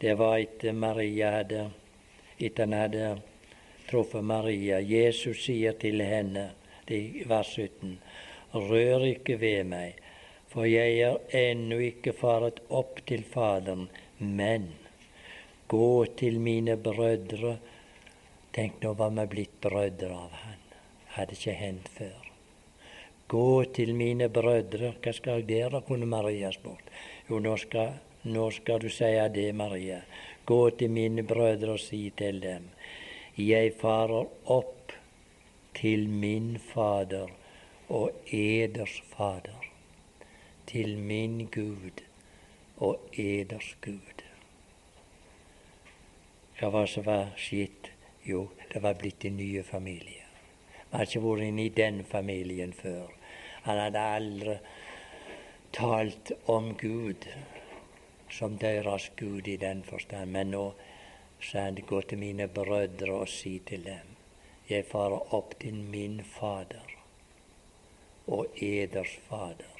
Det 0.00 0.14
var 0.18 0.38
etter 0.38 0.72
Maria 0.72 1.30
hadde 1.30 1.70
etter 2.38 2.64
han 2.64 2.72
hadde 2.72 3.06
truffet 3.88 4.24
Maria. 4.24 4.80
Jesus 4.80 5.44
sier 5.46 5.76
til 5.80 6.02
henne, 6.04 6.50
er 6.88 7.24
vers 7.28 7.54
17, 7.56 7.96
rør 8.54 9.06
ikke 9.08 9.38
ved 9.40 9.64
meg, 9.68 9.98
for 10.48 10.68
jeg 10.68 11.00
er 11.04 11.18
ennå 11.36 11.80
ikke 11.90 12.14
faret 12.16 12.62
opp 12.68 13.02
til 13.08 13.24
Faderen, 13.28 13.88
men 14.18 14.70
gå 15.68 16.06
til 16.16 16.40
mine 16.40 16.78
brødre. 16.80 17.58
Tenk 18.56 18.80
nå 18.82 18.94
hva 18.96 19.10
vi 19.12 19.26
blitt 19.34 19.60
brødre 19.60 20.14
av 20.16 20.32
Han. 20.44 20.64
Hadde 21.18 21.36
ikke 21.36 21.54
hendt 21.58 21.92
før. 21.92 22.24
Gå 23.28 23.64
til 23.76 23.92
mine 23.94 24.30
brødre. 24.32 24.94
Hva 25.04 25.12
skal 25.12 25.42
jeg 25.42 25.48
gjøre, 25.52 25.82
kunne 25.84 26.08
Maria 26.08 26.48
spurt. 26.54 26.88
Jo, 27.28 27.42
nå 27.44 27.56
skal, 27.60 27.98
nå 28.24 28.48
skal 28.56 28.80
du 28.80 28.88
si 28.88 29.10
det, 29.34 29.50
Maria. 29.54 30.00
Gå 30.48 30.70
til 30.80 30.90
mine 30.90 31.22
brødre 31.28 31.76
og 31.76 31.82
si 31.84 32.08
til 32.16 32.40
dem. 32.40 32.70
Jeg 33.38 33.70
farer 33.78 34.26
opp 34.50 34.92
til 35.78 36.08
min 36.10 36.56
Fader 36.58 37.28
og 37.88 38.10
eders 38.34 38.96
Fader, 39.12 39.62
til 40.66 40.98
min 40.98 41.46
Gud 41.46 42.02
og 42.76 42.98
eders 43.14 43.76
Gud. 43.80 44.24
Ja, 46.60 46.72
Hva 46.74 46.82
som 46.90 47.06
var 47.06 47.30
skjedd? 47.36 47.92
Jo, 48.26 48.48
det 48.72 48.82
var 48.82 48.98
blitt 48.98 49.24
en 49.24 49.36
ny 49.38 49.62
familie. 49.62 50.26
Vi 50.90 50.96
hadde 50.96 51.06
ikke 51.06 51.22
vært 51.28 51.46
inne 51.46 51.64
i 51.68 51.76
den 51.78 52.04
familien 52.04 52.72
før. 52.74 53.06
Han 53.62 53.78
hadde 53.78 54.02
aldri 54.16 54.58
talt 55.72 56.34
om 56.46 56.72
Gud 56.74 57.30
som 58.30 58.58
deres 58.58 59.12
Gud 59.16 59.46
i 59.46 59.56
den 59.56 59.86
forstand. 59.86 60.34
Men 60.34 60.50
nå 60.50 60.72
sa 61.40 61.64
han 61.68 61.78
gå 61.86 62.00
til 62.00 62.18
mine 62.18 62.48
brødre 62.48 63.12
og 63.12 63.28
si 63.28 63.58
til 63.66 63.84
dem, 63.84 64.14
jeg 64.68 64.84
farer 64.84 65.34
opp 65.34 65.54
til 65.60 65.74
min 65.74 66.20
Fader 66.24 66.94
og 68.26 68.46
eders 68.62 69.14
Fader, 69.28 69.78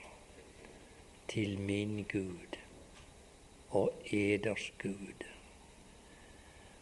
til 1.29 1.59
min 1.61 2.07
Gud 2.13 2.57
og 3.71 3.93
eders 4.13 4.73
Gud. 4.79 5.27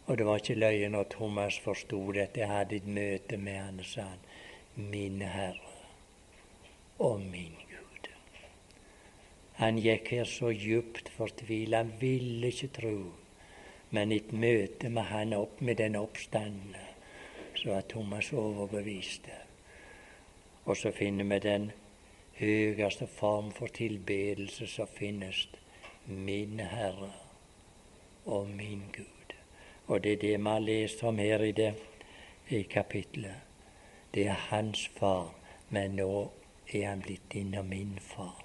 Og 0.07 0.18
det 0.18 0.27
var 0.27 0.39
ikke 0.39 0.55
løye 0.55 0.89
når 0.89 1.09
Thomas 1.11 1.59
forsto 1.59 1.99
dette. 2.14 2.41
Jeg 2.41 2.49
hadde 2.49 2.77
et 2.77 2.87
møte 2.87 3.37
med 3.37 3.59
han 3.59 3.81
og 3.83 3.89
sa 3.91 4.07
han, 4.07 4.22
min 4.77 5.22
Herre 5.22 5.72
og 6.99 7.20
min 7.20 7.57
Gud. 7.70 8.11
Han 9.59 9.81
gikk 9.83 10.12
her 10.14 10.29
så 10.31 10.53
djupt 10.55 11.11
fortvila, 11.16 11.83
han 11.83 11.95
ville 12.01 12.53
ikke 12.53 12.70
tro. 12.79 12.99
Men 13.91 14.12
i 14.12 14.16
et 14.16 14.32
møte 14.32 14.89
med 14.89 15.03
han 15.12 15.32
opp 15.32 15.61
med 15.61 15.76
den 15.76 15.97
oppstandende, 15.97 16.82
så 17.55 17.78
er 17.78 17.89
Thomas 17.89 18.32
overbeviste. 18.32 19.32
Og 20.64 20.76
så 20.76 20.91
finner 20.93 21.24
vi 21.24 21.39
den 21.39 21.70
høyeste 22.39 23.07
form 23.07 23.53
for 23.53 23.66
tilbedelse 23.66 24.66
som 24.66 24.87
finnes. 24.87 25.47
Min 26.07 26.61
Herre 26.61 27.12
og 28.26 28.49
min 28.49 28.82
Gud. 28.93 29.34
Og 29.87 30.03
det 30.03 30.12
er 30.12 30.16
det 30.16 30.39
vi 30.39 30.51
har 30.51 30.59
lest 30.59 31.03
om 31.03 31.18
her 31.18 31.43
i 31.43 31.53
det 31.53 31.74
i 32.49 32.62
kapitlet. 32.62 33.34
Det 34.14 34.26
er 34.26 34.47
hans 34.51 34.87
far, 34.99 35.34
men 35.70 35.97
nå 35.97 36.30
er 36.72 36.89
han 36.89 37.03
blitt 37.03 37.34
innom 37.34 37.66
min 37.68 37.99
far. 38.01 38.43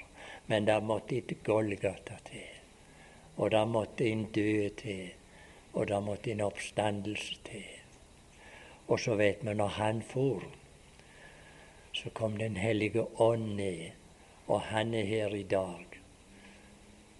Men 0.48 0.66
det 0.66 0.84
måtte 0.84 1.18
et 1.18 1.44
Golgata 1.44 2.18
til. 2.26 2.50
Og 3.38 3.52
det 3.52 3.68
måtte 3.68 4.06
en 4.06 4.26
død 4.26 4.70
til. 4.78 5.12
Og 5.74 5.88
da 5.88 6.00
måtte 6.00 6.32
en 6.32 6.42
oppstandelse 6.42 7.38
til. 7.48 7.70
Og 8.88 9.00
så 9.00 9.16
vet 9.16 9.46
vi 9.46 9.54
når 9.54 9.78
han 9.78 10.02
for, 10.02 10.44
så 11.94 12.10
kom 12.10 12.38
Den 12.38 12.58
hellige 12.58 13.04
ånd 13.22 13.56
ned, 13.56 13.92
og 14.48 14.62
han 14.62 14.94
er 14.94 15.06
her 15.06 15.36
i 15.36 15.44
dag 15.44 15.86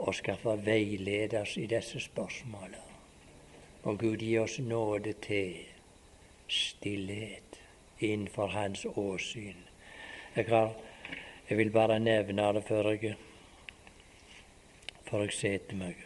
og 0.02 0.16
skal 0.16 0.38
få 0.38 0.56
veilede 0.56 1.42
oss 1.42 1.58
i 1.58 1.66
disse 1.70 2.00
spørsmålene. 2.00 2.88
Og 3.84 4.00
Gud 4.00 4.18
gi 4.18 4.38
oss 4.38 4.60
nåde 4.60 5.14
til 5.14 5.56
stillhet 6.48 7.60
innenfor 8.00 8.48
Hans 8.48 8.86
åsyn. 8.86 9.58
Jeg, 10.36 10.46
har, 10.50 10.74
jeg 11.50 11.58
vil 11.58 11.72
bare 11.72 12.00
nevne 12.00 12.54
det 12.54 12.64
før 12.68 12.90
jeg, 12.92 13.16
før 15.10 15.26
jeg 15.26 15.34
setter 15.38 15.78
meg. 15.78 16.06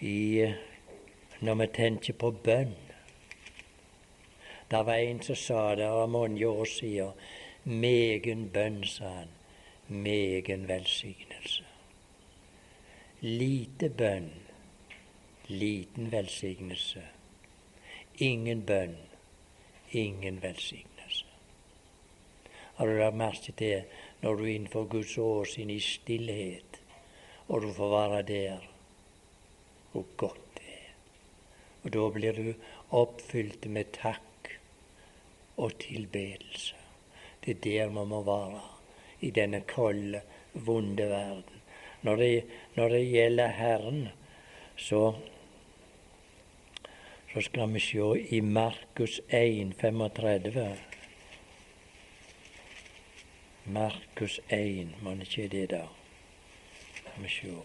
I, 0.00 0.54
når 1.40 1.54
vi 1.54 1.66
tenker 1.74 2.18
på 2.18 2.30
bønn 2.44 2.76
det 4.70 4.86
var 4.86 4.94
en 4.94 5.22
som 5.22 5.36
sa 5.36 5.74
det 5.74 5.88
for 5.88 6.06
mange 6.06 6.46
år 6.46 6.64
siden. 6.64 7.12
Megen 7.64 8.48
bønn, 8.52 8.84
sa 8.84 9.08
han. 9.08 9.28
Megen 9.88 10.68
velsignelse. 10.68 11.64
Lite 13.20 13.88
bønn, 13.88 14.28
liten 15.48 16.12
velsignelse. 16.12 17.02
Ingen 18.18 18.62
bønn, 18.66 18.96
ingen 19.90 20.42
velsignelse. 20.42 21.24
Har 22.74 22.86
du 22.86 22.92
lagt 22.92 23.16
merke 23.16 23.52
til 23.52 23.82
når 24.20 24.34
du 24.34 24.44
er 24.44 24.54
innenfor 24.54 24.84
Guds 24.84 25.16
åsyn 25.18 25.70
i 25.70 25.80
stillhet, 25.80 26.82
og 27.48 27.62
du 27.62 27.72
får 27.72 27.90
være 27.90 28.22
der, 28.22 28.68
hvor 29.92 30.04
godt. 30.16 30.47
Og 31.88 31.94
da 31.94 32.08
blir 32.12 32.36
du 32.36 32.48
oppfylt 32.92 33.64
med 33.72 33.88
takk 33.96 34.48
og 35.56 35.78
tilbedelse. 35.80 36.74
Det 37.40 37.54
er 37.54 37.60
der 37.64 37.92
vi 37.94 38.02
må 38.10 38.18
være 38.26 38.58
i 39.24 39.30
denne 39.32 39.62
kolde, 39.64 40.20
vonde 40.52 41.06
verden. 41.08 41.62
Når 42.02 42.16
det, 42.16 42.44
når 42.76 42.92
det 42.92 43.00
gjelder 43.08 43.54
Herren, 43.56 44.02
så, 44.76 45.14
så 47.32 47.40
skal 47.46 47.72
vi 47.72 47.80
se 47.80 48.08
i 48.36 48.40
Markus 48.40 49.20
1, 49.28 49.72
35. 49.80 50.66
Markus 53.64 54.40
1, 54.50 54.92
må 55.00 55.14
det 55.14 55.30
ikke 55.30 55.48
det, 55.56 55.64
da? 55.70 55.80
Skal 57.00 57.24
vi 57.24 57.32
se 57.32 57.56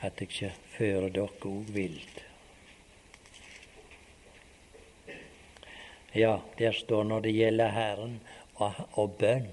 at 0.00 0.18
jeg 0.18 0.28
ikke 0.28 0.52
fører 0.74 1.08
dere 1.08 1.54
òg 1.54 1.70
vilt. 1.70 2.29
Ja, 6.14 6.40
der 6.58 6.72
står 6.72 7.04
når 7.04 7.20
det 7.20 7.32
gjelder 7.34 7.68
Herren 7.70 8.20
og, 8.54 8.72
og 8.92 9.12
bønn. 9.18 9.50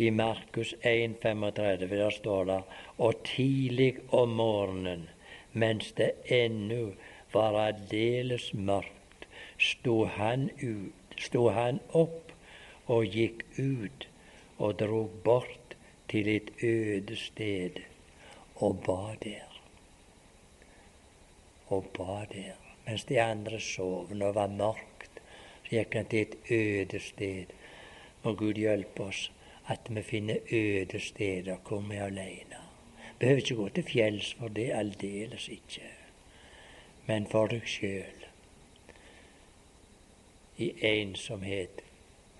I 0.00 0.10
Markus 0.10 0.72
1,35 0.74 1.88
der 1.90 2.10
står 2.10 2.44
det 2.44 2.62
og 2.98 3.14
tidlig 3.24 3.98
om 4.16 4.28
morgenen, 4.28 5.08
mens 5.52 5.92
det 5.92 6.12
ennå 6.24 6.94
var 7.32 7.58
aldeles 7.66 8.54
mørkt, 8.54 9.28
sto 9.58 10.04
han, 10.04 10.48
ut, 10.62 11.16
sto 11.20 11.48
han 11.52 11.82
opp 11.92 12.32
og 12.88 13.04
gikk 13.04 13.44
ut 13.58 14.08
og 14.58 14.78
drog 14.80 15.10
bort 15.24 15.76
til 16.08 16.28
et 16.32 16.50
øde 16.64 17.16
sted 17.16 17.82
og 18.56 18.80
ba 18.86 19.14
der. 19.22 19.60
Og 21.68 21.84
ba 21.96 22.24
der. 22.32 22.56
Mens 22.86 23.04
de 23.04 23.20
andre 23.22 23.60
sov, 23.60 24.08
det 24.08 24.34
var 24.34 24.46
mørkt, 24.46 24.89
gikk 25.70 25.94
han 25.94 26.06
til 26.10 26.26
et 26.26 26.36
øde 26.50 27.00
sted. 27.00 27.52
Må 28.22 28.34
Gud 28.34 28.58
hjelpe 28.60 29.02
oss 29.02 29.30
at 29.70 29.86
vi 29.88 30.02
finner 30.02 30.36
øde 30.52 31.00
steder 31.00 31.56
hvor 31.68 31.80
vi 31.80 31.96
er 31.96 32.04
alene. 32.04 32.60
Behøver 33.18 33.36
ikke 33.36 33.54
gå 33.54 33.68
til 33.68 33.84
fjells 33.84 34.34
for 34.34 34.48
det, 34.48 34.70
aldeles 34.72 35.48
ikke. 35.48 35.90
Men 37.06 37.26
for 37.26 37.46
deg 37.46 37.66
sjøl. 37.68 38.26
I 40.56 40.72
ensomhet, 40.82 41.82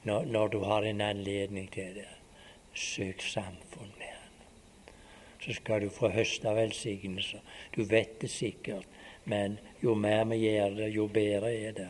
når, 0.04 0.24
når 0.24 0.48
du 0.48 0.58
har 0.64 0.82
en 0.82 1.00
anledning 1.00 1.70
til 1.72 1.94
det. 1.94 2.08
Søk 2.74 3.20
samfunn 3.20 3.92
med 3.98 4.06
Han. 4.06 4.94
Så 5.40 5.52
skal 5.52 5.82
du 5.82 5.88
få 5.90 6.08
høste 6.08 6.48
velsignelser. 6.48 7.40
Du 7.76 7.82
vet 7.84 8.20
det 8.20 8.30
sikkert, 8.30 8.86
men 9.24 9.58
jo 9.82 9.94
mer 9.94 10.24
vi 10.24 10.36
gjør 10.36 10.76
det, 10.76 10.94
jo 10.94 11.06
bedre 11.06 11.54
er 11.54 11.72
det. 11.72 11.88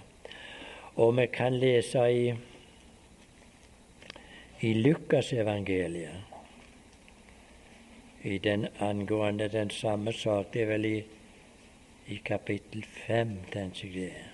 Og 0.96 1.16
vi 1.16 1.26
kan 1.26 1.54
lese 1.54 2.06
i, 2.12 2.34
i 4.60 4.72
Lukasevangeliet 4.74 6.30
i 8.22 8.38
den 8.38 8.66
angående 8.78 9.48
den 9.48 9.70
samme 9.70 10.12
sak. 10.12 10.52
Det 10.52 10.62
er 10.62 10.66
vel 10.66 10.84
i, 10.84 11.04
i 12.06 12.20
kapittel 12.24 12.84
fem, 12.84 13.38
tenker 13.52 13.88
jeg 13.88 13.94
det 13.94 14.10
er. 14.10 14.28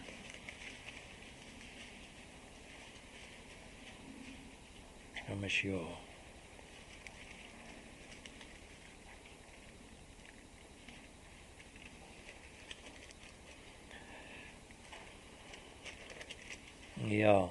Skal 5.14 5.42
vi 5.42 5.48
sjå. 5.48 6.05
Ja. 17.10 17.48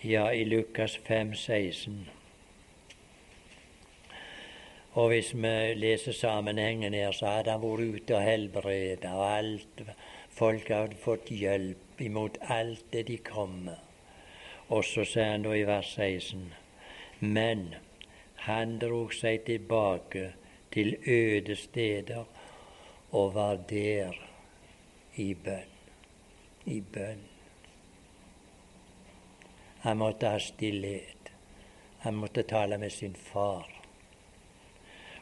Ja, 0.00 0.32
i 0.32 0.44
Lukas 0.44 0.96
5, 0.96 1.34
16. 1.34 2.08
Og 4.92 5.08
hvis 5.08 5.34
vi 5.34 5.74
leser 5.74 6.12
sammenhengen 6.12 6.94
her, 6.94 7.10
så 7.12 7.26
hadde 7.26 7.50
han 7.50 7.62
vært 7.64 7.96
ute 7.96 8.14
og 8.14 8.22
helbredet, 8.22 9.10
og 9.10 9.24
alt 9.26 9.82
Folk 10.36 10.68
hadde 10.68 10.98
fått 11.00 11.30
hjelp 11.32 12.00
imot 12.04 12.38
alt 12.40 12.84
det 12.92 13.06
de 13.08 13.16
kom 13.24 13.54
med. 13.66 13.78
Og 14.68 14.84
så 14.84 15.04
sier 15.08 15.32
han 15.32 15.46
da 15.46 15.54
i 15.56 15.64
vers 15.66 15.94
16.: 15.96 16.50
Men 17.20 17.70
han 18.46 18.78
drog 18.78 19.14
seg 19.16 19.46
tilbake 19.46 20.34
til 20.70 20.96
øde 21.06 21.56
steder 21.56 22.28
og 23.10 23.34
var 23.34 23.56
der 23.72 24.20
i 25.16 25.32
bønn 25.34 25.75
i 26.66 26.80
bønn. 26.80 27.24
Han 29.86 29.96
måtte 29.96 30.28
ha 30.34 30.38
stillhet. 30.42 31.30
Han 31.98 32.14
måtte 32.14 32.42
tale 32.42 32.78
med 32.78 32.92
sin 32.92 33.14
far. 33.14 33.70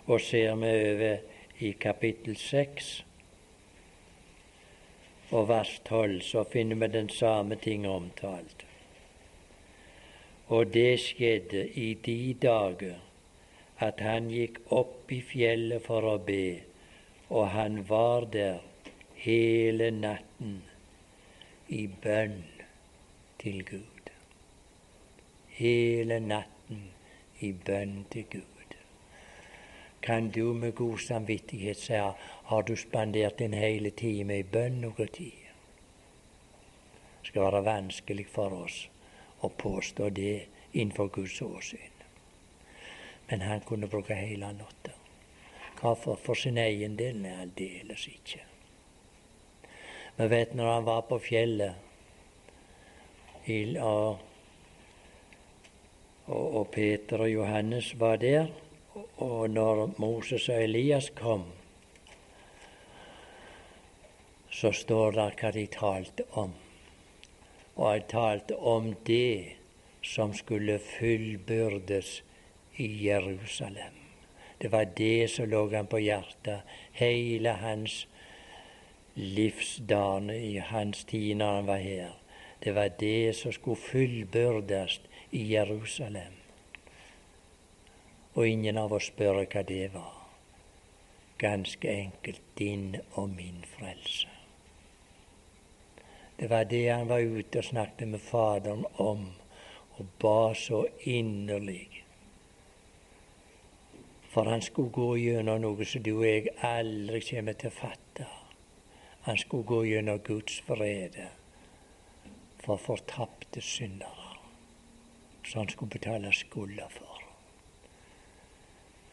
Og 0.07 0.21
ser 0.21 0.55
vi 0.57 0.71
over 0.93 1.19
i 1.59 1.73
kapittel 1.81 2.37
seks 2.37 3.05
og 5.31 5.49
vers 5.49 5.79
tolv, 5.85 6.21
så 6.21 6.45
finner 6.45 6.77
vi 6.77 6.89
den 6.93 7.09
samme 7.09 7.57
ting 7.57 7.87
omtalt. 7.89 8.65
Og 10.49 10.67
det 10.73 11.01
skjedde 11.01 11.65
i 11.81 11.95
de 11.95 12.35
dager 12.43 13.01
at 13.85 14.01
han 14.05 14.29
gikk 14.31 14.61
opp 14.73 15.13
i 15.13 15.21
fjellet 15.25 15.83
for 15.83 16.05
å 16.07 16.19
be, 16.23 16.61
og 17.29 17.49
han 17.57 17.81
var 17.89 18.29
der 18.33 18.61
hele 19.25 19.91
natten 19.91 20.63
i 21.69 21.87
bønn 21.87 22.45
til 23.39 23.65
Gud. 23.65 24.11
Hele 25.49 26.21
natten 26.21 26.91
i 27.41 27.53
bønn 27.53 28.05
til 28.11 28.25
Gud. 28.31 28.77
Kan 30.03 30.31
du 30.31 30.53
med 30.53 30.73
god 30.73 30.99
samvittighet 30.99 31.77
si 31.81 32.01
har 32.45 32.63
du 32.63 32.77
spandert 32.77 33.41
en 33.41 33.55
hel 33.55 33.91
time 33.97 34.39
i 34.39 34.43
bønn 34.43 34.81
noe 34.81 35.07
tid? 35.07 35.41
Det 37.21 37.31
skal 37.31 37.47
være 37.47 37.65
vanskelig 37.65 38.27
for 38.29 38.53
oss 38.65 38.83
å 39.41 39.49
påstå 39.49 40.11
det 40.11 40.47
innenfor 40.73 41.09
Guds 41.09 41.41
åsyn. 41.43 41.95
Men 43.31 43.41
han 43.41 43.61
kunne 43.61 43.89
bruke 43.89 44.15
hele 44.15 44.53
natta. 44.53 44.93
Hvorfor? 45.81 46.17
For 46.17 46.35
sin 46.35 46.59
egen 46.59 46.99
del? 46.99 47.17
Nei, 47.21 47.33
aldeles 47.41 48.05
ikke. 48.09 48.54
Vi 50.17 50.27
vet 50.31 50.55
når 50.55 50.73
han 50.73 50.85
var 50.87 51.01
på 51.09 51.19
fjellet 51.19 51.75
og, 53.45 54.19
og, 56.27 56.45
og 56.57 56.71
Peter 56.73 57.21
og 57.27 57.33
Johannes 57.33 57.91
var 58.01 58.17
der, 58.17 58.47
og 59.17 59.51
når 59.51 59.91
Moses 59.99 60.49
og 60.49 60.63
Elias 60.63 61.11
kom, 61.11 61.45
så 64.51 64.71
står 64.73 65.19
det 65.19 65.27
hva 65.41 65.51
de 65.59 65.67
talte 65.67 66.25
om. 66.39 66.55
Og 67.75 67.99
de 67.99 68.07
talte 68.09 68.57
om 68.57 68.93
det 69.07 69.59
som 70.05 70.33
skulle 70.33 70.79
fullbyrdes 70.79 72.23
i 72.79 72.89
Jerusalem. 73.09 73.99
Det 74.63 74.71
var 74.73 74.87
det 74.97 75.31
som 75.31 75.51
lå 75.51 75.67
han 75.75 75.91
på 75.91 75.99
hjertet. 75.99 76.63
Hele 76.93 77.59
hans 77.61 78.05
livsdagene 79.15 80.37
i 80.37 80.59
hans 80.59 81.05
tid 81.05 81.37
når 81.37 81.55
han 81.55 81.67
var 81.67 81.77
her. 81.77 82.13
Det 82.65 82.75
var 82.75 82.89
det 83.01 83.37
som 83.37 83.53
skulle 83.53 83.77
fullbyrdes 83.77 85.01
i 85.31 85.53
Jerusalem. 85.53 86.33
Og 88.35 88.49
ingen 88.49 88.79
av 88.79 88.93
oss 88.93 89.11
spør 89.13 89.45
hva 89.45 89.63
det 89.63 89.93
var. 89.95 90.15
Ganske 91.39 91.91
enkelt 91.91 92.43
din 92.59 92.97
og 93.13 93.29
min 93.31 93.65
frelse. 93.77 94.29
Det 96.39 96.51
var 96.51 96.65
det 96.65 96.89
han 96.89 97.09
var 97.09 97.23
ute 97.23 97.59
og 97.59 97.65
snakket 97.65 98.09
med 98.09 98.21
Faderen 98.21 98.87
om, 98.99 99.29
og 99.97 100.07
ba 100.19 100.55
så 100.55 100.87
inderlig. 101.01 102.03
For 104.35 104.51
han 104.51 104.63
skulle 104.63 104.91
gå 104.91 105.17
gjennom 105.17 105.61
noe 105.63 105.87
som 105.87 106.03
du 106.03 106.17
og 106.17 106.27
jeg 106.27 106.57
aldri 106.67 107.21
kommer 107.29 107.55
til 107.55 107.71
å 107.71 107.77
fatte. 107.77 108.27
Han 109.25 109.39
skulle 109.39 109.63
gå 109.63 109.85
gjennom 109.87 110.19
Guds 110.19 110.63
vrede 110.69 111.29
for 112.65 112.77
fortapte 112.77 113.61
syndere, 113.61 114.37
som 115.45 115.59
han 115.59 115.69
skulle 115.69 115.91
betale 115.91 116.33
skulda 116.33 116.89
for. 116.93 117.23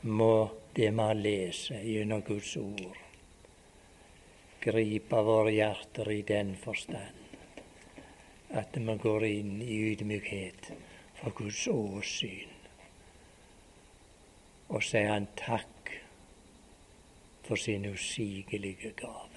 Må 0.02 0.50
det 0.76 0.92
vi 0.92 1.08
leser 1.22 1.84
gjennom 1.84 2.22
Guds 2.28 2.58
ord, 2.58 3.00
gripe 4.62 5.24
våre 5.32 5.56
hjerter 5.56 6.12
i 6.12 6.22
den 6.28 6.56
forstand 6.56 7.22
at 8.52 8.76
vi 8.78 8.96
går 9.00 9.26
inn 9.26 9.62
i 9.64 9.78
ydmykhet 9.92 10.72
for 11.20 11.32
Guds 11.36 11.68
åsyn. 11.72 12.58
Og 14.72 14.84
sier 14.84 15.12
Han 15.12 15.28
takk 15.40 15.92
for 17.48 17.56
sin 17.56 17.86
usigelige 17.86 18.92
gave. 19.00 19.31